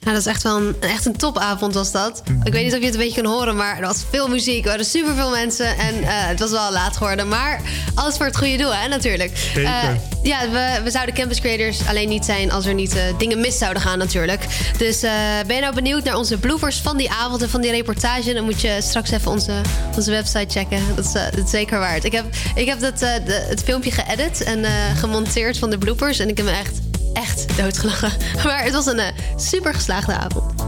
Ja, 0.08 0.14
dat 0.14 0.22
is 0.22 0.28
echt 0.28 0.44
wel 0.44 0.58
een, 0.58 0.76
echt 0.80 1.06
een 1.06 1.16
topavond 1.18 1.74
was 1.74 1.92
dat. 1.92 2.22
Ik 2.44 2.54
weet 2.54 2.64
niet 2.64 2.74
of 2.74 2.80
je 2.80 2.86
het 2.86 2.94
een 2.94 3.00
beetje 3.00 3.22
kan 3.22 3.32
horen, 3.32 3.56
maar 3.56 3.78
er 3.80 3.86
was 3.86 4.04
veel 4.10 4.28
muziek. 4.28 4.64
Er 4.64 4.70
waren 4.70 4.86
superveel 4.86 5.30
mensen 5.30 5.78
en 5.78 6.04
eh, 6.04 6.10
het 6.10 6.40
was 6.40 6.52
wel 6.52 6.72
laat 6.72 6.98
geworden. 6.98 7.28
Maar 7.28 7.62
alles 7.96 8.16
voor 8.18 8.26
het 8.26 8.38
goede 8.38 8.58
doel, 8.58 8.76
hè, 8.76 8.88
natuurlijk. 8.88 9.38
Zeker. 9.38 9.64
Eh, 9.64 9.90
ja, 10.24 10.50
we, 10.50 10.82
we 10.84 10.92
zouden 10.92 11.16
campus 11.16 11.40
creators 11.40 11.88
alleen 11.88 12.10
niet 12.10 12.26
zijn 12.26 12.52
als 12.52 12.66
er 12.66 12.74
niet 12.74 12.96
eh, 12.96 13.02
dingen 13.18 13.40
mis 13.40 13.58
zouden 13.58 13.82
gaan, 13.82 13.98
natuurlijk. 13.98 14.46
Dus 14.78 15.00
ben 15.48 15.56
je 15.56 15.62
nou 15.62 15.74
benieuwd 15.76 16.04
naar 16.04 16.16
onze 16.18 16.38
bloopers 16.38 16.78
van 16.78 16.98
die 16.98 17.12
avond 17.12 17.42
en 17.42 17.50
van 17.50 17.62
die 17.62 17.72
reportage? 17.72 18.34
Dan 18.34 18.44
moet 18.44 18.62
je 18.62 18.78
straks 18.82 19.12
even 19.12 19.32
onze, 19.32 19.62
onze 19.96 20.12
website 20.12 20.60
checken. 20.60 20.82
Dat 20.96 21.06
is, 21.06 21.12
dat 21.12 21.38
is 21.46 21.50
zeker 21.50 21.80
waard. 21.80 22.04
Ik 22.04 22.12
heb, 22.12 22.26
ik 22.56 22.68
heb 22.68 22.80
dat, 22.80 23.00
de- 23.00 23.46
het 23.50 23.64
filmpje 23.64 23.92
geëdit 23.92 24.44
en 24.44 24.66
gemonteerd 24.98 25.58
van 25.58 25.70
de 25.70 25.78
bloopers. 25.78 26.20
En 26.20 26.30
ik 26.30 26.38
heb 26.38 26.46
me 26.46 26.52
echt, 26.52 26.80
echt 27.18 27.58
doodgelachen. 27.58 28.12
Maar 28.46 28.64
het 28.64 28.74
was 28.74 28.86
een 28.86 29.00
eh, 29.00 29.14
super 29.36 29.74
geslaagde 29.74 30.14
avond. 30.14 30.67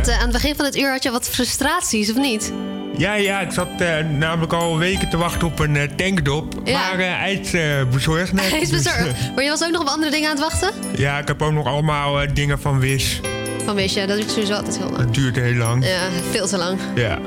Het, 0.00 0.08
eh, 0.08 0.14
aan 0.14 0.22
het 0.22 0.32
begin 0.32 0.56
van 0.56 0.64
het 0.64 0.76
uur 0.76 0.90
had 0.90 1.02
je 1.02 1.10
wat 1.10 1.28
frustraties, 1.28 2.10
of 2.10 2.16
niet? 2.16 2.52
Ja, 2.96 3.14
ja, 3.14 3.40
ik 3.40 3.52
zat 3.52 3.68
eh, 3.78 3.98
namelijk 3.98 4.52
al 4.52 4.78
weken 4.78 5.10
te 5.10 5.16
wachten 5.16 5.46
op 5.46 5.58
een 5.58 5.90
tankdop. 5.96 6.60
Ja. 6.64 6.72
Maar 6.72 6.98
eh, 6.98 7.18
hij 7.18 7.32
is 7.32 7.50
bezorgd 7.90 8.32
net. 8.32 8.50
Hij 8.50 8.60
is 8.60 8.70
bezorgd. 8.70 9.34
Maar 9.34 9.44
je 9.44 9.50
was 9.50 9.64
ook 9.64 9.70
nog 9.70 9.80
op 9.80 9.86
andere 9.86 10.10
dingen 10.10 10.30
aan 10.30 10.36
het 10.36 10.44
wachten? 10.44 10.70
ja, 10.96 11.18
ik 11.18 11.28
heb 11.28 11.42
ook 11.42 11.52
nog 11.52 11.66
allemaal 11.66 12.20
eh, 12.20 12.28
dingen 12.34 12.60
van 12.60 12.80
Wis. 12.80 13.20
Van 13.64 13.74
wist 13.74 13.94
je, 13.94 14.06
dat 14.06 14.16
duurt 14.16 14.30
sowieso 14.30 14.54
altijd 14.54 14.78
heel 14.78 14.90
lang. 14.90 15.04
Dat 15.04 15.14
duurt 15.14 15.36
heel 15.36 15.54
lang. 15.54 15.86
Ja, 15.86 16.08
veel 16.30 16.46
te 16.46 16.56
lang. 16.56 16.78
Ja. 16.94 17.18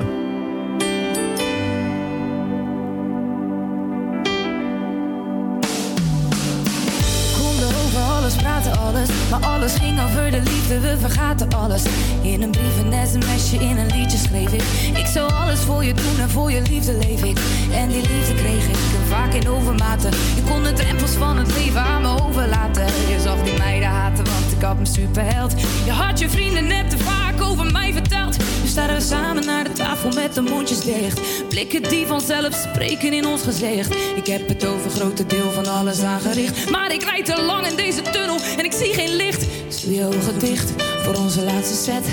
Alles 9.40 9.74
ging 9.74 10.00
over 10.00 10.30
de 10.30 10.40
liefde, 10.42 10.80
we 10.80 10.98
vergaten 10.98 11.48
alles. 11.54 11.82
In 12.22 12.42
een 12.42 12.50
brief, 12.50 12.78
een 12.78 13.06
sms'je, 13.06 13.56
in 13.56 13.78
een 13.78 13.86
liedje 13.86 14.18
schreef 14.18 14.52
ik. 14.52 14.62
Ik 14.98 15.06
zou 15.06 15.32
alles 15.32 15.60
voor 15.60 15.84
je 15.84 15.94
doen 15.94 16.20
en 16.20 16.30
voor 16.30 16.52
je 16.52 16.62
liefde 16.62 16.92
leef 16.92 17.22
ik. 17.22 17.38
En 17.72 17.88
die 17.88 18.00
liefde 18.00 18.34
kreeg 18.34 18.68
ik 18.68 18.74
en 18.74 19.06
vaak 19.08 19.32
in 19.32 19.48
overmaten. 19.48 20.10
Je 20.10 20.42
kon 20.48 20.62
de 20.62 20.72
drempels 20.72 21.10
van 21.10 21.36
het 21.36 21.54
leven 21.56 21.80
aan 21.80 22.02
me 22.02 22.22
overlaten. 22.22 22.86
Je 22.86 23.20
zag 23.20 23.42
die 23.42 23.58
meiden 23.58 23.88
haten, 23.88 24.24
want 24.24 24.43
had 24.64 24.78
me 24.78 24.86
superheld. 24.86 25.54
Je 25.84 25.90
had 25.90 26.18
je 26.18 26.28
vrienden 26.28 26.66
net 26.66 26.90
te 26.90 26.98
vaak 26.98 27.42
over 27.42 27.72
mij 27.72 27.92
verteld. 27.92 28.38
Nu 28.38 28.68
staan 28.68 28.94
we 28.94 29.00
samen 29.00 29.46
naar 29.46 29.64
de 29.64 29.72
tafel 29.72 30.10
met 30.12 30.34
de 30.34 30.40
mondjes 30.40 30.80
dicht. 30.80 31.20
Blikken 31.48 31.82
die 31.82 32.06
vanzelf 32.06 32.54
spreken 32.54 33.12
in 33.12 33.26
ons 33.26 33.42
gezicht. 33.42 33.94
Ik 34.16 34.26
heb 34.26 34.48
het 34.48 34.66
over 34.66 34.90
grote 34.90 35.26
deel 35.26 35.50
van 35.50 35.66
alles 35.66 36.02
aangericht. 36.02 36.70
Maar 36.70 36.92
ik 36.92 37.02
rijd 37.02 37.24
te 37.24 37.42
lang 37.42 37.66
in 37.66 37.76
deze 37.76 38.02
tunnel 38.02 38.38
en 38.58 38.64
ik 38.64 38.72
zie 38.72 38.94
geen 38.94 39.16
licht. 39.16 39.46
Doe 39.84 39.94
je 39.94 40.06
ogen 40.06 40.38
dicht 40.38 40.72
voor 41.02 41.14
onze 41.14 41.42
laatste 41.42 41.74
set. 41.74 42.06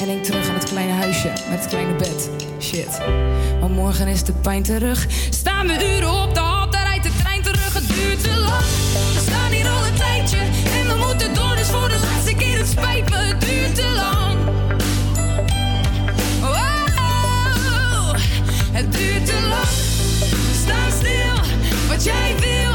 En 0.00 0.06
denk 0.06 0.24
terug 0.24 0.48
aan 0.48 0.54
het 0.54 0.70
kleine 0.70 0.92
huisje 0.92 1.32
met 1.50 1.60
het 1.60 1.68
kleine 1.68 1.94
bed. 1.94 2.30
Shit. 2.60 2.98
Maar 3.60 3.70
morgen 3.70 4.08
is 4.08 4.24
de 4.24 4.32
pijn 4.32 4.62
terug. 4.62 5.06
Staan 5.30 5.66
we 5.66 5.96
uren 5.96 6.22
op 6.22 6.34
de 6.34 6.40
hal, 6.40 6.70
daar 6.70 6.86
rijdt 6.86 7.04
de 7.04 7.12
trein 7.18 7.42
terug. 7.42 7.74
Het 7.74 7.88
duurt 7.88 8.22
te 8.22 8.36
lang. 8.36 9.37
Spijt 12.78 13.10
me, 13.10 13.16
het 13.16 13.40
duurt 13.40 13.74
te 13.74 13.92
lang. 13.94 14.36
Wow, 16.40 18.16
het 18.72 18.92
duurt 18.92 19.26
te 19.26 19.46
lang. 19.48 19.68
Sta 20.62 20.90
stil, 20.90 21.56
wat 21.88 22.04
jij 22.04 22.34
wil, 22.40 22.67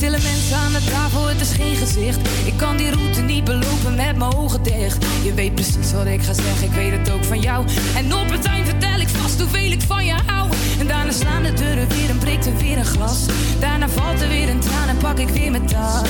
stille 0.00 0.30
mensen 0.32 0.56
aan 0.56 0.72
de 0.72 0.84
tafel, 0.90 1.28
het 1.28 1.40
is 1.40 1.52
geen 1.52 1.76
gezicht. 1.76 2.18
Ik 2.44 2.56
kan 2.56 2.76
die 2.76 2.90
route 2.90 3.20
niet 3.20 3.44
belopen 3.44 3.94
met 3.94 4.16
mijn 4.16 4.34
ogen 4.34 4.62
dicht. 4.62 5.04
Je 5.22 5.34
weet 5.34 5.54
precies 5.54 5.92
wat 5.92 6.06
ik 6.06 6.22
ga 6.22 6.32
zeggen, 6.32 6.66
ik 6.66 6.72
weet 6.72 6.92
het 6.92 7.10
ook 7.10 7.24
van 7.24 7.40
jou. 7.40 7.66
En 7.96 8.14
op 8.14 8.30
het 8.30 8.44
eind 8.44 8.68
vertel 8.68 9.00
ik 9.00 9.08
vast 9.08 9.40
hoeveel 9.40 9.70
ik 9.72 9.82
van 9.82 10.04
je 10.04 10.14
hou. 10.26 10.48
En 10.78 10.86
daarna 10.86 11.12
slaan 11.12 11.42
de 11.42 11.52
deuren 11.52 11.88
weer 11.88 12.10
en 12.10 12.18
breekt 12.18 12.46
er 12.46 12.56
weer 12.56 12.78
een 12.78 12.84
glas. 12.84 13.26
Daarna 13.58 13.88
valt 13.88 14.20
er 14.20 14.28
weer 14.28 14.48
een 14.48 14.60
traan 14.60 14.88
en 14.88 14.96
pak 14.96 15.18
ik 15.18 15.28
weer 15.28 15.50
mijn 15.50 15.66
tas. 15.66 16.08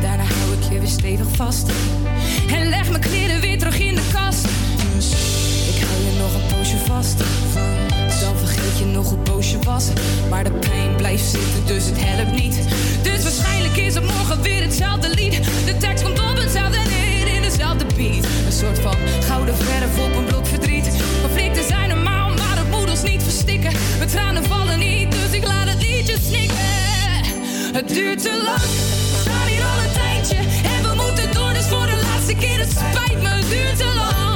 Daarna 0.00 0.24
hou 0.24 0.52
ik 0.52 0.72
je 0.72 0.78
weer 0.78 0.88
stevig 0.88 1.28
vast. 1.32 1.70
En 2.50 2.68
leg 2.68 2.90
mijn 2.90 3.02
kleren 3.02 3.40
weer 3.40 3.58
terug 3.58 3.78
in 3.78 3.94
de 3.94 4.08
kast. 4.12 4.42
Dus 4.94 5.10
ik 5.74 5.82
hou 5.86 6.02
je 6.04 6.18
nog 6.18 6.34
een 6.34 6.56
poosje 6.56 6.76
vast. 6.76 7.16
Vergeet 8.68 8.86
je 8.86 8.94
nog 8.94 9.08
hoe 9.08 9.18
boos 9.18 9.50
je 9.50 9.58
was. 9.58 9.88
Maar 10.30 10.44
de 10.44 10.50
pijn 10.50 10.96
blijft 10.96 11.24
zitten, 11.24 11.66
dus 11.66 11.84
het 11.84 11.96
helpt 11.98 12.32
niet. 12.32 12.58
Dus 13.02 13.22
waarschijnlijk 13.22 13.76
is 13.76 13.94
het 13.94 14.04
morgen 14.04 14.42
weer 14.42 14.62
hetzelfde 14.62 15.08
lied. 15.08 15.32
De 15.64 15.76
tekst 15.76 16.04
komt 16.04 16.18
op 16.18 16.36
hetzelfde 16.36 16.78
neer 16.88 17.34
in 17.34 17.42
dezelfde 17.42 17.84
beat. 17.96 18.24
Een 18.46 18.52
soort 18.52 18.78
van 18.78 18.94
gouden 19.20 19.56
verf 19.56 19.98
op 20.06 20.16
een 20.16 20.24
blok 20.24 20.46
verdriet. 20.46 20.88
Conflicten 21.22 21.64
zijn 21.64 21.88
normaal, 21.88 22.28
maar 22.28 22.56
het 22.56 22.70
moet 22.70 22.90
ons 22.90 23.02
niet 23.02 23.22
verstikken. 23.22 23.72
Mijn 23.98 24.10
tranen 24.10 24.44
vallen 24.44 24.78
niet, 24.78 25.12
dus 25.12 25.32
ik 25.32 25.46
laat 25.46 25.68
het 25.68 25.82
liedje 25.82 26.16
snikken. 26.22 26.56
Het 27.72 27.88
duurt 27.88 28.22
te 28.22 28.40
lang, 28.44 28.68
we 29.12 29.18
staan 29.20 29.46
hier 29.46 29.62
al 29.62 29.78
een 29.84 29.92
tijdje. 29.92 30.36
En 30.74 30.82
we 30.82 31.02
moeten 31.02 31.32
door, 31.32 31.52
dus 31.52 31.66
voor 31.66 31.86
de 31.86 32.00
laatste 32.02 32.34
keer. 32.34 32.58
Het 32.58 32.70
spijt 32.70 33.22
me, 33.22 33.28
het 33.28 33.48
duurt 33.48 33.76
te 33.76 33.92
lang. 33.96 34.27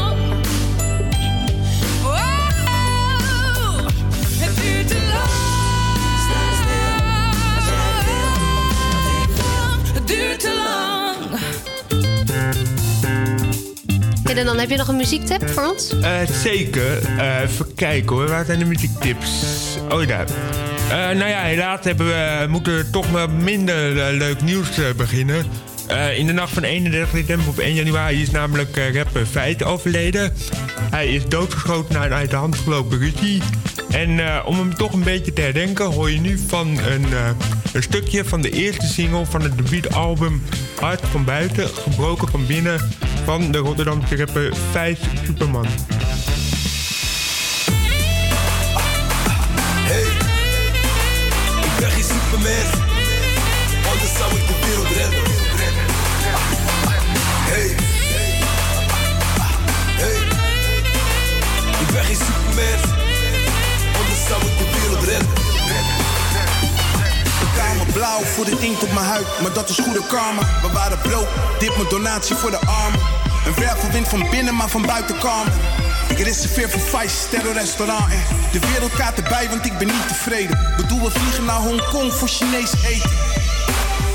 En 14.34 14.48
dan 14.48 14.59
heb 14.59 14.70
je 14.70 14.76
nog 14.76 14.89
een 14.89 14.97
muziektip 14.97 15.48
voor 15.48 15.64
ons? 15.64 15.98
Eh, 16.01 16.10
zeker. 16.43 17.18
Eh, 17.18 17.40
even 17.40 17.74
kijken 17.74 18.16
hoor. 18.16 18.28
Waar 18.28 18.44
zijn 18.44 18.59
de 18.59 18.64
muziektips? 18.64 19.44
Oh, 19.90 20.06
daar. 20.09 20.26
Eh, 20.93 20.97
nou 20.98 21.30
ja, 21.30 21.40
helaas 21.43 21.84
hebben 21.84 22.06
we, 22.06 22.47
moeten 22.48 22.76
we 22.76 22.90
toch 22.90 23.10
maar 23.10 23.30
minder 23.30 24.12
leuk 24.12 24.43
nieuws 24.43 24.78
eh, 24.78 24.84
beginnen. 24.97 25.47
Eh, 25.86 26.18
in 26.18 26.26
de 26.26 26.32
nacht 26.32 26.52
van 26.52 26.62
31 26.62 27.10
december 27.10 27.48
op 27.48 27.59
1 27.59 27.74
januari 27.74 28.22
is 28.22 28.30
namelijk 28.30 28.76
rapper 28.94 29.26
Feit 29.26 29.64
overleden. 29.64 30.32
Hij 30.90 31.09
is 31.09 31.26
doodgeschoten 31.26 31.94
na 31.94 32.05
een 32.05 32.12
uit 32.12 32.30
de 32.30 32.36
hand 32.36 32.56
gelopen 32.56 32.98
ruzie. 32.98 33.43
En 33.93 34.20
eh, 34.20 34.47
om 34.47 34.59
hem 34.59 34.74
toch 34.74 34.93
een 34.93 35.02
beetje 35.02 35.32
te 35.32 35.40
herdenken 35.40 35.85
hoor 35.85 36.10
je 36.10 36.20
nu 36.20 36.39
van 36.47 36.69
een, 36.69 37.05
eh, 37.12 37.31
een 37.73 37.82
stukje 37.82 38.24
van 38.24 38.40
de 38.40 38.51
eerste 38.51 38.86
single 38.86 39.27
van 39.27 39.43
het 39.43 39.56
debuutalbum 39.56 40.43
Hart 40.81 41.01
van 41.10 41.24
Buiten, 41.24 41.69
Gebroken 41.69 42.28
van 42.28 42.47
Binnen 42.47 42.81
van 43.24 43.51
de 43.51 43.59
Rotterdamse 43.59 44.16
rapper 44.16 44.52
Feit 44.70 44.98
Superman. 45.24 45.66
Ik 51.62 51.78
ben 51.78 51.90
geen 51.90 52.05
supermens, 52.05 52.91
op 68.81 68.93
mijn 68.93 69.07
huid, 69.07 69.27
maar 69.43 69.53
dat 69.53 69.69
is 69.69 69.78
goede 69.78 70.07
karma. 70.07 70.40
We 70.62 70.73
waren 70.73 70.99
broke, 70.99 71.28
dit 71.59 71.77
mijn 71.77 71.89
donatie 71.89 72.36
voor 72.36 72.51
de 72.51 72.59
armen. 72.59 73.01
Een 73.47 73.55
wervelwind 73.55 74.09
van 74.09 74.31
binnen, 74.31 74.55
maar 74.55 74.69
van 74.69 74.86
buiten 74.86 75.19
komen. 75.19 75.53
Ik 76.09 76.19
reserveer 76.19 76.70
voor 76.70 76.81
vijf 76.81 77.11
sterren 77.11 77.53
restaurant 77.53 78.12
en 78.12 78.23
de 78.53 78.59
wereldkaart 78.59 79.23
erbij, 79.23 79.49
want 79.49 79.66
ik 79.66 79.78
ben 79.78 79.86
niet 79.86 80.09
tevreden. 80.09 80.74
Bedoel, 80.77 81.03
we 81.03 81.11
vliegen 81.11 81.44
naar 81.44 81.57
Hongkong 81.57 82.12
voor 82.12 82.28
Chinees 82.28 82.73
eten. 82.86 83.11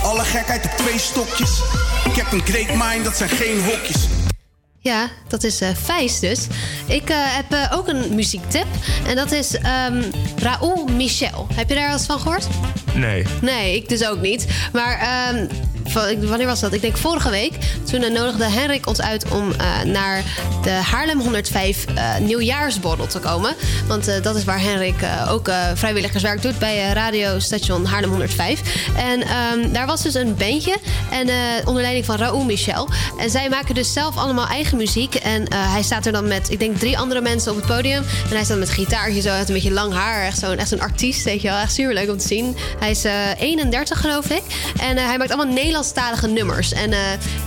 Alle 0.03 0.23
gekheid 0.23 0.65
op 0.65 0.71
twee 0.71 0.99
stokjes. 0.99 1.61
Ik 2.05 2.15
heb 2.15 2.31
een 2.31 2.45
great 2.45 2.75
mind, 2.75 3.03
dat 3.03 3.17
zijn 3.17 3.29
geen 3.29 3.63
hokjes. 3.63 4.16
Ja, 4.87 5.09
dat 5.27 5.43
is 5.43 5.61
Vijs 5.73 6.19
dus. 6.19 6.47
Ik 6.87 7.09
eh, 7.09 7.17
heb 7.19 7.51
eh, 7.51 7.77
ook 7.77 7.87
een 7.87 8.15
muziektip. 8.15 8.65
En 9.07 9.15
dat 9.15 9.31
is 9.31 9.57
ehm 9.57 10.03
Raoul 10.35 10.85
Michel. 10.85 11.47
Heb 11.53 11.69
je 11.69 11.75
daar 11.75 11.83
wel 11.83 11.93
eens 11.93 12.05
van 12.05 12.19
gehoord? 12.19 12.47
Nee. 12.93 13.25
Nee, 13.41 13.75
ik 13.75 13.89
dus 13.89 14.07
ook 14.07 14.21
niet. 14.21 14.47
Maar 14.73 14.99
ehm, 14.99 15.47
wanneer 15.93 16.45
was 16.45 16.59
dat? 16.59 16.73
Ik 16.73 16.81
denk 16.81 16.97
vorige 16.97 17.29
week. 17.29 17.53
Toen 17.91 18.03
eh, 18.03 18.11
nodigde 18.11 18.49
Henrik 18.49 18.87
ons 18.87 19.01
uit 19.01 19.29
om 19.31 19.51
eh, 19.51 19.81
naar 19.81 20.23
de 20.63 20.69
Haarlem 20.69 21.19
105 21.19 21.85
eh, 21.85 22.17
nieuwjaarsborrel 22.17 23.07
te 23.07 23.19
komen. 23.19 23.55
Want 23.87 24.23
dat 24.23 24.35
is 24.35 24.43
waar 24.43 24.61
Henrik 24.61 24.95
ook 25.29 25.49
vrijwilligerswerk 25.73 26.41
doet 26.41 26.59
bij 26.59 26.91
radiostation 26.93 27.85
Haarlem 27.85 28.09
105. 28.09 28.61
En 28.95 29.21
ehm, 29.21 29.71
daar 29.71 29.85
was 29.85 30.01
dus 30.01 30.13
een 30.13 30.35
bandje 30.35 30.77
en, 31.11 31.29
onder 31.65 31.81
leiding 31.81 32.05
van 32.05 32.15
Raoul 32.15 32.43
Michel. 32.43 32.89
En 33.17 33.29
zij 33.29 33.49
maken 33.49 33.75
dus 33.75 33.93
zelf 33.93 34.17
allemaal 34.17 34.47
eigen 34.47 34.77
muziek. 34.77 35.15
En 35.15 35.53
hij 35.53 35.81
staat 35.81 36.05
er 36.05 36.11
dan 36.11 36.27
met, 36.27 36.51
ik 36.51 36.59
denk, 36.59 36.77
drie 36.77 36.97
andere 36.97 37.21
mensen 37.21 37.51
op 37.51 37.57
het 37.57 37.65
podium. 37.65 38.03
En 38.29 38.35
hij 38.35 38.43
staat 38.43 38.57
met 38.57 38.69
gitaartje 38.69 39.21
zo, 39.21 39.31
heeft 39.31 39.47
een 39.47 39.53
beetje 39.53 39.71
lang 39.71 39.93
haar. 39.93 40.25
Echt 40.25 40.39
zo'n 40.39 40.57
echt 40.57 40.69
zo'n 40.69 40.81
artiest, 40.81 41.23
weet 41.23 41.41
je 41.41 41.47
wel. 41.47 41.57
Echt 41.57 41.73
super 41.73 41.93
leuk 41.93 42.09
om 42.09 42.17
te 42.17 42.27
zien. 42.27 42.55
Hij 42.79 42.91
is 42.91 43.03
eh 43.03 43.13
31, 43.39 44.01
geloof 44.01 44.29
ik. 44.29 44.43
En 44.79 44.97
hij 44.97 45.17
maakt 45.17 45.31
allemaal 45.31 45.53
Nederlandstalige 45.77 46.27
nummers. 46.27 46.73
En 46.73 46.91
eh, 46.91 46.99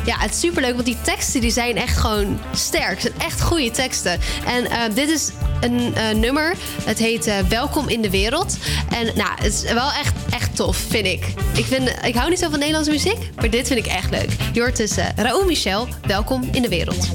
ja, 0.04 0.18
het 0.18 0.30
is 0.30 0.40
super 0.40 0.62
leuk, 0.62 0.72
want 0.72 0.84
die 0.84 0.96
teksten 1.02 1.40
die 1.40 1.50
zijn 1.50 1.76
echt 1.76 1.96
gewoon 1.96 2.40
sterk. 2.54 2.90
Het 2.90 3.00
zijn 3.00 3.14
echt 3.18 3.40
goede 3.40 3.70
teksten. 3.70 4.20
En 4.46 4.70
eh, 4.70 4.94
dit 4.94 5.08
is 5.08 5.30
een 5.60 5.94
eh, 5.94 6.10
nummer. 6.10 6.56
Het 6.84 6.98
heet 6.98 7.48
Welkom 7.48 7.88
in 7.88 8.02
de 8.02 8.10
Wereld. 8.10 8.56
En 8.90 9.04
nou, 9.04 9.30
het 9.34 9.52
is 9.52 9.72
wel 9.72 9.90
echt, 9.92 10.14
echt 10.30 10.56
tof, 10.56 10.76
vind 10.76 11.06
ik. 11.06 11.26
Ik, 11.54 11.64
vind, 11.64 11.92
ik 12.04 12.14
hou 12.14 12.30
niet 12.30 12.38
zo 12.38 12.50
van 12.50 12.58
Nederlandse 12.58 12.90
muziek, 12.90 13.30
maar 13.36 13.50
dit 13.50 13.66
vind 13.66 13.78
ik 13.78 13.86
echt 13.86 14.10
leuk. 14.10 14.30
Je 14.52 14.60
hoort 14.60 14.76
dus 14.76 14.94
Raoul 15.16 15.44
Michel, 15.44 15.88
Welkom 16.06 16.48
in 16.52 16.62
de 16.62 16.68
Wereld. 16.68 17.08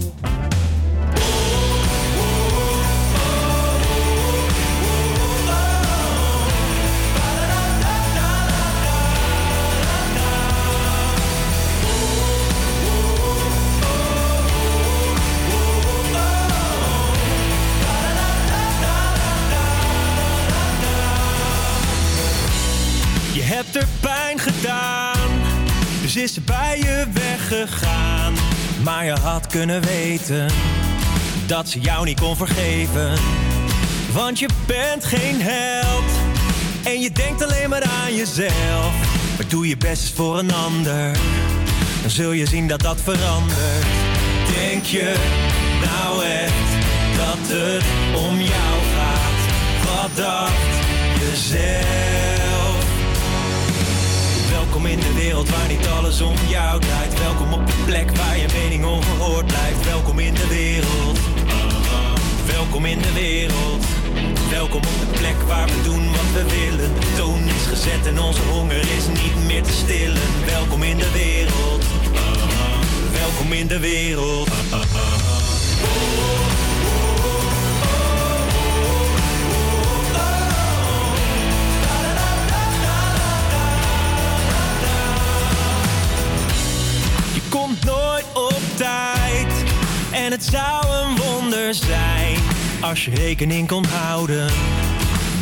Maar 28.84 29.06
je 29.06 29.12
had 29.12 29.48
kunnen 29.48 29.82
weten 29.82 30.48
dat 31.46 31.70
ze 31.70 31.80
jou 31.80 32.06
niet 32.06 32.20
kon 32.20 32.36
vergeven. 32.36 33.14
Want 34.14 34.40
je 34.40 34.48
bent 34.66 35.06
geen 35.06 35.42
held 35.42 36.12
en 36.84 37.02
je 37.02 37.12
denkt 37.12 37.44
alleen 37.44 37.70
maar 37.70 37.84
aan 37.84 38.16
jezelf. 38.16 38.94
Maar 39.38 39.48
doe 39.48 39.68
je 39.68 39.78
best 39.78 40.14
voor 40.16 40.40
een 40.40 40.54
ander, 40.54 41.18
dan 42.02 42.10
zul 42.10 42.32
je 42.32 42.46
zien 42.46 42.68
dat 42.68 42.82
dat 42.82 43.02
verandert. 43.02 43.86
Denk 44.56 44.84
je 44.84 45.14
nou 45.82 46.26
echt 46.26 46.86
dat 47.18 47.58
het 47.58 47.84
om 48.16 48.40
jou 48.40 48.76
gaat? 48.96 49.44
Wat 49.86 50.16
dacht 50.16 50.54
je 51.20 51.32
zelf? 51.36 52.25
Welkom 54.76 54.92
in 54.92 55.00
de 55.00 55.14
wereld 55.14 55.50
waar 55.50 55.68
niet 55.68 55.88
alles 55.88 56.22
om 56.22 56.36
jou 56.48 56.82
draait. 56.82 57.20
Welkom 57.20 57.54
op 57.54 57.68
de 57.68 57.74
plek 57.86 58.12
waar 58.18 58.38
je 58.38 58.48
mening 58.54 58.86
ongehoord 58.86 59.46
blijft. 59.46 59.86
Welkom 59.86 60.20
in 60.20 60.34
de 60.34 60.48
wereld. 60.48 61.20
Welkom 62.46 62.86
in 62.86 63.00
de 63.02 63.14
wereld. 63.14 63.86
Welkom 64.50 64.78
op 64.78 65.00
de 65.00 65.18
plek 65.20 65.36
waar 65.48 65.68
we 65.68 65.82
doen 65.84 66.12
wat 66.12 66.32
we 66.34 66.44
willen. 66.50 67.00
De 67.00 67.14
toon 67.18 67.44
is 67.48 67.66
gezet 67.68 68.06
en 68.06 68.20
onze 68.20 68.42
honger 68.42 68.80
is 68.80 69.08
niet 69.08 69.46
meer 69.46 69.64
te 69.64 69.74
stillen. 69.74 70.22
Welkom 70.46 70.84
in 70.84 70.98
de 70.98 71.12
wereld. 71.12 71.84
Welkom 73.12 73.52
in 73.52 73.68
de 73.68 73.80
wereld. 73.80 74.50
Het 90.36 90.44
zou 90.44 90.86
een 90.96 91.16
wonder 91.16 91.74
zijn 91.74 92.38
als 92.82 93.06
je 93.06 93.12
rekening 93.12 93.68
kon 93.68 93.86
houden 93.86 94.50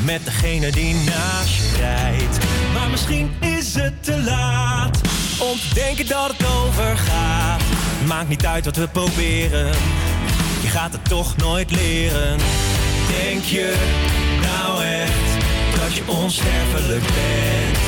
met 0.05 0.25
degene 0.25 0.71
die 0.71 0.93
naast 0.93 1.55
je 1.55 1.77
rijdt. 1.77 2.37
Maar 2.73 2.89
misschien 2.89 3.31
is 3.39 3.75
het 3.75 4.03
te 4.03 4.21
laat 4.21 5.01
om 5.39 5.57
te 5.57 5.73
denken 5.73 6.07
dat 6.07 6.33
het 6.37 6.47
overgaat. 6.47 7.61
Maakt 8.07 8.29
niet 8.29 8.45
uit 8.45 8.65
wat 8.65 8.75
we 8.75 8.87
proberen, 8.87 9.71
je 10.61 10.67
gaat 10.67 10.91
het 10.91 11.05
toch 11.05 11.35
nooit 11.37 11.71
leren. 11.71 12.37
Denk 13.07 13.43
je 13.43 13.75
nou 14.41 14.83
echt 14.83 15.45
dat 15.81 15.93
je 15.95 16.03
onsterfelijk 16.07 17.05
bent? 17.05 17.83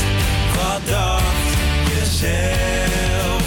Wat 0.55 0.81
dacht 0.89 1.49
je 1.87 2.05
zelf? 2.05 3.43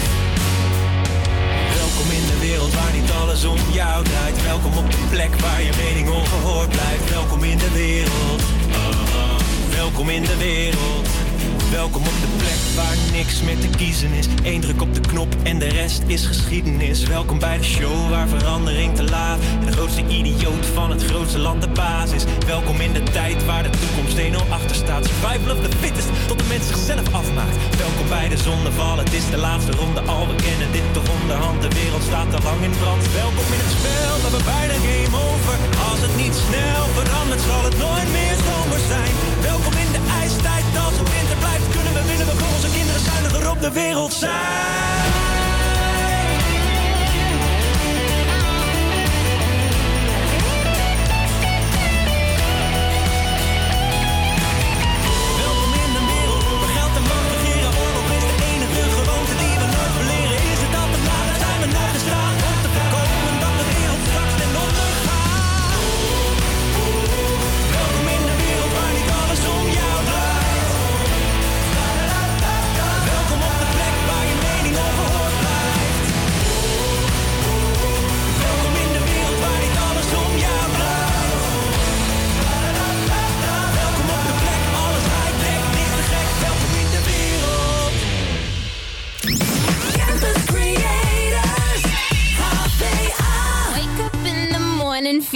Welkom 1.75 2.11
in 2.11 2.25
de 2.25 2.37
wereld 2.39 2.73
waar 2.73 2.93
niet 2.93 3.08
alles 3.39 3.59
om 3.59 3.73
jou 3.73 4.03
draait. 4.03 4.43
Welkom 4.43 4.77
op 4.77 4.91
de 4.91 4.97
plek 5.09 5.35
waar 5.35 5.61
je 5.61 5.71
mening 5.77 6.09
ongehoord 6.09 6.69
blijft. 6.69 7.09
Welkom 7.09 7.43
in 7.43 7.57
de 7.57 7.71
wereld. 7.71 8.41
Welkom 9.69 10.09
in 10.09 10.23
de 10.23 10.37
wereld. 10.37 11.08
Welkom 11.79 12.01
op 12.01 12.19
de 12.21 12.33
plek 12.37 12.61
waar 12.75 12.97
niks 13.11 13.41
meer 13.41 13.59
te 13.59 13.67
kiezen 13.77 14.11
is. 14.11 14.27
Eén 14.43 14.61
druk 14.61 14.81
op 14.81 14.93
de 14.93 14.99
knop 14.99 15.35
en 15.43 15.59
de 15.59 15.67
rest 15.67 16.01
is 16.05 16.25
geschiedenis. 16.25 17.03
Welkom 17.03 17.39
bij 17.39 17.57
de 17.57 17.63
show 17.63 18.09
waar 18.09 18.27
verandering 18.27 18.95
te 18.95 19.03
laat. 19.03 19.39
De 19.65 19.71
grootste 19.71 20.03
idioot 20.07 20.65
van 20.73 20.89
het 20.89 21.03
grootste 21.03 21.39
land 21.39 21.61
de 21.61 21.69
baas 21.69 22.11
is. 22.11 22.23
Welkom 22.47 22.79
in 22.79 22.93
de 22.93 23.03
tijd 23.03 23.45
waar 23.45 23.63
de 23.63 23.69
toekomst 23.69 24.17
1-0 24.17 24.49
achter 24.49 24.75
staat. 24.75 25.05
Survival 25.05 25.55
of 25.55 25.61
the 25.65 25.77
fittest 25.77 26.09
tot 26.27 26.39
de 26.39 26.45
mens 26.47 26.67
zichzelf 26.67 27.13
afmaakt. 27.21 27.57
Welkom 27.77 28.07
bij 28.09 28.27
de 28.29 28.37
zonneval, 28.37 28.97
het 28.97 29.13
is 29.13 29.29
de 29.29 29.37
laatste 29.37 29.71
ronde. 29.71 30.01
Al 30.01 30.27
we 30.27 30.35
kennen 30.35 30.71
dit 30.71 30.87
toch 30.93 31.09
onderhand. 31.21 31.61
De 31.61 31.71
wereld 31.81 32.03
staat 32.09 32.29
te 32.31 32.39
lang 32.47 32.61
in 32.67 32.75
brand. 32.81 33.03
Welkom 33.23 33.47
in 33.55 33.61
het 33.63 33.73
spel, 33.77 34.15
we 34.35 34.41
bijna 34.55 34.75
game 34.87 35.15
over. 35.29 35.55
Als 35.89 35.99
het 36.05 36.15
niet 36.23 36.35
snel 36.47 36.83
verandert, 36.97 37.43
zal 37.49 37.63
het 37.69 37.77
nooit 37.85 38.09
meer 38.17 38.35
zomer 38.47 38.81
zijn. 38.93 39.13
Welkom 39.49 39.75
in 39.83 39.91
de 39.95 40.03
ijstijd, 40.21 40.65
als 40.85 40.95
het 40.99 41.09
winter 41.15 41.37
blijft, 41.43 41.68
de 43.61 43.71
wereld 43.71 44.13
zijn. 44.13 44.98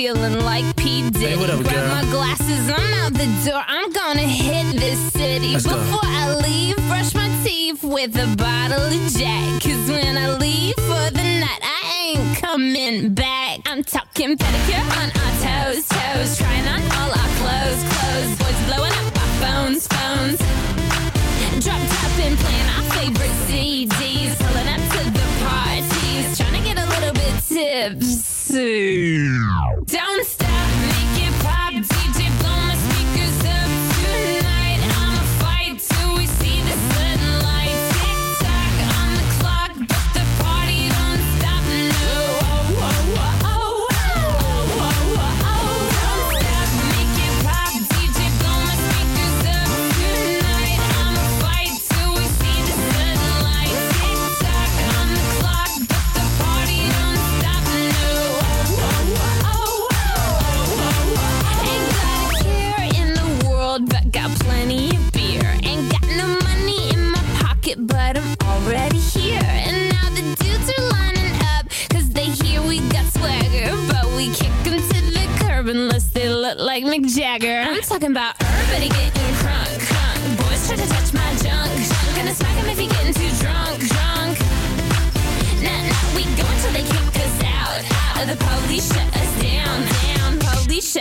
feeling 0.03 0.37
like 0.43 0.75
P. 0.75 1.09
Diddy. 1.09 1.27
Hey, 1.27 1.37
what 1.37 1.49
up, 1.49 1.63
girl? 1.63 1.87
My 1.87 2.03
glasses, 2.11 2.69
I'm 2.69 2.93
out 3.05 3.13
the 3.13 3.25
door. 3.45 3.63
I'm 3.65 3.89
gonna 3.93 4.27
hit 4.27 4.77
this 4.77 4.99
city. 5.13 5.53
Let's 5.53 5.63
Before 5.63 5.79
go. 5.79 5.99
I 6.03 6.35
leave, 6.45 6.75
brush 6.89 7.15
my 7.15 7.29
teeth 7.45 7.81
with 7.85 8.13
a 8.17 8.35
bottle 8.35 8.81
of 8.81 9.13
Jack. 9.13 9.63
Cause 9.63 9.89
when 9.89 10.17
I 10.17 10.35
leave 10.35 10.75
for 10.75 11.05
the 11.17 11.23
night, 11.43 11.61
I 11.63 12.15
ain't 12.17 12.37
coming 12.37 13.13
back. 13.13 13.61
I'm 13.65 13.81
talking 13.81 14.35
pedicure 14.35 14.83
on 14.99 15.09
our 15.21 15.33
toes, 15.45 15.87
toes. 15.87 16.37
Trying 16.37 16.67
on 16.67 16.81
all 16.97 17.11
our 17.21 17.31
clothes 17.39 17.92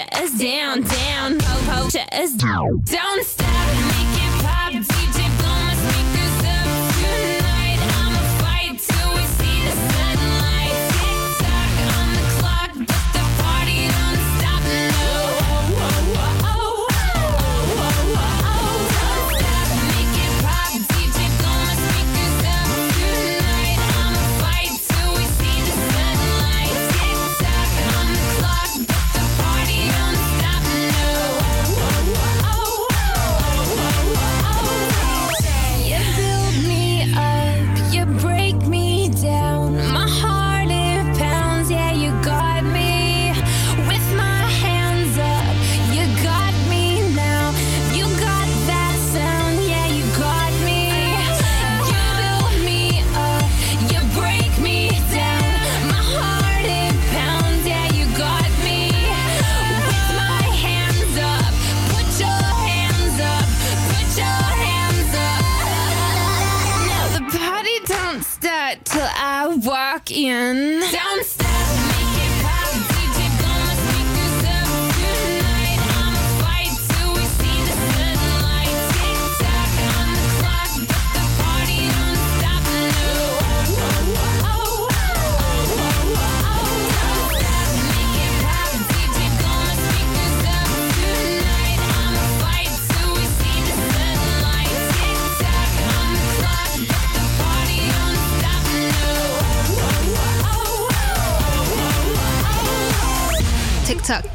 shut 0.03 0.23
us 0.23 0.39
down, 0.39 0.83
down, 0.83 1.41
ho 1.41 1.73
ho, 1.73 1.89
shut 1.89 2.13
us 2.13 2.33
down. 2.35 2.83
Don't 2.85 3.25
stop. 3.25 3.82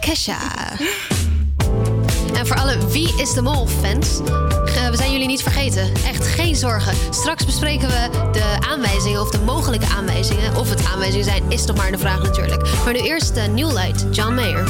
Kesha. 0.07 0.71
En 2.33 2.47
voor 2.47 2.55
alle 2.55 2.87
Wie 2.87 3.13
is 3.21 3.33
de 3.33 3.41
Mol 3.41 3.67
fans, 3.67 4.19
eh, 4.19 4.89
we 4.89 4.95
zijn 4.95 5.11
jullie 5.11 5.27
niet 5.27 5.41
vergeten. 5.41 5.93
Echt 6.05 6.27
geen 6.27 6.55
zorgen. 6.55 6.93
Straks 7.09 7.45
bespreken 7.45 7.87
we 7.87 8.09
de 8.31 8.67
aanwijzingen 8.67 9.21
of 9.21 9.29
de 9.29 9.39
mogelijke 9.39 9.85
aanwijzingen. 9.85 10.55
Of 10.55 10.69
het 10.69 10.85
aanwijzingen 10.85 11.25
zijn, 11.25 11.43
is 11.49 11.65
nog 11.65 11.77
maar 11.77 11.91
de 11.91 11.97
vraag 11.97 12.23
natuurlijk. 12.23 12.61
Maar 12.83 12.93
nu 12.93 12.99
eerst 12.99 13.33
de 13.33 13.41
New 13.41 13.71
Light, 13.71 14.05
John 14.11 14.33
Mayer. 14.33 14.63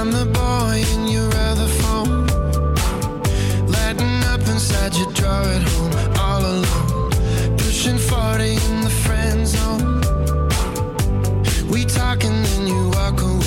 I'm 0.00 0.10
the 0.10 0.26
boy 0.32 0.84
in 0.94 1.10
your 1.10 1.34
other 1.50 1.68
phone 1.68 2.24
Letting 3.66 4.24
up 4.32 4.48
inside 4.48 4.96
your 4.96 5.12
drawer 5.12 5.54
at 5.54 5.62
home 5.62 5.92
All 6.18 6.44
alone 6.44 7.10
Pushing 7.56 7.98
40 7.98 8.44
in 8.44 8.80
the 8.80 8.90
friend 8.90 9.48
zone 9.48 9.85
talking, 12.06 12.42
then 12.42 12.66
you 12.68 12.88
walk 12.90 13.20
away. 13.20 13.45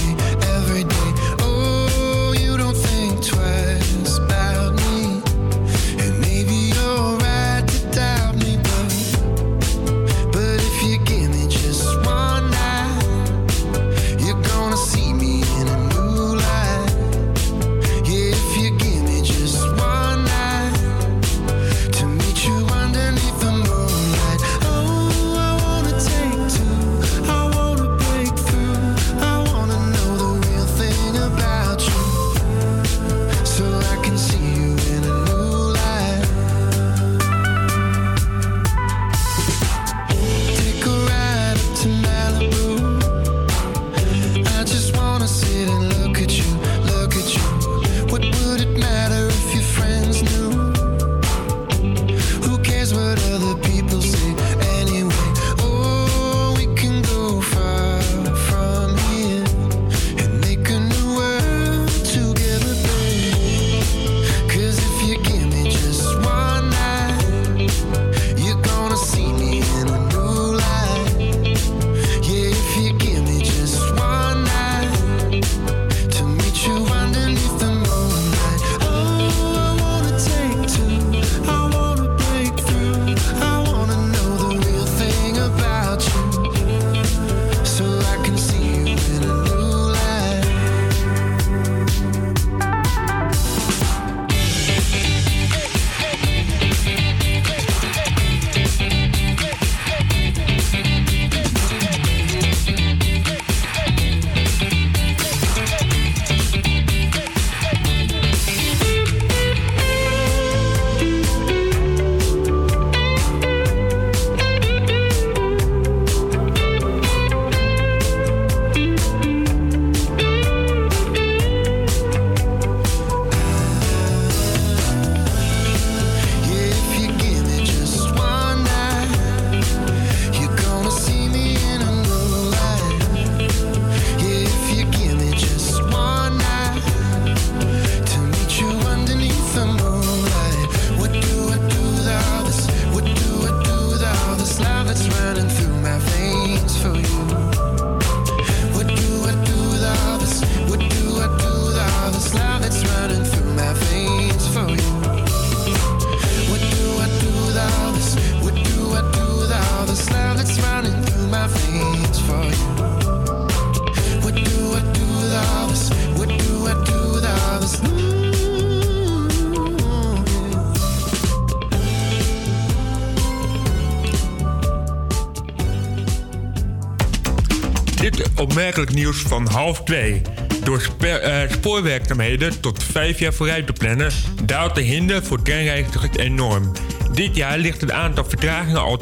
Nieuws 178.88 179.22
van 179.22 179.48
half 179.48 179.84
twee. 179.84 180.22
Door 180.64 180.82
eh, 181.00 181.52
spoorwerkzaamheden 181.52 182.60
tot 182.60 182.84
vijf 182.84 183.20
jaar 183.20 183.34
vooruit 183.34 183.66
te 183.66 183.74
plannen, 183.74 184.12
daalt 184.44 184.76
de 184.76 184.82
hinder 184.82 185.24
voor 185.24 185.42
treinreizigers 185.42 186.18
enorm. 186.18 186.72
Dit 187.14 187.36
jaar 187.36 187.58
ligt 187.58 187.82
het 187.82 187.92
aantal 187.92 188.26
vertragingen 188.26 188.82
al 188.82 189.00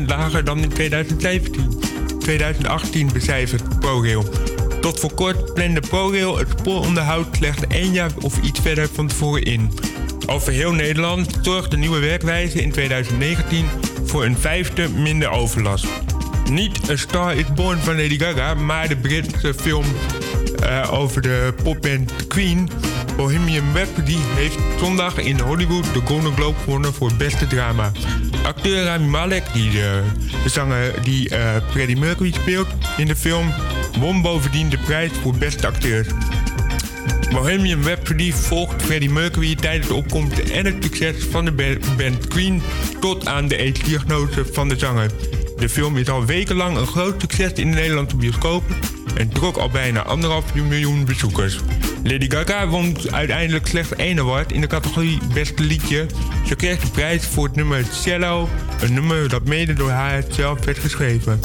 20% 0.00 0.06
lager 0.06 0.44
dan 0.44 0.62
in 0.62 0.68
2017. 0.68 1.80
2018 2.18 3.10
becijfert 3.12 3.78
ProRail. 3.78 4.24
Tot 4.80 5.00
voor 5.00 5.14
kort 5.14 5.54
plande 5.54 5.80
ProRail 5.80 6.38
het 6.38 6.48
spooronderhoud 6.58 7.36
slechts 7.36 7.66
één 7.68 7.92
jaar 7.92 8.10
of 8.20 8.38
iets 8.42 8.60
verder 8.60 8.88
van 8.92 9.06
tevoren 9.06 9.42
in. 9.42 9.70
Over 10.26 10.52
heel 10.52 10.72
Nederland 10.72 11.38
zorgt 11.42 11.70
de 11.70 11.76
nieuwe 11.76 11.98
werkwijze 11.98 12.62
in 12.62 12.72
2019 12.72 13.66
voor 14.04 14.24
een 14.24 14.36
vijfde 14.36 14.88
minder 14.88 15.30
overlast. 15.30 16.01
Niet 16.52 16.90
A 16.90 16.96
Star 16.96 17.36
is 17.36 17.52
Born 17.54 17.78
van 17.78 17.96
Lady 17.96 18.18
Gaga, 18.18 18.54
maar 18.54 18.88
de 18.88 18.96
Britse 18.96 19.54
film 19.54 19.84
eh, 20.62 20.92
over 20.92 21.22
de 21.22 21.54
popband 21.62 22.26
Queen. 22.26 22.70
Bohemian 23.16 23.64
Rhapsody 23.74 24.16
heeft 24.34 24.56
zondag 24.78 25.18
in 25.18 25.40
Hollywood 25.40 25.84
de 25.94 26.00
Golden 26.04 26.32
Globe 26.34 26.58
gewonnen 26.64 26.94
voor 26.94 27.12
beste 27.14 27.46
drama. 27.46 27.92
Acteur 28.42 28.84
Rami 28.84 29.06
Malek, 29.06 29.44
die 29.52 29.70
de, 29.70 30.02
de 30.42 30.48
zanger 30.48 31.02
die 31.02 31.28
eh, 31.28 31.56
Freddie 31.70 31.96
Mercury 31.96 32.32
speelt 32.32 32.68
in 32.96 33.06
de 33.06 33.16
film, 33.16 33.52
won 33.98 34.22
bovendien 34.22 34.68
de 34.68 34.78
prijs 34.78 35.10
voor 35.22 35.34
beste 35.34 35.66
acteur. 35.66 36.06
Bohemian 37.30 37.82
Rhapsody 37.84 38.32
volgt 38.32 38.82
Freddie 38.82 39.10
Mercury 39.10 39.54
tijdens 39.54 39.86
de 39.86 39.94
opkomst 39.94 40.38
en 40.38 40.64
het 40.66 40.74
succes 40.80 41.14
van 41.30 41.44
de 41.44 41.52
ba- 41.52 41.94
band 41.96 42.28
Queen 42.28 42.62
tot 43.00 43.26
aan 43.26 43.48
de 43.48 43.58
AIDS-diagnose 43.58 44.44
van 44.52 44.68
de 44.68 44.78
zanger. 44.78 45.10
De 45.62 45.68
film 45.68 45.96
is 45.96 46.08
al 46.08 46.24
wekenlang 46.24 46.76
een 46.76 46.86
groot 46.86 47.20
succes 47.20 47.52
in 47.52 47.70
de 47.70 47.76
Nederlandse 47.76 48.16
bioscopen 48.16 48.76
en 49.14 49.28
trok 49.28 49.56
al 49.56 49.70
bijna 49.70 50.02
anderhalf 50.02 50.54
miljoen 50.54 51.04
bezoekers. 51.04 51.60
Lady 52.02 52.30
Gaga 52.30 52.68
won 52.68 52.96
uiteindelijk 53.10 53.66
slechts 53.66 53.94
één 53.94 54.18
award 54.18 54.52
in 54.52 54.60
de 54.60 54.66
categorie 54.66 55.18
Beste 55.34 55.62
Liedje. 55.62 56.06
Ze 56.46 56.54
kreeg 56.54 56.80
de 56.80 56.90
prijs 56.90 57.26
voor 57.26 57.44
het 57.44 57.56
nummer 57.56 57.84
Cello, 57.92 58.48
een 58.80 58.94
nummer 58.94 59.28
dat 59.28 59.44
mede 59.44 59.72
door 59.72 59.90
haar 59.90 60.24
zelf 60.30 60.64
werd 60.64 60.78
geschreven. 60.78 61.40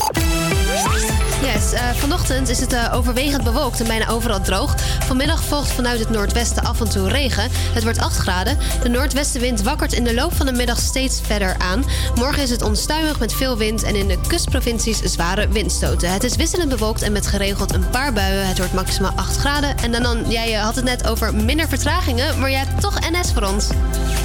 Yes, 1.53 1.73
eh, 1.73 1.89
vanochtend 1.89 2.49
is 2.49 2.59
het 2.59 2.73
eh, 2.73 2.93
overwegend 2.93 3.43
bewolkt 3.43 3.79
en 3.79 3.87
bijna 3.87 4.09
overal 4.09 4.41
droog. 4.41 4.75
Vanmiddag 5.05 5.43
volgt 5.43 5.71
vanuit 5.71 5.99
het 5.99 6.09
noordwesten 6.09 6.63
af 6.63 6.81
en 6.81 6.89
toe 6.89 7.09
regen. 7.09 7.49
Het 7.51 7.83
wordt 7.83 7.99
8 7.99 8.17
graden. 8.17 8.57
De 8.83 8.89
noordwestenwind 8.89 9.61
wakkert 9.61 9.93
in 9.93 10.03
de 10.03 10.13
loop 10.13 10.33
van 10.33 10.45
de 10.45 10.51
middag 10.51 10.79
steeds 10.79 11.21
verder 11.21 11.55
aan. 11.57 11.85
Morgen 12.15 12.43
is 12.43 12.49
het 12.49 12.61
onstuimig 12.61 13.19
met 13.19 13.33
veel 13.33 13.57
wind 13.57 13.83
en 13.83 13.95
in 13.95 14.07
de 14.07 14.19
kustprovincies 14.27 15.01
zware 15.01 15.47
windstoten. 15.47 16.11
Het 16.11 16.23
is 16.23 16.35
wisselend 16.35 16.69
bewolkt 16.69 17.01
en 17.01 17.11
met 17.11 17.27
geregeld 17.27 17.73
een 17.73 17.89
paar 17.89 18.13
buien. 18.13 18.47
Het 18.47 18.57
wordt 18.57 18.73
maximaal 18.73 19.13
8 19.15 19.37
graden. 19.37 19.77
En 19.77 19.91
dan, 19.91 20.03
dan 20.03 20.31
jij 20.31 20.51
had 20.51 20.75
het 20.75 20.85
net 20.85 21.07
over 21.07 21.35
minder 21.35 21.67
vertragingen, 21.67 22.39
maar 22.39 22.49
jij 22.49 22.59
hebt 22.59 22.81
toch 22.81 22.99
NS 22.99 23.33
voor 23.33 23.43
ons. 23.43 23.67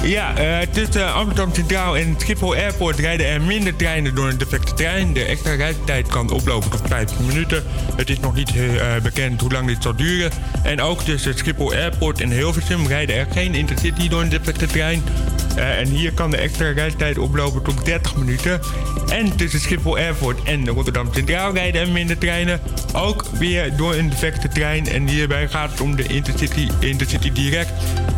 Ja, 0.01 0.35
eh, 0.35 0.67
tussen 0.67 1.13
Amsterdam 1.13 1.53
Centraal 1.53 1.97
en 1.97 2.15
Schiphol 2.17 2.55
Airport 2.55 2.99
rijden 2.99 3.27
er 3.27 3.41
minder 3.41 3.75
treinen 3.75 4.15
door 4.15 4.29
een 4.29 4.37
defecte 4.37 4.73
trein. 4.73 5.13
De 5.13 5.23
extra 5.23 5.53
reistijd 5.53 6.07
kan 6.07 6.31
oplopen 6.31 6.69
tot 6.69 6.81
15 6.85 7.12
minuten. 7.19 7.63
Het 7.95 8.09
is 8.09 8.19
nog 8.19 8.35
niet 8.35 8.55
eh, 8.55 8.95
bekend 9.03 9.41
hoe 9.41 9.51
lang 9.51 9.67
dit 9.67 9.83
zal 9.83 9.95
duren. 9.95 10.31
En 10.63 10.81
ook 10.81 11.01
tussen 11.01 11.37
Schiphol 11.37 11.73
Airport 11.73 12.21
en 12.21 12.31
Hilversum 12.31 12.87
rijden 12.87 13.15
er 13.15 13.27
geen 13.31 13.55
intercity 13.55 14.09
door 14.09 14.29
defecte 14.29 14.65
trein. 14.65 15.03
Eh, 15.55 15.79
en 15.79 15.87
hier 15.87 16.13
kan 16.13 16.31
de 16.31 16.37
extra 16.37 16.71
reistijd 16.71 17.17
oplopen 17.17 17.63
tot 17.63 17.85
30 17.85 18.15
minuten. 18.15 18.59
En 19.07 19.35
tussen 19.35 19.59
Schiphol 19.59 19.97
Airport 19.97 20.43
en 20.43 20.67
Rotterdam 20.67 21.13
Centraal 21.13 21.53
rijden 21.53 21.81
er 21.81 21.89
minder 21.89 22.17
treinen. 22.17 22.59
Ook 22.93 23.25
weer 23.37 23.75
door 23.77 23.95
een 23.95 24.09
defecte 24.09 24.47
trein. 24.47 24.87
En 24.87 25.07
hierbij 25.07 25.47
gaat 25.47 25.71
het 25.71 25.81
om 25.81 25.95
de 25.95 26.03
Intercity, 26.03 26.67
Intercity 26.79 27.31
Direct. 27.31 27.71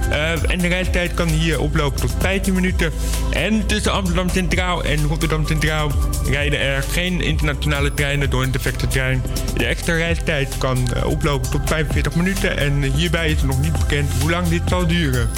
Eh, 0.09 0.51
en 0.51 0.59
de 0.59 0.67
reistijd 0.67 1.13
kan 1.13 1.27
hier 1.27 1.59
oplopen 1.59 2.01
tot 2.01 2.15
15 2.19 2.53
minuten. 2.53 2.91
En 3.31 3.65
tussen 3.65 3.91
Amsterdam 3.91 4.29
Centraal 4.29 4.83
en 4.83 5.05
Rotterdam 5.07 5.47
Centraal 5.47 5.91
rijden 6.29 6.59
er 6.59 6.83
geen 6.83 7.21
internationale 7.21 7.93
treinen 7.93 8.29
door 8.29 8.43
een 8.43 8.51
defecte 8.51 8.87
trein. 8.87 9.23
De 9.57 9.65
extra 9.65 9.93
reistijd 9.93 10.57
kan 10.57 10.93
eh, 10.93 11.05
oplopen 11.05 11.51
tot 11.51 11.61
45 11.65 12.15
minuten. 12.15 12.57
En 12.57 12.83
hierbij 12.83 13.29
is 13.31 13.43
nog 13.43 13.61
niet 13.61 13.79
bekend 13.79 14.09
hoe 14.21 14.29
lang 14.29 14.47
dit 14.47 14.61
zal 14.65 14.87
duren. 14.87 15.29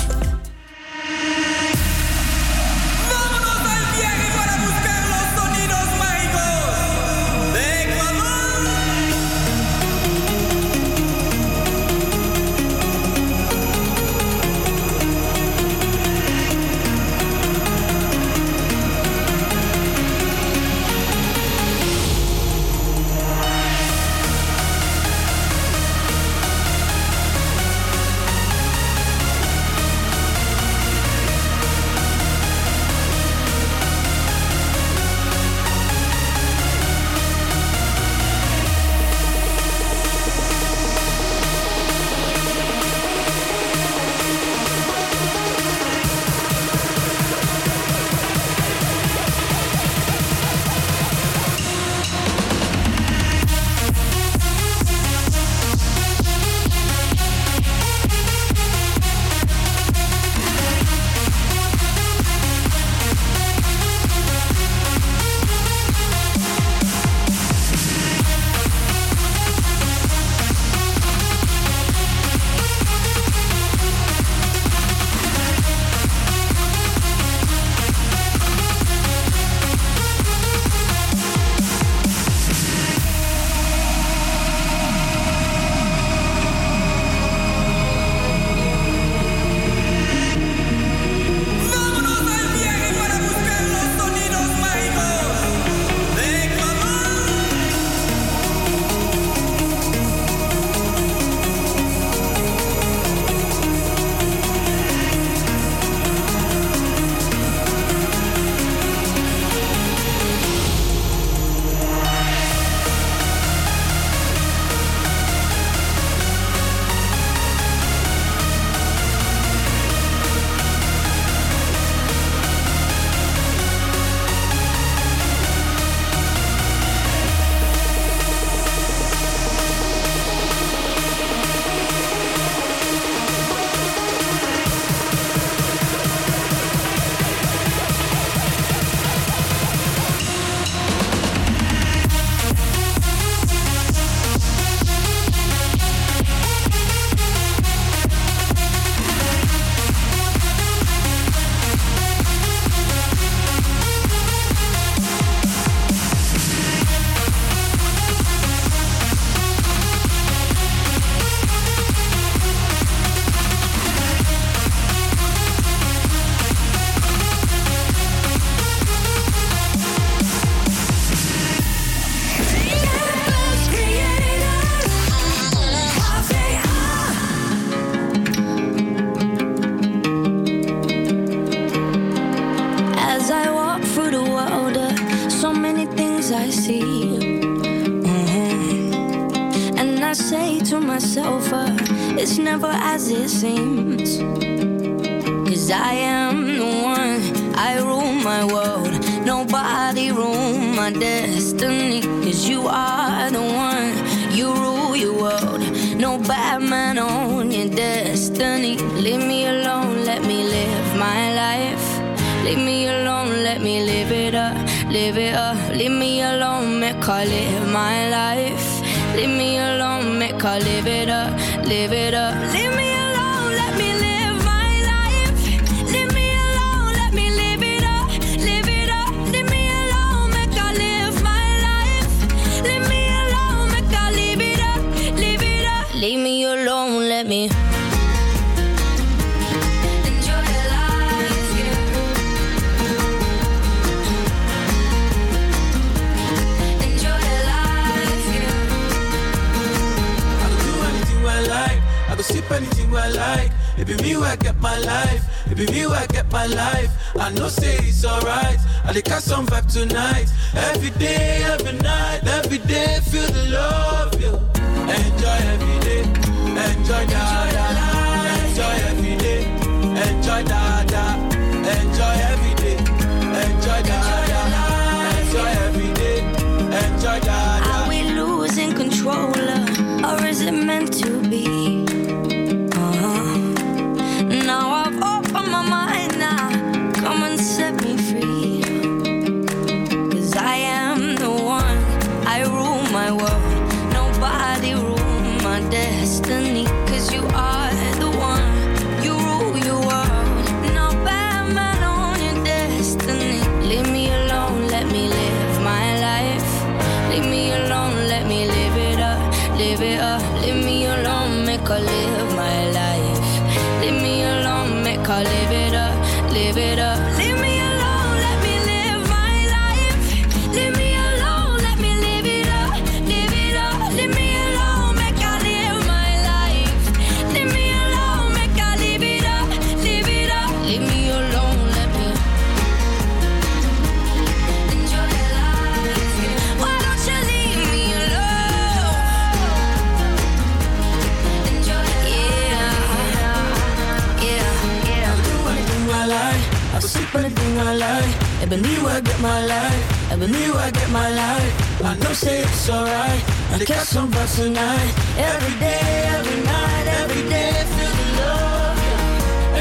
Get 349.17 349.23
my 349.23 349.45
life. 349.45 350.11
Ebony 350.11 350.49
where 350.51 350.59
I 350.59 350.71
get 350.71 350.89
my 350.91 351.09
life. 351.09 351.83
I 351.83 351.95
know 351.95 352.13
say 352.13 352.41
it's 352.41 352.69
alright. 352.69 353.23
And 353.51 353.61
they 353.61 353.65
catch 353.65 353.87
some 353.87 354.11
vibes 354.11 354.35
tonight. 354.35 354.93
Every 355.17 355.59
day, 355.59 356.05
every 356.17 356.41
night, 356.43 356.87
every 357.01 357.23
day, 357.29 357.51
feel 357.75 357.93
the 357.99 358.05
love. 358.19 358.77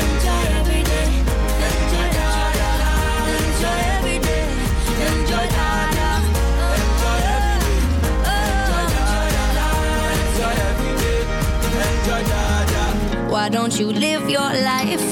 Enjoy 0.00 0.42
every 0.58 0.82
day. 0.82 1.08
Enjoy 1.66 2.08
every 2.16 2.18
day. 2.18 2.44
Enjoy 3.36 3.78
every 3.96 4.18
day. 4.18 4.46
Enjoy 5.06 5.46
every 5.56 5.76
day. 13.18 13.30
Why 13.30 13.48
don't 13.48 13.78
you 13.78 13.92
live 13.92 14.28
your 14.30 14.52
life? 14.72 15.06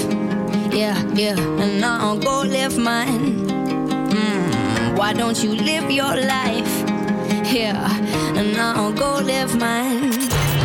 Yeah, 0.72 1.00
yeah, 1.14 1.38
and 1.38 1.84
I'll 1.84 2.18
go 2.18 2.42
live 2.42 2.76
mine. 2.78 3.63
Why 4.96 5.12
don't 5.12 5.42
you 5.42 5.54
live 5.54 5.90
your 5.90 6.14
life? 6.16 6.84
Yeah, 7.52 7.90
and 8.36 8.56
I'll 8.56 8.92
go 8.92 9.20
live 9.22 9.56
mine. 9.56 10.10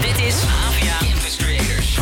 Dit 0.02 0.18
is 0.28 0.36
Avia 0.66 0.98
Campus 1.00 1.36
Creators. 1.38 1.98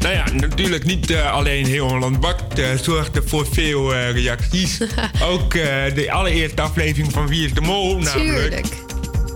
Nou 0.00 0.14
ja, 0.14 0.24
natuurlijk 0.32 0.84
niet 0.84 1.10
eh, 1.10 1.32
alleen 1.32 1.66
heel 1.66 1.88
Holland 1.88 2.20
Bakt 2.20 2.58
eh, 2.58 2.66
zorgde 2.82 3.22
voor 3.24 3.46
veel 3.50 3.94
eh, 3.94 4.12
reacties. 4.12 4.80
Ook 5.32 5.54
eh, 5.54 5.64
de 5.94 6.12
allereerste 6.12 6.62
aflevering 6.62 7.12
van 7.12 7.28
Wie 7.28 7.44
is 7.44 7.54
de 7.54 7.60
Mol 7.60 7.98
namelijk. 7.98 8.36
Tuurlijk. 8.36 8.66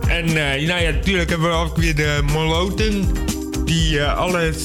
En 0.09 0.27
eh, 0.27 0.69
nou 0.69 0.83
ja, 0.83 0.91
natuurlijk 0.91 1.31
hebben 1.31 1.49
we 1.49 1.55
ook 1.55 1.77
weer 1.77 1.95
de 1.95 2.23
moloten 2.33 3.07
die 3.65 4.01
eh, 4.01 4.17
alles 4.17 4.57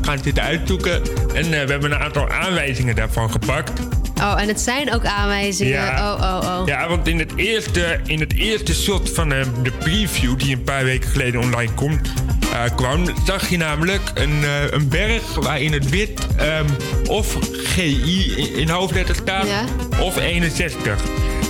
gaan 0.00 0.18
zitten 0.22 0.42
uitzoeken. 0.42 1.02
En 1.34 1.44
eh, 1.44 1.64
we 1.64 1.70
hebben 1.70 1.92
een 1.92 1.98
aantal 1.98 2.28
aanwijzingen 2.30 2.94
daarvan 2.94 3.30
gepakt. 3.30 3.80
Oh, 4.20 4.40
en 4.40 4.48
het 4.48 4.60
zijn 4.60 4.94
ook 4.94 5.04
aanwijzingen. 5.04 5.72
Ja. 5.72 6.14
Oh, 6.14 6.20
oh, 6.20 6.60
oh. 6.60 6.66
Ja, 6.66 6.88
want 6.88 7.08
in 7.08 7.18
het 7.18 7.32
eerste, 7.36 8.00
in 8.06 8.20
het 8.20 8.34
eerste 8.34 8.74
shot 8.74 9.10
van 9.10 9.32
eh, 9.32 9.46
de 9.62 9.70
preview 9.70 10.38
die 10.38 10.54
een 10.56 10.62
paar 10.62 10.84
weken 10.84 11.10
geleden 11.10 11.40
online 11.40 11.72
komt, 11.72 12.12
eh, 12.52 12.76
kwam, 12.76 13.04
zag 13.26 13.48
je 13.48 13.56
namelijk 13.56 14.10
een, 14.14 14.42
een 14.70 14.88
berg 14.88 15.34
waarin 15.34 15.72
het 15.72 15.90
wit 15.90 16.26
ehm, 16.36 16.66
of 17.08 17.36
GI 17.52 18.34
in, 18.36 18.54
in 18.54 18.68
hoofdletters 18.68 19.18
staat 19.18 19.46
Ja. 19.46 19.64
of 20.00 20.16
61. 20.16 20.96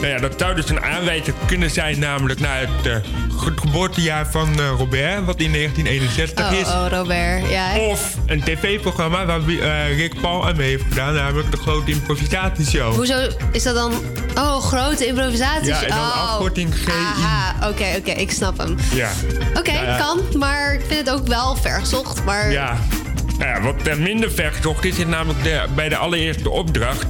Nou 0.05 0.17
ja, 0.17 0.23
dat 0.23 0.35
zou 0.37 0.55
dus 0.55 0.69
een 0.71 0.83
aanwijzing 0.83 1.37
kunnen 1.47 1.71
zijn, 1.71 1.99
namelijk 1.99 2.41
naar 2.41 2.61
het 2.61 2.87
eh, 2.87 2.97
ge- 3.39 3.53
geboortejaar 3.57 4.27
van 4.31 4.61
eh, 4.61 4.69
Robert, 4.79 5.25
wat 5.25 5.41
in 5.41 5.53
1961 5.53 6.47
Oh, 6.47 6.53
is. 6.59 6.67
oh, 6.67 6.87
Robert. 6.91 7.51
Ja. 7.51 7.77
Of 7.79 8.17
een 8.27 8.41
tv-programma 8.43 9.27
waar 9.27 9.41
eh, 9.49 9.97
Rick 9.97 10.21
Paul 10.21 10.47
aan 10.47 10.57
mee 10.57 10.69
heeft 10.69 10.85
gedaan, 10.89 11.15
namelijk 11.15 11.51
de 11.51 11.57
grote 11.57 11.91
improvisatieshow. 11.91 12.95
Hoezo 12.95 13.29
is 13.53 13.63
dat 13.63 13.75
dan... 13.75 13.93
Oh, 14.35 14.63
grote 14.63 15.07
improvisaties. 15.07 15.69
Ja, 15.69 15.83
en 15.83 15.89
dan 15.89 15.99
oh. 15.99 16.31
afkorting 16.31 16.75
GI. 16.75 16.91
Aha, 16.91 17.69
oké, 17.69 17.85
oké, 17.99 18.11
ik 18.11 18.31
snap 18.31 18.59
hem. 18.59 18.77
Ja. 18.95 19.11
Oké, 19.55 19.73
ja. 19.73 19.97
kan, 19.97 20.21
maar 20.39 20.75
ik 20.75 20.83
vind 20.89 21.07
het 21.07 21.11
ook 21.21 21.27
wel 21.27 21.57
vergezocht. 21.57 22.25
Maar 22.25 22.51
Ja. 22.51 22.79
Nou 23.39 23.51
ja, 23.51 23.61
wat 23.61 23.97
minder 23.99 24.31
vergezocht 24.33 24.85
is, 24.85 24.99
is 24.99 25.07
namelijk 25.07 25.43
de, 25.43 25.63
bij 25.75 25.89
de 25.89 25.97
allereerste 25.97 26.51
opdracht. 26.51 27.07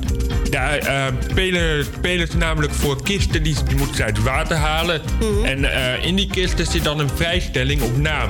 Daar 0.55 0.79
eh, 0.79 1.05
spelen, 1.31 1.85
spelen 1.85 2.27
ze 2.29 2.37
namelijk 2.37 2.73
voor 2.73 3.03
kisten 3.03 3.43
die, 3.43 3.57
die 3.69 3.77
moeten 3.77 3.97
ze 3.97 4.05
uit 4.05 4.17
het 4.17 4.27
water 4.27 4.57
halen. 4.57 5.01
Mhm. 5.21 5.45
En 5.45 5.73
eh, 5.73 6.05
in 6.07 6.15
die 6.17 6.27
kisten 6.27 6.67
zit 6.67 6.85
dan 6.85 6.99
een 6.99 7.11
vrijstelling 7.15 7.83
op 7.83 7.97
naam. 7.97 8.29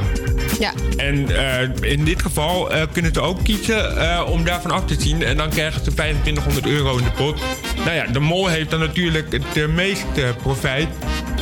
Ja. 0.59 0.73
En 0.97 1.37
eh, 1.37 1.91
in 1.93 2.05
dit 2.05 2.23
geval 2.23 2.73
eh, 2.73 2.83
kunnen 2.93 3.15
ze 3.15 3.21
ook 3.21 3.45
kiezen 3.45 3.97
eh, 4.11 4.23
om 4.31 4.45
daarvan 4.45 4.71
af 4.71 4.85
te 4.85 4.97
zien. 4.99 5.23
En 5.23 5.37
dan 5.37 5.51
krijgen 5.51 5.85
ze 5.85 5.93
2500 5.95 6.67
euro 6.67 6.97
in 6.97 7.05
de 7.05 7.11
pot. 7.11 7.41
Nou 7.85 7.97
ja, 7.97 8.07
de 8.07 8.21
mol 8.21 8.47
heeft 8.49 8.71
dan 8.71 8.81
natuurlijk 8.81 9.33
het 9.33 9.57
eh, 9.57 9.67
meeste 9.67 10.35
profijt. 10.43 10.89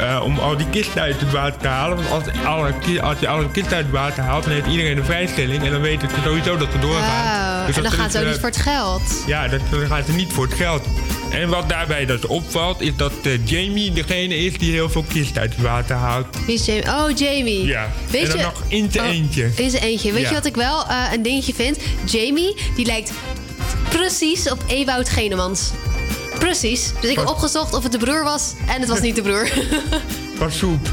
eh, 0.00 0.20
om 0.24 0.38
al 0.38 0.56
die 0.56 0.66
kisten 0.70 1.00
uit 1.00 1.20
het 1.20 1.30
water 1.30 1.60
te 1.60 1.68
halen. 1.68 1.96
Want 1.96 2.10
als, 2.10 2.44
alle, 2.44 2.72
als 3.02 3.18
je 3.18 3.28
alle 3.28 3.50
kisten 3.50 3.76
uit 3.76 3.84
het 3.84 3.94
water 3.94 4.22
haalt, 4.22 4.44
dan 4.44 4.52
heeft 4.52 4.66
iedereen 4.66 4.96
een 4.96 5.04
vrijstelling. 5.04 5.64
En 5.64 5.70
dan 5.70 5.80
weten 5.80 6.08
ze 6.08 6.14
sowieso 6.24 6.56
dat 6.56 6.68
ze 6.72 6.78
doorgaan. 6.78 7.51
Dus 7.66 7.76
en 7.76 7.82
dan 7.82 7.92
gaat 7.92 8.12
het 8.12 8.22
ook 8.22 8.28
niet 8.28 8.38
voor 8.40 8.48
het 8.48 8.56
geld. 8.56 9.02
Ja, 9.26 9.48
dat, 9.48 9.60
dan 9.70 9.86
gaan 9.86 10.02
ze 10.06 10.12
niet 10.12 10.32
voor 10.32 10.44
het 10.46 10.54
geld. 10.54 10.82
En 11.30 11.48
wat 11.48 11.68
daarbij 11.68 12.06
dus 12.06 12.26
opvalt, 12.26 12.80
is 12.80 12.96
dat 12.96 13.12
eh, 13.22 13.46
Jamie 13.46 13.92
degene 13.92 14.36
is 14.36 14.58
die 14.58 14.72
heel 14.72 14.90
veel 14.90 15.04
kist 15.08 15.38
uit 15.38 15.50
het 15.54 15.62
water 15.64 15.96
haalt. 15.96 16.26
Wie 16.46 16.54
is 16.54 16.64
Jamie? 16.64 16.86
Oh, 16.88 17.16
Jamie. 17.18 17.64
Ja. 17.64 17.88
Weet 18.10 18.22
en 18.22 18.28
dan 18.28 18.38
je- 18.38 18.42
nog 18.44 18.62
in 18.68 18.88
zijn 18.92 19.04
Oh, 19.06 19.12
eentje. 19.14 19.50
In 19.54 19.70
zijn 19.70 19.82
eentje. 19.82 20.12
Weet 20.12 20.22
Ja. 20.22 20.28
je 20.28 20.34
wat 20.34 20.46
ik 20.46 20.54
wel 20.54 20.86
eh, 20.86 20.96
een 21.12 21.22
dingetje 21.22 21.54
vind? 21.54 21.78
Jamie, 22.04 22.56
die 22.76 22.86
lijkt 22.86 23.12
precies 23.88 24.50
op 24.50 24.64
Ewout 24.66 25.08
Genemans. 25.08 25.70
Precies. 26.38 26.92
Dus 27.00 27.10
ik 27.10 27.16
heb 27.16 27.28
opgezocht 27.28 27.74
of 27.74 27.82
het 27.82 27.92
de 27.92 27.98
broer 27.98 28.24
was. 28.24 28.52
En 28.68 28.80
het 28.80 28.88
was 28.88 29.00
niet 29.00 29.14
de 29.16 29.22
broer. 29.22 29.48
Van 30.38 30.52
soep. 30.52 30.88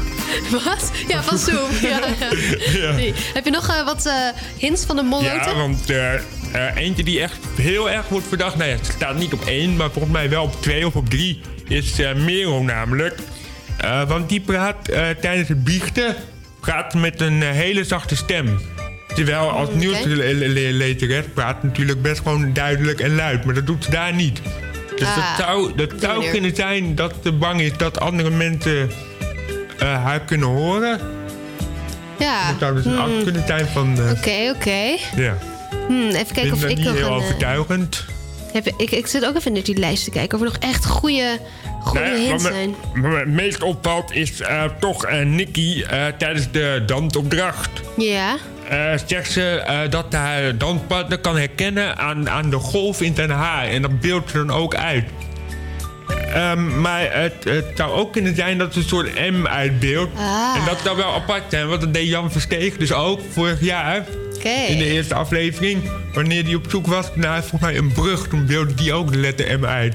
wat? 0.50 0.90
Ja, 1.08 1.22
van 1.22 1.38
Soep. 1.38 1.70
Ja, 1.82 1.88
ja. 1.88 2.00
Ja. 2.80 2.92
Nee. 2.92 3.14
Heb 3.34 3.44
je 3.44 3.50
nog 3.50 3.68
eh, 3.68 3.84
wat 3.84 4.12
hints 4.56 4.84
van 4.84 4.96
de 4.96 5.02
moloten? 5.02 5.34
Ja, 5.34 5.54
want 5.54 5.86
eh, 6.52 6.76
eentje 6.76 7.04
die 7.04 7.20
echt 7.20 7.38
heel 7.56 7.90
erg 7.90 8.08
wordt 8.08 8.26
verdacht, 8.26 8.56
nou 8.56 8.70
ja, 8.70 8.76
het 8.76 8.86
staat 8.86 9.16
niet 9.18 9.32
op 9.32 9.44
één, 9.44 9.76
maar 9.76 9.90
volgens 9.90 10.12
mij 10.12 10.30
wel 10.30 10.42
op 10.42 10.62
twee 10.62 10.86
of 10.86 10.96
op 10.96 11.10
drie, 11.10 11.40
is 11.68 11.98
eh 11.98 12.14
Merel 12.14 12.62
namelijk. 12.62 13.14
Eh, 13.78 14.08
want 14.08 14.28
die 14.28 14.40
praat 14.40 14.76
tijdens 15.20 15.48
het 15.48 15.64
biechten, 15.64 16.14
praat 16.60 16.94
met 16.94 17.20
een 17.20 17.42
hele 17.42 17.84
zachte 17.84 18.16
stem. 18.16 18.60
Terwijl 19.14 19.50
als 19.50 19.68
oké. 19.68 19.76
nieuwsleteres 19.76 21.24
praat 21.34 21.62
natuurlijk 21.62 22.02
best 22.02 22.20
gewoon 22.22 22.52
duidelijk 22.52 23.00
en 23.00 23.14
luid, 23.14 23.44
maar 23.44 23.54
dat 23.54 23.66
doet 23.66 23.84
ze 23.84 23.90
daar 23.90 24.14
niet. 24.14 24.40
Dus 24.96 25.08
Ah, 25.08 25.16
dat 25.16 25.46
zou, 25.46 25.74
dat 25.76 25.90
zou 26.00 26.16
manier. 26.16 26.30
kunnen 26.30 26.56
zijn 26.56 26.94
dat 26.94 27.14
ze 27.22 27.32
bang 27.32 27.60
is 27.60 27.76
dat 27.76 28.00
andere 28.00 28.30
mensen 28.30 28.90
haar 29.78 30.20
kunnen 30.20 30.48
horen. 30.48 31.00
Ja. 32.18 32.48
Dat 32.50 32.58
zou 32.58 32.74
dus 32.74 32.84
een 32.84 32.90
Hmm. 32.92 33.00
act 33.00 33.22
kunnen 33.22 33.46
zijn 33.46 33.66
van... 33.66 33.98
Oké, 34.10 34.52
oké. 34.56 34.96
Ja. 35.16 35.36
Hmm, 35.88 36.08
even 36.08 36.34
kijken 36.34 36.52
of 36.52 36.64
ik 36.64 36.76
dat 36.76 36.76
nog 36.76 36.76
niet 36.76 36.86
heel 36.86 36.96
een... 36.96 37.02
eh, 37.10 37.16
overtuigend. 37.16 38.04
heb, 38.52 38.66
ik, 38.76 38.90
ik 38.90 39.06
zit 39.06 39.24
ook 39.26 39.36
even 39.36 39.56
in 39.56 39.62
die 39.62 39.78
lijst 39.78 40.04
te 40.04 40.10
kijken 40.10 40.38
of 40.38 40.44
er 40.44 40.50
nog 40.52 40.62
echt 40.70 40.86
goede, 40.86 41.38
goede 41.82 42.00
Nee, 42.04 42.26
hints 42.26 42.42
wat 42.42 42.52
me- 42.52 42.58
zijn. 42.58 42.74
wat 42.94 43.10
me 43.12 43.18
het 43.18 43.28
meest 43.28 43.62
opvalt 43.62 44.12
is 44.14 44.40
eh, 44.40 44.64
toch 44.80 45.04
eh 45.04 45.26
Nicky 45.26 45.84
tijdens 46.18 46.50
de 46.50 46.82
dansopdracht. 46.86 47.70
Ja. 47.96 48.36
zegt 49.06 49.32
ze 49.32 49.62
dat 49.90 50.06
haar 50.12 50.56
danspartner 50.58 51.18
kan 51.18 51.36
herkennen 51.36 51.96
aan, 51.98 52.30
aan 52.30 52.50
de 52.50 52.56
golf 52.58 53.00
in 53.00 53.14
zijn 53.14 53.30
haar. 53.30 53.64
En 53.68 53.82
dat 53.82 54.00
beeldt 54.00 54.30
ze 54.30 54.36
dan 54.36 54.50
ook 54.50 54.74
uit. 54.74 55.04
Ehm, 56.34 56.80
maar 56.80 57.08
het, 57.12 57.44
het 57.44 57.64
zou 57.74 57.92
ook 57.92 58.12
kunnen 58.12 58.34
zijn 58.36 58.58
dat 58.58 58.72
ze 58.72 58.78
een 58.78 58.84
soort 58.84 59.30
M 59.30 59.46
uitbeeldt. 59.46 60.10
Ah. 60.16 60.54
En 60.58 60.64
dat 60.64 60.78
zou 60.84 60.96
wel 60.96 61.14
apart 61.14 61.42
zijn, 61.48 61.68
want 61.68 61.80
dat 61.80 61.94
deed 61.94 62.08
Jan 62.08 62.32
Versteeg 62.32 62.76
dus 62.76 62.92
ook 62.92 63.20
vorig 63.32 63.60
jaar. 63.60 64.04
In 64.44 64.78
de 64.78 64.84
eerste 64.84 65.14
aflevering, 65.14 65.90
wanneer 66.12 66.44
hij 66.44 66.54
op 66.54 66.66
zoek 66.68 66.86
was 66.86 67.10
naar 67.14 67.40
volgens 67.40 67.60
mij 67.60 67.76
een 67.76 67.92
brug, 67.92 68.28
toen 68.28 68.46
beeldde 68.46 68.74
die 68.74 68.92
ook 68.92 69.12
de 69.12 69.18
letter 69.18 69.60
M 69.60 69.64
uit. 69.64 69.94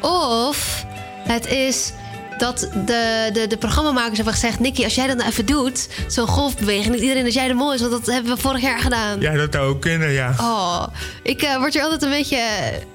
Of 0.00 0.84
het 1.28 1.46
is 1.46 1.92
dat 2.38 2.68
de, 2.86 3.30
de, 3.32 3.46
de 3.46 3.56
programmamakers 3.56 4.16
hebben 4.16 4.34
gezegd... 4.34 4.60
Nicky, 4.60 4.84
als 4.84 4.94
jij 4.94 5.06
dat 5.06 5.16
nou 5.16 5.28
even 5.28 5.46
doet, 5.46 5.88
zo'n 6.08 6.26
golfbeweging... 6.26 6.92
niet 6.94 7.00
iedereen 7.02 7.24
dat 7.24 7.32
jij 7.32 7.48
de 7.48 7.54
mol 7.54 7.74
is, 7.74 7.80
want 7.80 7.92
dat 7.92 8.06
hebben 8.06 8.34
we 8.34 8.40
vorig 8.40 8.62
jaar 8.62 8.78
gedaan. 8.78 9.20
Ja, 9.20 9.32
dat 9.32 9.52
zou 9.52 9.66
ook 9.68 9.80
kunnen, 9.80 10.10
ja. 10.10 10.34
Oh, 10.40 10.86
ik 11.22 11.42
eh, 11.42 11.56
word 11.56 11.72
hier 11.74 11.82
altijd 11.82 12.02
een 12.02 12.10
beetje... 12.10 12.38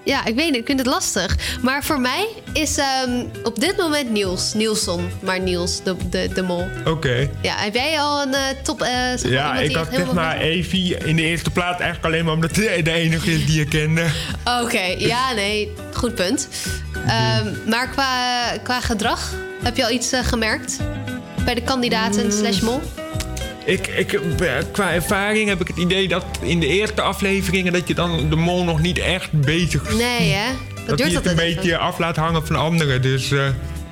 ja, 0.03 0.25
ik 0.25 0.35
weet 0.35 0.45
niet, 0.51 0.59
ik 0.59 0.65
vind 0.65 0.79
het 0.79 0.87
lastig. 0.87 1.35
Maar 1.61 1.83
voor 1.83 1.99
mij 1.99 2.27
is 2.53 2.77
ehm, 2.77 3.25
op 3.43 3.59
dit 3.59 3.77
moment 3.77 4.09
Niels. 4.09 4.53
Nielson, 4.53 5.09
maar 5.19 5.39
Niels, 5.39 5.83
de, 5.83 5.95
de, 6.09 6.29
de 6.33 6.41
mol. 6.41 6.67
Oké. 6.85 7.29
Ja, 7.41 7.55
heb 7.57 7.73
jij 7.73 7.99
al 7.99 8.21
een 8.21 8.33
eh, 8.33 8.41
top... 8.63 8.81
eh, 8.81 8.89
zeg 8.89 9.23
maar, 9.23 9.31
Ja, 9.31 9.55
ik 9.59 9.75
had 9.75 9.87
zeg 9.93 10.11
maar 10.11 10.37
Evie 10.37 10.97
in 10.97 11.15
de 11.15 11.21
eerste 11.21 11.49
plaats 11.49 11.79
eigenlijk 11.79 12.05
alleen 12.13 12.25
maar 12.25 12.33
omdat 12.33 12.55
zij 12.55 12.81
de 12.81 12.91
enige 12.91 13.31
is 13.33 13.45
die 13.45 13.59
je 13.59 13.65
kende. 13.65 14.05
Oké, 14.61 14.95
ja, 14.97 15.33
nee, 15.33 15.71
goed 15.93 16.15
punt. 16.15 16.47
Ehm, 17.07 17.69
maar 17.69 17.89
qua, 17.89 18.11
qua 18.63 18.81
gedrag, 18.81 19.33
heb 19.63 19.77
je 19.77 19.83
al 19.83 19.91
iets 19.91 20.11
eh, 20.11 20.23
gemerkt? 20.23 20.77
Bij 21.45 21.55
de 21.55 21.61
kandidaten 21.63 22.25
Mm. 22.25 22.31
slash 22.31 22.59
mol? 22.59 22.81
Ik, 23.65 23.87
ik, 23.87 24.13
eh, 24.13 24.51
qua 24.71 24.91
ervaring 24.93 25.49
heb 25.49 25.61
ik 25.61 25.67
het 25.67 25.77
idee 25.77 26.07
dat 26.07 26.25
in 26.41 26.59
de 26.59 26.67
eerste 26.67 27.01
afleveringen 27.01 27.73
dat 27.73 27.87
je 27.87 27.93
dan 27.93 28.29
de 28.29 28.35
mol 28.35 28.63
nog 28.63 28.79
niet 28.81 28.99
echt 28.99 29.31
bezig. 29.31 29.93
Nee, 29.97 30.31
hè? 30.31 30.47
Dat, 30.75 30.87
Dat 30.87 30.97
duurt 30.97 31.09
hij 31.09 31.17
het 31.21 31.25
een 31.25 31.35
beetje 31.35 31.77
af 31.77 31.97
laat 31.99 32.15
hangen 32.15 32.45
van 32.47 32.55
anderen. 32.55 33.01
Dus 33.01 33.31
eh, 33.31 33.39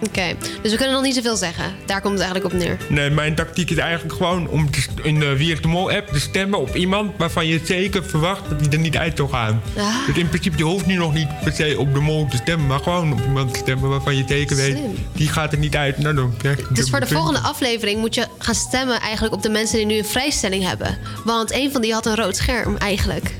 Oké, 0.01 0.35
dus 0.61 0.71
we 0.71 0.77
kunnen 0.77 0.95
nog 0.95 1.03
niet 1.03 1.15
zoveel 1.15 1.35
zeggen. 1.35 1.73
Daar 1.85 2.01
komt 2.01 2.13
het 2.13 2.23
eigenlijk 2.23 2.53
op 2.53 2.59
neer. 2.59 2.77
nee, 2.89 3.09
mijn 3.09 3.35
tactiek 3.35 3.69
is 3.69 3.77
eigenlijk 3.77 4.15
gewoon 4.15 4.47
om 4.47 4.69
in 5.01 5.19
de 5.19 5.37
Wie 5.37 5.59
de 5.61 5.67
Mol 5.67 5.91
app 5.91 6.07
te 6.07 6.19
stemmen 6.19 6.59
op 6.59 6.75
iemand 6.75 7.11
waarvan 7.17 7.47
je 7.47 7.59
zeker 7.63 8.03
verwacht 8.03 8.49
dat 8.49 8.59
hij 8.59 8.69
er 8.69 8.79
niet 8.79 8.97
uit 8.97 9.17
zal 9.17 9.27
gaan. 9.27 9.61
Ah. 9.77 10.07
Dus 10.07 10.17
in 10.17 10.29
principe, 10.29 10.57
je 10.57 10.63
hoeft 10.63 10.85
nu 10.85 10.95
nog 10.95 11.13
niet 11.13 11.27
per 11.43 11.51
se 11.51 11.75
op 11.77 11.93
de 11.93 11.99
mol 11.99 12.27
te 12.27 12.37
stemmen, 12.37 12.67
maar 12.67 12.79
gewoon 12.79 13.13
op 13.13 13.19
iemand 13.25 13.53
te 13.53 13.59
stemmen 13.59 13.89
waarvan 13.89 14.15
je 14.15 14.23
zeker 14.27 14.55
weet, 14.55 14.77
die 15.13 15.27
gaat 15.27 15.51
er 15.51 15.57
niet 15.57 15.75
uit. 15.75 15.97
Nou, 15.97 16.15
dan 16.15 16.33
krijg 16.37 16.57
je 16.57 16.65
Dus 16.71 16.89
voor 16.89 16.99
de 16.99 17.07
volgende 17.07 17.39
aflevering 17.39 17.99
moet 17.99 18.15
je 18.15 18.27
gaan 18.37 18.55
stemmen 18.55 18.99
eigenlijk 18.99 19.33
op 19.33 19.41
de 19.41 19.49
mensen 19.49 19.77
die 19.77 19.85
nu 19.85 19.97
een 19.97 20.05
vrijstelling 20.05 20.63
hebben. 20.63 20.97
Want 21.23 21.53
een 21.53 21.71
van 21.71 21.81
die 21.81 21.93
had 21.93 22.05
een 22.05 22.15
rood 22.15 22.35
scherm 22.35 22.77
eigenlijk. 22.77 23.33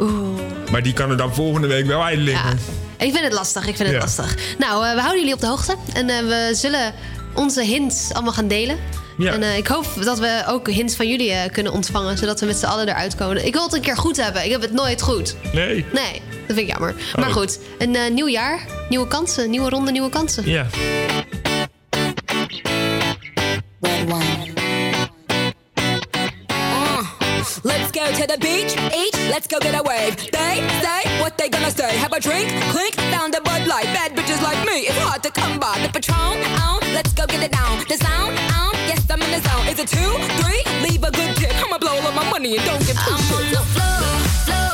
Oeh. 0.00 0.40
Maar 0.70 0.82
die 0.82 0.92
kan 0.92 1.10
er 1.10 1.16
dan 1.16 1.34
volgende 1.34 1.66
week 1.66 1.86
wel 1.86 2.04
uit 2.04 2.18
liggen. 2.18 2.58
Ik 3.02 3.12
vind 3.12 3.24
het 3.24 3.32
lastig, 3.32 3.66
ik 3.66 3.76
vind 3.76 3.88
het 3.88 3.96
Ja. 3.96 4.02
lastig. 4.02 4.36
Nou, 4.58 4.86
eh, 4.86 4.94
we 4.94 5.00
houden 5.00 5.18
jullie 5.20 5.34
op 5.34 5.40
de 5.40 5.46
hoogte. 5.46 5.76
En 5.94 6.08
eh, 6.08 6.18
we 6.18 6.50
zullen 6.54 6.94
onze 7.34 7.62
hints 7.62 8.12
allemaal 8.12 8.32
gaan 8.32 8.48
delen. 8.48 8.78
Ja. 9.18 9.32
En 9.32 9.42
eh, 9.42 9.56
ik 9.56 9.66
hoop 9.66 9.86
dat 10.04 10.18
we 10.18 10.42
ook 10.48 10.68
hints 10.70 10.96
van 10.96 11.08
jullie 11.08 11.30
eh, 11.32 11.52
kunnen 11.52 11.72
ontvangen. 11.72 12.18
Zodat 12.18 12.40
we 12.40 12.46
met 12.46 12.56
z'n 12.56 12.64
allen 12.66 12.88
eruit 12.88 13.14
komen. 13.14 13.46
Ik 13.46 13.52
wil 13.52 13.62
het 13.62 13.72
een 13.74 13.80
keer 13.80 13.96
goed 13.96 14.16
hebben. 14.16 14.44
Ik 14.44 14.50
heb 14.50 14.60
het 14.60 14.72
nooit 14.72 15.02
goed. 15.02 15.34
Nee. 15.52 15.84
Nee, 15.92 16.12
dat 16.46 16.56
vind 16.56 16.58
ik 16.58 16.68
jammer. 16.68 16.94
Maar 17.16 17.28
Oh. 17.28 17.34
goed, 17.34 17.58
een 17.78 18.14
nieuw 18.14 18.28
jaar. 18.28 18.60
Nieuwe 18.88 19.08
kansen. 19.08 19.50
Nieuwe 19.50 19.68
ronde, 19.68 19.90
nieuwe 19.90 20.08
kansen. 20.10 20.48
Ja. 20.48 20.66
Go 27.92 28.10
to 28.10 28.26
the 28.26 28.38
beach, 28.38 28.72
each, 28.96 29.14
let's 29.28 29.46
go 29.46 29.60
get 29.60 29.74
a 29.78 29.82
wave. 29.82 30.16
They 30.32 30.64
say 30.80 31.20
what 31.20 31.36
they 31.36 31.48
gonna 31.48 31.70
say. 31.70 31.94
Have 31.98 32.12
a 32.12 32.20
drink, 32.20 32.48
clink, 32.72 32.94
found 33.12 33.34
a 33.34 33.40
Bud 33.42 33.66
Light. 33.66 33.84
Bad 33.92 34.16
bitches 34.16 34.42
like 34.42 34.58
me, 34.66 34.88
it's 34.88 34.98
hard 34.98 35.22
to 35.22 35.30
come 35.30 35.60
by. 35.60 35.78
The 35.82 35.90
Patron, 35.92 36.40
on, 36.64 36.80
let's 36.94 37.12
go 37.12 37.26
get 37.26 37.42
it 37.42 37.52
down. 37.52 37.84
The 37.88 37.96
sound, 37.96 38.38
on, 38.56 38.72
yes, 38.88 39.04
I'm 39.10 39.20
in 39.20 39.30
the 39.30 39.40
zone. 39.46 39.68
Is 39.68 39.78
it 39.78 39.88
two, 39.88 40.12
three? 40.40 40.62
Leave 40.88 41.04
a 41.04 41.10
good 41.10 41.36
tip. 41.36 41.54
I'ma 41.62 41.78
blow 41.78 41.94
all 42.00 42.12
my 42.12 42.28
money 42.30 42.56
and 42.56 42.64
don't 42.64 42.80
give 42.80 42.96
two 42.96 43.12
I'm 43.12 43.34
on 43.36 43.50
the 43.50 43.62
floor, 43.74 44.18
floor. 44.46 44.71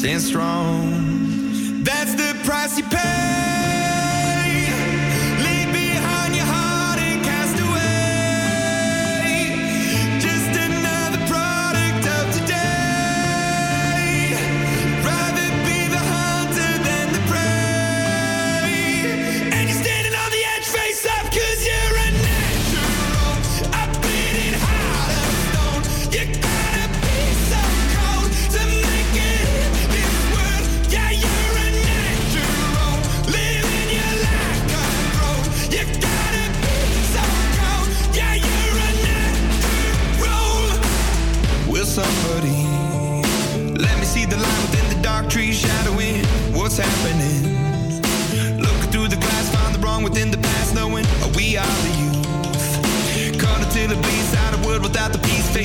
since 0.00 0.28
strong 0.28 0.49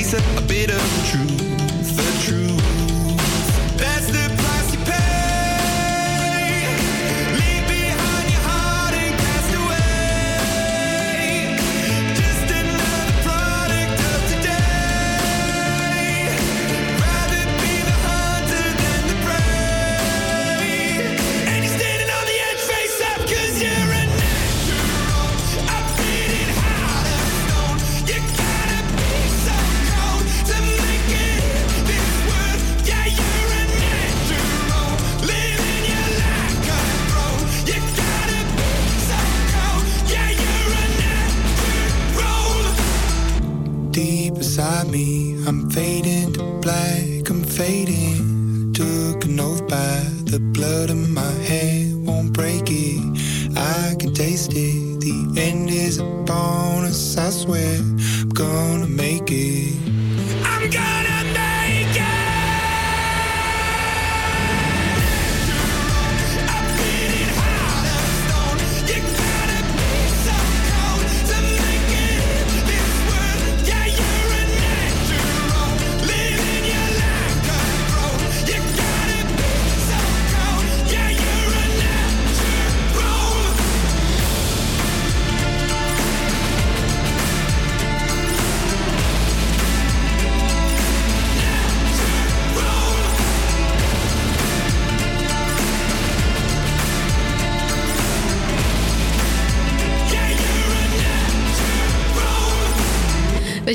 said. 0.05 0.44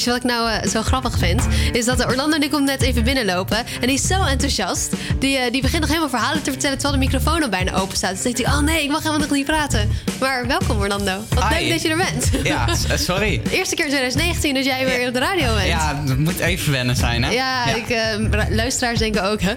Weet 0.00 0.08
je 0.08 0.20
wat 0.20 0.24
ik 0.24 0.38
nou 0.38 0.50
eh, 0.50 0.70
zo 0.70 0.82
grappig 0.82 1.18
vind? 1.18 1.42
Is 1.72 1.84
dat 1.84 2.06
Orlando 2.06 2.38
die 2.38 2.50
komt 2.50 2.64
net 2.64 2.82
even 2.82 3.04
binnenlopen. 3.04 3.56
En 3.56 3.86
die 3.86 3.96
is 3.96 4.06
zo 4.06 4.24
enthousiast. 4.24 4.92
Die, 5.18 5.36
eh, 5.38 5.52
die 5.52 5.60
begint 5.60 5.80
nog 5.80 5.88
helemaal 5.88 6.08
verhalen 6.10 6.42
te 6.42 6.50
vertellen 6.50 6.78
terwijl 6.78 7.00
de 7.00 7.06
microfoon 7.06 7.42
al 7.42 7.48
bijna 7.48 7.74
open 7.74 7.96
staat. 7.96 8.10
Dus 8.10 8.22
denkt 8.22 8.44
hij, 8.44 8.52
oh 8.52 8.60
nee, 8.60 8.82
ik 8.82 8.90
mag 8.90 8.98
helemaal 8.98 9.20
nog 9.20 9.30
niet 9.30 9.46
praten. 9.46 9.90
Maar 10.20 10.46
welkom 10.46 10.78
Orlando. 10.78 11.24
Wat 11.34 11.44
Hi. 11.44 11.54
leuk 11.54 11.70
dat 11.70 11.82
je 11.82 11.88
er 11.88 11.96
bent. 11.96 12.30
Ja, 12.42 12.68
eh, 12.68 12.96
sorry. 12.96 13.42
Eerste 13.50 13.74
keer 13.74 13.84
in 13.84 13.90
2019 13.90 14.54
dat 14.54 14.64
jij 14.64 14.84
weer 14.84 15.08
op 15.08 15.14
de 15.14 15.20
radio 15.20 15.54
bent. 15.54 15.66
Ja, 15.66 16.02
het 16.06 16.18
moet 16.18 16.38
even 16.38 16.72
wennen 16.72 16.96
zijn, 16.96 17.22
hè? 17.22 17.30
Ja, 17.30 17.74
Ik, 17.74 17.88
eh, 17.88 18.42
luisteraars 18.50 18.98
denken 18.98 19.24
ook, 19.24 19.40
hè? 19.40 19.52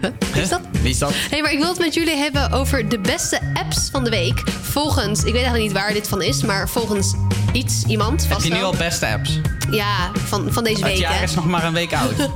Huh? 0.00 0.10
Wie 0.32 0.42
is 0.42 0.48
dat? 0.48 0.60
Wie 0.80 0.90
is 0.90 0.98
dat? 0.98 1.12
Hey, 1.30 1.42
maar 1.42 1.52
ik 1.52 1.58
wil 1.58 1.68
het 1.68 1.78
met 1.78 1.94
jullie 1.94 2.16
hebben 2.16 2.52
over 2.52 2.88
de 2.88 2.98
beste 2.98 3.40
apps 3.54 3.88
van 3.92 4.04
de 4.04 4.10
week. 4.10 4.42
Volgens, 4.62 5.18
ik 5.18 5.24
weet 5.24 5.34
eigenlijk 5.34 5.64
niet 5.64 5.72
waar 5.72 5.92
dit 5.92 6.08
van 6.08 6.22
is, 6.22 6.42
maar 6.42 6.68
volgens 6.68 7.14
iets, 7.52 7.84
iemand. 7.86 8.22
Heb 8.22 8.32
Vast 8.32 8.46
je 8.46 8.52
nu 8.52 8.62
al 8.62 8.74
beste 8.76 9.06
apps? 9.06 9.40
Ja, 9.70 10.10
van, 10.26 10.52
van 10.52 10.64
deze 10.64 10.76
Het 10.76 10.86
week. 10.86 10.98
jaar 11.00 11.16
hè? 11.18 11.22
is 11.22 11.34
nog 11.34 11.46
maar 11.46 11.64
een 11.64 11.72
week 11.72 11.92
oud. 11.94 12.14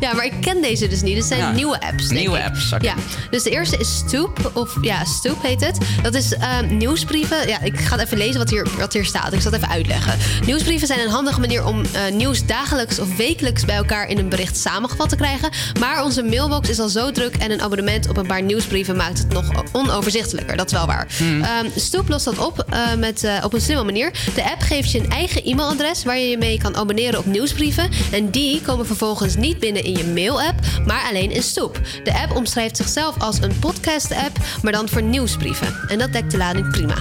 Ja, 0.00 0.14
maar 0.14 0.24
ik 0.24 0.32
ken 0.40 0.62
deze 0.62 0.88
dus 0.88 1.02
niet. 1.02 1.16
Het 1.16 1.24
zijn 1.26 1.40
Ja. 1.40 1.50
nieuwe 1.50 1.80
apps. 1.80 2.08
Nieuwe 2.08 2.38
ik. 2.38 2.44
apps, 2.44 2.72
oké. 2.72 2.84
Ja, 2.84 2.94
dus 3.30 3.42
de 3.42 3.50
eerste 3.50 3.76
is 3.76 3.96
Stoop. 3.96 4.50
Of 4.54 4.76
ja, 4.80 5.04
Stoop 5.04 5.42
heet 5.42 5.60
het. 5.66 5.78
Dat 6.02 6.14
is 6.14 6.34
ehm, 6.34 6.76
nieuwsbrieven. 6.76 7.48
Ja, 7.48 7.60
ik 7.62 7.80
ga 7.80 7.96
het 7.96 8.04
even 8.04 8.18
lezen 8.18 8.38
wat 8.38 8.50
hier, 8.50 8.66
wat 8.78 8.92
hier 8.92 9.04
staat. 9.04 9.32
Ik 9.32 9.40
zal 9.40 9.52
het 9.52 9.60
even 9.62 9.74
uitleggen. 9.74 10.18
Nieuwsbrieven 10.46 10.86
zijn 10.86 11.00
een 11.00 11.08
handige 11.10 11.40
manier 11.40 11.64
om 11.64 11.82
eh, 11.92 12.12
nieuws 12.12 12.46
dagelijks 12.46 12.98
of 12.98 13.16
wekelijks 13.16 13.64
bij 13.64 13.74
elkaar 13.76 14.08
in 14.08 14.18
een 14.18 14.28
bericht 14.28 14.56
samengevat 14.56 15.08
te 15.08 15.16
krijgen. 15.16 15.50
Maar 15.80 16.04
onze 16.04 16.22
mailbox 16.22 16.68
is 16.68 16.78
al 16.78 16.88
zo 16.88 17.10
druk 17.10 17.36
en 17.36 17.50
een 17.50 17.62
abonnement 17.62 18.08
op 18.08 18.16
een 18.16 18.26
paar 18.26 18.42
nieuwsbrieven 18.42 18.96
maakt 18.96 19.18
het 19.18 19.32
nog 19.32 19.50
onoverzichtelijker. 19.72 20.56
Dat 20.56 20.66
is 20.66 20.72
wel 20.72 20.86
waar. 20.86 21.06
Hmm. 21.16 21.42
Ehm, 21.42 21.66
Stoop 21.76 22.08
lost 22.08 22.24
dat 22.24 22.38
op 22.38 22.64
eh, 22.70 22.94
met, 22.98 23.24
eh, 23.24 23.34
op 23.44 23.52
een 23.52 23.60
slimme 23.60 23.84
manier. 23.84 24.10
De 24.34 24.50
app 24.50 24.60
geeft 24.62 24.90
je 24.92 24.98
een 24.98 25.10
eigen 25.10 25.44
e-mailadres 25.44 26.04
waar 26.04 26.18
je 26.18 26.28
je 26.28 26.38
mee 26.38 26.58
kan 26.58 26.69
abonneren 26.76 27.18
op 27.18 27.26
nieuwsbrieven. 27.26 27.90
En 28.12 28.30
die 28.30 28.62
komen 28.62 28.86
vervolgens 28.86 29.36
niet 29.36 29.58
binnen 29.58 29.84
in 29.84 29.96
je 29.96 30.04
mail-app, 30.04 30.58
maar 30.86 31.08
alleen 31.08 31.30
in 31.30 31.42
Stoop. 31.42 31.80
De 32.04 32.18
app 32.22 32.36
omschrijft 32.36 32.76
zichzelf 32.76 33.18
als 33.18 33.40
een 33.40 33.58
podcast-app, 33.58 34.36
maar 34.62 34.72
dan 34.72 34.88
voor 34.88 35.02
nieuwsbrieven. 35.02 35.74
En 35.88 35.98
dat 35.98 36.12
dekt 36.12 36.30
de 36.30 36.36
lading 36.36 36.70
prima. 36.70 36.96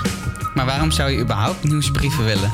Maar 0.53 0.65
waarom 0.65 0.91
zou 0.91 1.11
je 1.11 1.19
überhaupt 1.19 1.63
nieuwsbrieven 1.63 2.25
willen? 2.25 2.51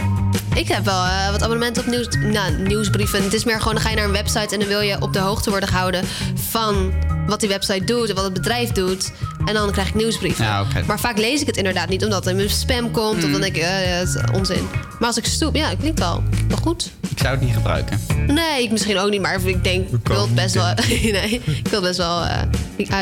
Ik 0.56 0.68
heb 0.68 0.86
wel 0.86 1.04
eh, 1.04 1.32
wat 1.32 1.44
abonnementen 1.44 1.84
op 1.84 1.90
nieuws, 1.90 2.08
nou, 2.32 2.58
nieuwsbrieven. 2.58 3.24
Het 3.24 3.34
is 3.34 3.44
meer 3.44 3.58
gewoon, 3.58 3.74
dan 3.74 3.84
ga 3.84 3.90
je 3.90 3.96
naar 3.96 4.06
een 4.06 4.12
website 4.12 4.54
en 4.54 4.60
dan 4.60 4.68
wil 4.68 4.82
je 4.82 5.02
op 5.02 5.14
de 5.14 5.20
hoogte 5.20 5.50
worden 5.50 5.70
gehouden 5.70 6.06
van 6.50 6.94
wat 7.28 7.40
die 7.40 7.50
website 7.50 7.84
doet 7.84 8.10
en 8.10 8.16
wat 8.16 8.24
het 8.24 8.34
bedrijf 8.34 8.72
doet. 8.72 9.12
En 9.46 9.54
dan 9.54 9.72
krijg 9.72 9.88
ik 9.88 9.96
nieuwsbrieven. 9.96 10.46
Ja, 10.46 10.62
oké. 10.62 10.84
Maar 10.88 11.00
vaak 11.00 11.18
lees 11.18 11.42
ik 11.42 11.48
het 11.48 11.58
inderdaad 11.58 11.90
niet, 11.90 12.04
omdat 12.04 12.20
het 12.20 12.30
in 12.30 12.36
mijn 12.36 12.50
spam 12.50 12.92
komt. 12.92 13.24
Of 13.24 13.32
dan 13.32 13.42
denk 13.42 13.56
ik, 13.56 13.62
eh, 13.62 13.70
het 13.72 14.08
is 14.08 14.18
onzin. 14.34 14.68
Maar 15.00 15.08
als 15.08 15.18
ik 15.18 15.26
stoep, 15.26 15.56
ja, 15.56 15.70
het 15.70 15.80
klinkt 15.80 16.00
wel, 16.00 16.24
wel 16.48 16.58
goed. 16.58 16.92
Ik 17.10 17.18
zou 17.20 17.36
het 17.36 17.42
niet 17.46 17.54
gebruiken. 17.54 18.00
Nee, 18.28 18.64
ik 18.64 18.72
misschien 18.72 18.98
ook 18.98 19.10
niet, 19.10 19.22
maar 19.22 19.40
ik 19.46 19.64
denk, 19.64 19.90
ik 19.90 20.08
wil 20.08 20.22
het 20.22 20.36
best 20.36 20.54
wel. 20.54 20.74
nee, 20.88 21.42
ik 21.46 21.68
wil 21.70 21.82
best 21.82 21.98
wel. 21.98 22.24
eh 22.24 22.42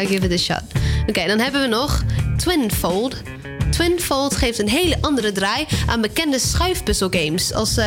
I 0.02 0.06
give 0.08 0.26
it 0.26 0.32
a 0.32 0.38
shot. 0.38 0.64
Oké, 1.08 1.28
dan 1.28 1.40
hebben 1.40 1.62
we 1.62 1.68
nog 1.68 2.04
Twinfold. 2.38 3.22
Twinfold 3.74 4.36
geeft 4.36 4.60
een 4.60 4.70
hele 4.70 4.98
andere 5.02 5.32
draai 5.32 5.66
aan 5.88 6.02
bekende 6.02 6.40
schuifpuzzelgames. 6.40 7.54
Als 7.54 7.78
eh, 7.78 7.86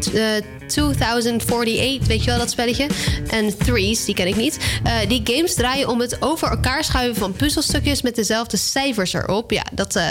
t- 0.00 0.14
eh, 0.14 0.22
2048, 0.66 2.06
weet 2.06 2.24
je 2.24 2.30
wel 2.30 2.38
dat 2.38 2.50
spelletje? 2.50 2.86
En 3.28 3.56
Threes, 3.58 4.04
die 4.04 4.14
ken 4.14 4.26
ik 4.26 4.36
niet. 4.36 4.58
Eh, 4.84 4.92
die 5.08 5.20
games 5.24 5.54
draaien 5.54 5.88
om 5.88 6.00
het 6.00 6.16
over 6.22 6.48
elkaar 6.48 6.84
schuiven 6.84 7.16
van 7.16 7.32
puzzelstukjes 7.32 8.02
met 8.02 8.14
dezelfde 8.14 8.56
cijfers 8.56 9.12
erop. 9.12 9.50
Ja, 9.50 9.64
dat, 9.72 9.96
eh, 9.96 10.04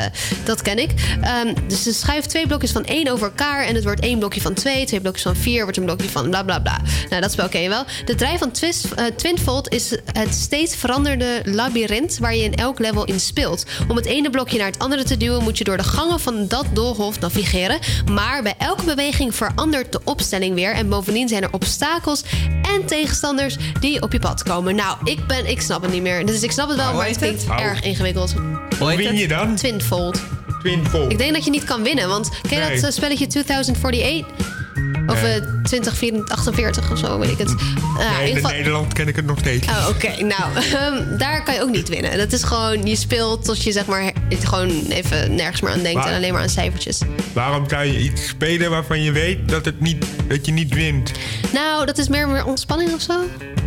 dat 0.44 0.62
ken 0.62 0.80
ik. 0.80 0.90
Ehm, 1.22 1.54
dus 1.68 1.84
ze 1.84 1.94
schuift 1.94 2.30
twee 2.30 2.48
blokjes 2.48 2.72
van 2.72 2.86
één 2.86 3.08
over 3.08 3.26
elkaar. 3.26 3.66
En 3.66 3.76
het 3.76 3.84
wordt 3.84 4.02
één 4.02 4.20
blokje 4.20 4.42
van 4.42 4.54
twee, 4.54 4.86
twee 4.86 5.02
blokjes 5.02 5.24
van 5.24 5.36
vier, 5.36 5.62
wordt 5.64 5.78
een 5.78 5.86
blokje 5.86 6.10
van 6.10 6.30
bla 6.30 6.44
bla 6.44 6.60
bla. 6.60 6.82
Nou, 7.10 7.22
dat 7.22 7.32
spel 7.32 7.50
ken 7.50 7.62
je 7.62 7.70
wel. 7.70 7.84
De 8.06 8.16
draai 8.16 8.38
van 8.38 8.52
Twist, 8.52 8.86
eh, 8.86 9.06
Twinfold 9.06 9.70
is 9.74 9.90
het 10.12 10.34
steeds 10.34 10.76
veranderde 10.76 11.42
labyrint 11.44 12.18
waar 12.18 12.36
je 12.36 12.44
in 12.44 12.56
elk 12.56 12.80
level 12.80 13.06
in 13.06 13.20
speelt. 13.20 13.66
Om 13.88 13.96
het 13.96 14.06
ene 14.06 14.30
blokje 14.30 14.58
naar 14.58 14.68
het 14.68 14.80
andere 14.80 15.01
te 15.06 15.18
duwen, 15.18 15.44
moet 15.44 15.58
je 15.58 15.64
door 15.64 15.78
de 15.78 15.84
gangen 15.84 16.20
van 16.20 16.48
dat 16.48 16.66
doolhof 16.74 17.20
navigeren. 17.20 17.80
Maar 18.12 18.44
bij 18.44 18.54
elke 18.58 18.84
beweging 18.84 19.36
verandert 19.36 19.92
de 19.92 20.00
opstelling 20.04 20.56
weer. 20.56 20.74
En 20.74 20.90
bovendien 20.90 21.28
zijn 21.28 21.44
er 21.44 21.50
obstakels 21.52 22.24
en 22.62 22.86
tegenstanders 22.86 23.56
die 23.80 24.02
op 24.02 24.12
je 24.12 24.20
pad 24.20 24.44
komen. 24.44 24.76
Nou, 24.76 24.98
ik, 25.04 25.28
ben, 25.28 25.50
ik 25.50 25.62
snap 25.62 25.82
het 25.82 25.92
niet 25.92 26.02
meer. 26.02 26.26
Dus 26.26 26.42
ik 26.44 26.52
snap 26.52 26.68
het 26.68 26.78
wel, 26.78 26.94
maar 26.94 27.08
het 27.08 27.18
klinkt 27.18 27.44
Oh. 27.50 27.62
erg 27.62 27.82
ingewikkeld. 27.82 28.34
Hoe 28.80 28.96
win 28.96 29.16
je 29.18 29.28
dan? 29.28 29.56
Twinfold. 29.56 30.22
Twinfold. 30.60 31.12
Ik 31.12 31.18
denk 31.18 31.34
dat 31.34 31.46
je 31.46 31.50
niet 31.52 31.64
kan 31.64 31.84
winnen, 31.84 32.08
want 32.08 32.30
ken 32.30 32.60
je 32.60 32.66
Nee. 32.66 32.76
dat 32.76 32.84
eh, 32.90 32.92
spelletje 32.96 33.28
2048? 33.28 34.60
Of 35.08 35.22
Nee. 35.22 35.40
eh 35.40 35.42
2048 35.64 36.92
of 36.92 36.98
zo, 36.98 37.20
weet 37.20 37.30
ik 37.32 37.38
het. 37.38 37.50
In 37.50 37.56
Nee, 37.56 38.08
ieder 38.10 38.28
in 38.28 38.36
geval- 38.36 38.52
Nederland 38.52 38.94
ken 38.94 39.08
ik 39.08 39.16
het 39.16 39.26
nog 39.26 39.40
steeds. 39.40 39.68
Oh, 39.68 39.88
oké. 39.90 40.08
Nou, 40.24 40.56
ehm, 40.76 41.18
daar 41.18 41.44
kan 41.44 41.54
je 41.54 41.62
ook 41.62 41.70
niet 41.70 41.90
winnen. 41.90 42.18
Dat 42.18 42.32
is 42.32 42.44
gewoon, 42.44 42.86
je 42.86 42.96
speelt 42.96 43.46
tot 43.46 43.64
je 43.64 43.72
zeg 43.72 43.86
maar 43.86 44.12
het 44.30 44.48
gewoon 44.48 44.70
even 44.90 45.36
nergens 45.36 45.62
meer 45.62 45.72
aan 45.72 45.82
denkt 45.84 46.06
en 46.06 46.14
alleen 46.16 46.34
maar 46.34 46.42
aan 46.42 46.50
cijfertjes. 46.50 47.00
Waarom 47.34 47.70
zou 47.70 47.84
je 47.86 48.00
iets 48.00 48.28
spelen 48.28 48.70
waarvan 48.70 49.02
je 49.02 49.12
weet 49.12 49.50
dat, 49.50 49.66
het 49.66 49.80
niet, 49.82 50.06
dat 50.28 50.46
je 50.46 50.52
niet 50.52 50.74
wint? 50.74 51.12
Nou, 51.54 51.86
dat 51.86 51.98
is 51.98 52.08
meer, 52.08 52.28
meer 52.28 52.46
ontspanning 52.46 52.94
of 52.94 53.02
zo? 53.02 53.14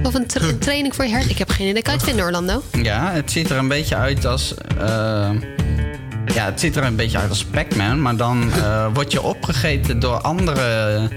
Of 0.02 0.14
een, 0.14 0.26
tra- 0.26 0.48
een 0.48 0.58
training 0.58 0.94
voor 0.94 1.04
je 1.04 1.12
hart? 1.12 1.30
Ik 1.30 1.38
heb 1.38 1.50
geen 1.50 1.68
idee. 1.68 1.82
Kan 1.82 1.92
je 1.92 1.98
het 1.98 2.08
vinden, 2.08 2.24
Orlando? 2.26 2.62
Ja, 2.82 3.12
het 3.12 3.30
ziet 3.30 3.50
er 3.50 3.56
een 3.56 3.68
beetje 3.68 3.96
uit 3.96 4.24
als. 4.26 4.54
eh, 4.80 5.30
ja, 6.26 6.44
het 6.44 6.60
ziet 6.60 6.76
er 6.76 6.84
een 6.84 6.96
beetje 6.96 7.18
uit 7.18 7.28
als 7.28 7.44
Pac-Man, 7.44 8.02
maar 8.02 8.16
dan 8.16 8.52
eh, 8.52 8.86
word 8.94 9.12
je 9.12 9.22
opgegeten 9.22 9.98
door 9.98 10.20
andere. 10.20 11.08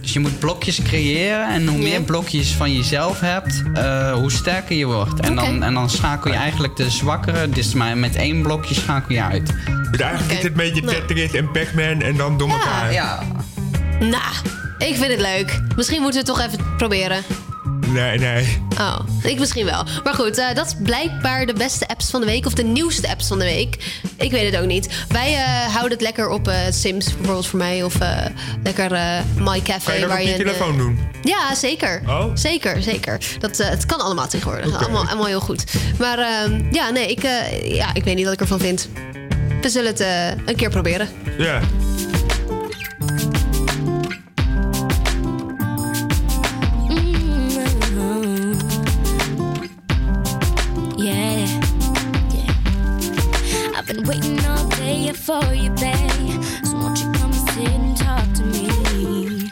Dus 0.00 0.12
je 0.12 0.20
moet 0.20 0.38
blokjes 0.38 0.82
creëren 0.82 1.48
en 1.48 1.66
hoe 1.66 1.78
meer 1.78 2.02
blokjes 2.02 2.52
van 2.52 2.74
jezelf 2.74 3.20
hebt, 3.20 3.62
eh, 3.74 4.12
hoe 4.12 4.30
sterker 4.30 4.76
je 4.76 4.86
wordt. 4.86 5.20
En, 5.20 5.34
dan, 5.34 5.62
en 5.62 5.74
dan 5.74 5.90
schakel 5.90 6.30
je 6.30 6.36
eigenlijk 6.36 6.76
de 6.76 6.90
zwakkere, 6.90 7.48
dus 7.48 7.74
maar 7.74 7.96
met 7.96 8.16
één 8.16 8.42
blokje 8.42 8.74
schakel 8.74 9.14
je 9.14 9.22
uit. 9.22 9.52
Dus 9.90 10.00
eigenlijk 10.00 10.32
is 10.32 10.36
het 10.36 10.46
een 10.46 10.52
beetje 10.52 10.82
Tetris 10.82 11.32
en 11.32 11.50
Pac-Man 11.50 12.02
en 12.02 12.16
dan 12.16 12.38
door 12.38 12.50
elkaar. 12.50 12.92
Ja. 12.92 13.22
Nou, 14.00 14.32
ik 14.78 14.94
vind 14.94 15.10
het 15.10 15.20
leuk. 15.20 15.60
Misschien 15.76 16.02
moeten 16.02 16.24
we 16.24 16.28
het 16.28 16.38
toch 16.38 16.46
even 16.46 16.76
proberen. 16.76 17.22
Nee, 17.92 18.18
nee. 18.18 18.58
Oh, 18.78 18.98
ik 19.22 19.38
misschien 19.38 19.64
wel. 19.64 19.84
Maar 20.04 20.14
goed, 20.14 20.38
eh, 20.38 20.54
dat 20.54 20.66
is 20.66 20.74
blijkbaar 20.82 21.46
de 21.46 21.52
beste 21.52 21.88
apps 21.88 22.10
van 22.10 22.20
de 22.20 22.26
week. 22.26 22.46
Of 22.46 22.54
de 22.54 22.62
nieuwste 22.62 23.08
apps 23.08 23.26
van 23.26 23.38
de 23.38 23.44
week. 23.44 24.00
Ik 24.16 24.30
weet 24.30 24.52
het 24.52 24.62
ook 24.62 24.66
niet. 24.66 25.04
Wij 25.08 25.34
eh, 25.34 25.44
houden 25.44 25.90
het 25.90 26.00
lekker 26.00 26.28
op 26.28 26.48
eh, 26.48 26.56
Sims, 26.70 27.16
bijvoorbeeld 27.16 27.46
voor 27.46 27.58
mij. 27.58 27.82
Of 27.82 27.94
lekker 28.62 28.90
My 29.38 29.60
Cafe. 29.60 29.84
Kan 29.84 29.94
je 29.94 30.00
dat 30.00 30.10
waar 30.10 30.20
op 30.20 30.26
je 30.26 30.36
telefoon 30.36 30.76
doen? 30.76 30.98
Ja, 31.22 31.54
zeker. 31.54 32.02
Oh? 32.06 32.24
Zeker, 32.34 32.82
zeker. 32.82 33.18
Dat, 33.38 33.58
het 33.58 33.86
kan 33.86 34.00
allemaal 34.00 34.28
tegenwoordig. 34.28 34.76
Allemaal, 34.82 35.06
allemaal 35.06 35.26
heel 35.26 35.40
goed. 35.40 35.64
Maar 35.98 36.18
ehm, 36.18 36.62
ja, 36.70 36.90
nee, 36.90 37.06
ik, 37.06 37.22
ja, 37.64 37.94
ik 37.94 38.04
weet 38.04 38.14
niet 38.14 38.24
wat 38.24 38.34
ik 38.34 38.40
ervan 38.40 38.58
vind. 38.58 38.88
We 39.62 39.68
zullen 39.68 39.90
het 39.90 40.00
een 40.46 40.56
keer 40.56 40.70
proberen. 40.70 41.08
Ja. 41.38 41.44
Yeah, 41.44 41.62
for 55.22 55.54
you, 55.54 55.70
babe. 55.70 56.42
So 56.64 56.74
won't 56.74 56.98
you 56.98 57.12
come 57.12 57.30
and 57.30 57.50
sit 57.50 57.68
and 57.68 57.96
talk 57.96 58.26
to 58.34 58.42
me? 58.42 58.66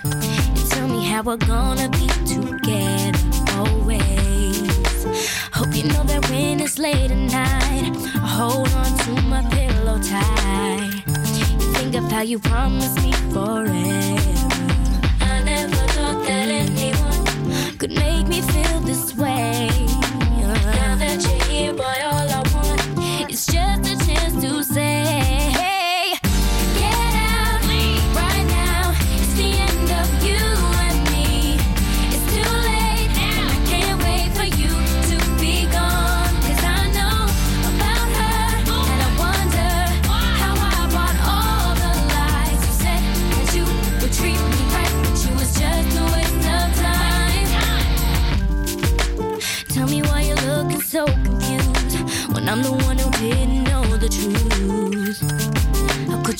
And 0.02 0.70
tell 0.70 0.88
me 0.88 1.04
how 1.04 1.22
we're 1.22 1.36
gonna 1.36 1.88
be 1.90 2.08
together 2.26 3.18
always. 3.54 5.04
Hope 5.52 5.72
you 5.76 5.84
know 5.84 6.02
that 6.10 6.28
when 6.28 6.58
it's 6.58 6.78
late 6.80 7.12
at 7.12 7.16
night, 7.16 7.92
I 8.16 8.26
hold 8.38 8.68
on 8.82 8.98
to 9.04 9.12
my 9.28 9.42
pillow 9.50 10.00
tight. 10.02 11.04
You 11.60 11.72
think 11.74 11.94
of 11.94 12.10
how 12.10 12.22
you 12.22 12.40
promised 12.40 13.00
me 13.04 13.12
forever. 13.32 13.70
I 15.20 15.42
never 15.44 15.82
thought 15.94 16.26
that 16.26 16.48
anyone 16.48 17.78
could 17.78 17.92
make 17.92 18.26
me 18.26 18.42
feel 18.42 18.80
this 18.80 19.14
way. 19.14 19.68
Now 20.74 20.96
that 20.96 21.22
you're 21.22 21.44
here, 21.44 21.74
boy, 21.74 21.94
oh, 22.10 22.19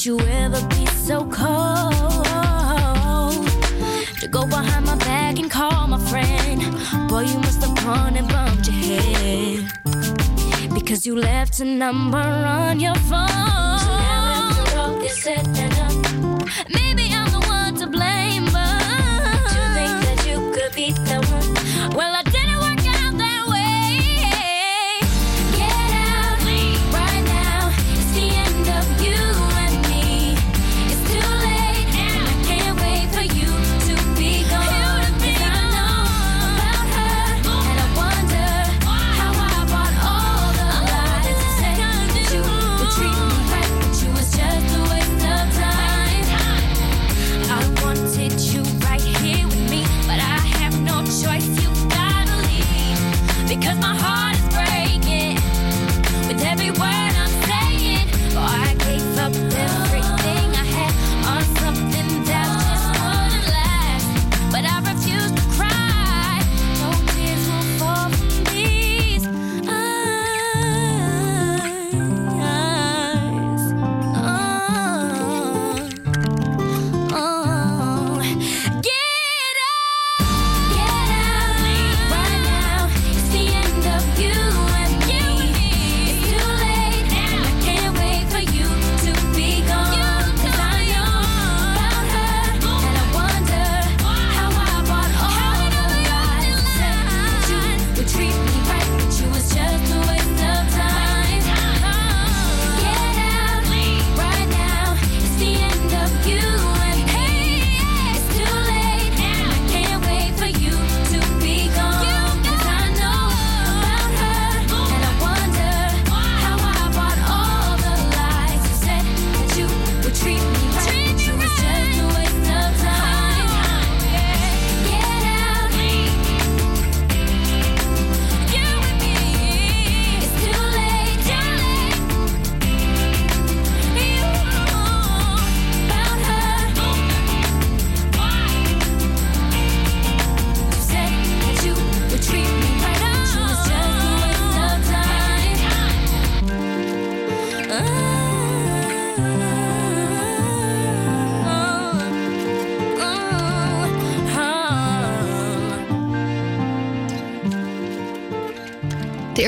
How 0.00 0.04
could 0.04 0.06
you 0.06 0.20
ever 0.30 0.66
be 0.68 0.86
so 0.86 1.28
cold 1.28 1.34
to 4.18 4.28
go 4.30 4.46
behind 4.46 4.86
my 4.86 4.96
back 4.96 5.38
and 5.38 5.50
call 5.50 5.88
my 5.88 5.98
friend? 5.98 6.62
Boy, 7.10 7.24
you 7.24 7.38
must 7.40 7.62
have 7.62 7.76
gone 7.84 8.16
and 8.16 8.26
bumped 8.26 8.66
your 8.66 8.98
head 8.98 9.70
because 10.72 11.04
you 11.04 11.16
left 11.16 11.60
a 11.60 11.66
number 11.66 12.16
on 12.16 12.80
your 12.80 12.94
phone. 12.94 13.28
So 13.28 13.90
now 13.90 14.48
after 14.48 14.78
all 14.78 15.00
is 15.02 15.22
said 15.22 15.46
and 15.46 15.74
done, 15.76 16.48
maybe 16.70 17.12
I'm 17.12 17.29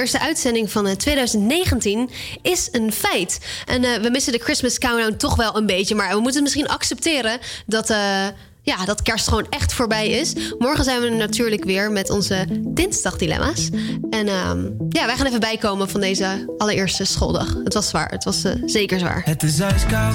eerste 0.02 0.20
uitzending 0.20 0.70
van 0.70 0.86
eh, 0.86 0.94
2019 0.94 2.10
is 2.42 2.68
een 2.72 2.92
feit. 2.92 3.38
En 3.66 3.84
eh, 3.84 4.00
we 4.02 4.10
missen 4.10 4.32
de 4.32 4.38
Christmas 4.38 4.78
Countdown 4.78 5.16
toch 5.16 5.36
wel 5.36 5.56
een 5.56 5.66
beetje. 5.66 5.94
Maar 5.94 6.14
we 6.14 6.20
moeten 6.20 6.42
misschien 6.42 6.68
accepteren 6.68 7.38
dat, 7.66 7.90
eh, 7.90 8.26
ja, 8.62 8.84
dat 8.84 9.02
kerst 9.02 9.28
gewoon 9.28 9.46
echt 9.50 9.72
voorbij 9.72 10.08
is. 10.08 10.32
Morgen 10.58 10.84
zijn 10.84 11.00
we 11.00 11.08
natuurlijk 11.08 11.64
weer 11.64 11.90
met 11.90 12.10
onze 12.10 12.46
dinsdagdilemma's. 12.60 13.68
En 14.10 14.28
ehm, 14.28 14.64
ja, 14.88 15.06
wij 15.06 15.16
gaan 15.16 15.26
even 15.26 15.40
bijkomen 15.40 15.88
van 15.88 16.00
deze 16.00 16.54
allereerste 16.58 17.04
schooldag. 17.04 17.56
Het 17.64 17.74
was 17.74 17.88
zwaar. 17.88 18.10
Het 18.10 18.24
was 18.24 18.44
eh, 18.44 18.52
zeker 18.64 18.98
zwaar. 18.98 19.22
Het 19.24 19.42
is 19.42 19.60
ijskoud. 19.60 20.14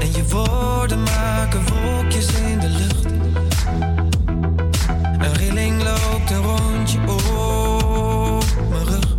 En 0.00 0.12
je 0.12 0.24
woorden 0.28 1.02
maken 1.02 1.62
wolkjes 1.66 2.26
rondje 6.36 6.98
op 7.06 8.44
rug. 8.84 9.14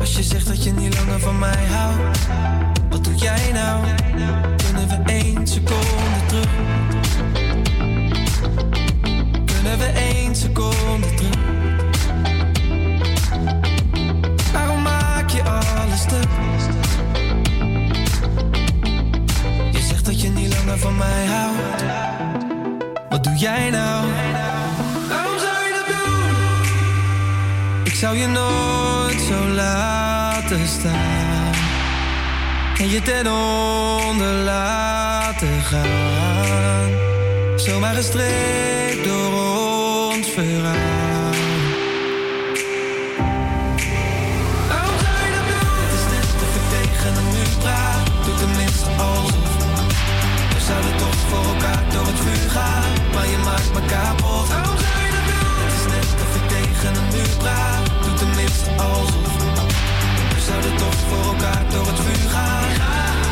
Als 0.00 0.16
je 0.16 0.22
zegt 0.22 0.46
dat 0.46 0.64
je 0.64 0.72
niet 0.72 0.98
langer 0.98 1.20
van 1.20 1.38
mij 1.38 1.64
houdt, 1.70 2.18
wat 2.90 3.04
doe 3.04 3.14
jij 3.14 3.52
nou? 3.52 3.84
Kunnen 4.56 4.88
we 4.88 5.12
één 5.12 5.46
seconde 5.46 6.26
terug? 6.26 6.50
Kunnen 9.44 9.78
we 9.78 9.84
één 9.84 10.36
seconde 10.36 11.14
terug? 11.14 11.34
Waarom 14.52 14.82
maak 14.82 15.30
je 15.30 15.42
alles 15.42 16.00
stuk? 16.00 16.28
Je 19.72 19.80
zegt 19.80 20.04
dat 20.04 20.20
je 20.20 20.28
niet 20.28 20.56
langer 20.56 20.78
van 20.78 20.96
mij 20.96 21.26
houdt. 21.26 21.84
Wat 23.08 23.24
doe 23.24 23.36
jij 23.36 23.70
nou? 23.70 24.04
Zou 27.96 28.16
je 28.16 28.26
nooit 28.26 29.20
zo 29.20 29.48
laten 29.48 30.66
staan. 30.66 31.52
En 32.78 32.88
je 32.88 33.02
ten 33.02 33.26
onder 33.26 34.32
laten 34.32 35.62
gaan. 35.62 36.90
Zomaar 37.56 37.94
gestreept 37.94 39.04
door 39.04 39.32
ons 39.32 40.28
verhaal. 40.28 41.34
Je 45.34 45.42
doen? 45.48 45.68
Het 45.82 45.92
is 45.98 46.06
net 46.14 46.30
of 46.44 46.54
ik 46.60 46.66
tegen 46.74 47.16
een 47.16 47.28
muur 47.32 47.56
praat. 47.58 48.06
Doe 48.24 48.34
tenminste 48.34 48.90
alsof. 48.90 49.56
We 50.54 50.60
zouden 50.66 50.96
toch 50.96 51.16
voor 51.28 51.54
elkaar 51.54 51.84
door 51.92 52.06
het 52.06 52.20
vuur 52.20 52.50
gaan. 52.50 52.92
Maar 53.14 53.26
je 53.26 53.38
maakt 53.44 53.72
me 53.74 53.80
kapot. 53.86 54.48
Je 54.48 55.22
doen? 55.28 55.54
Het 55.62 55.72
is 55.78 55.86
net 55.94 56.20
of 56.24 56.36
ik 56.36 56.48
tegen 56.48 56.96
een 56.96 57.08
muur 57.12 57.36
praat. 57.38 57.85
Tenminste 58.46 58.82
alsof. 58.82 59.36
We 60.34 60.40
zouden 60.40 60.76
toch 60.76 60.94
voor 60.94 61.32
elkaar 61.32 61.70
door 61.70 61.86
het 61.86 62.00
vuur 62.00 62.30
gaan. 62.30 63.25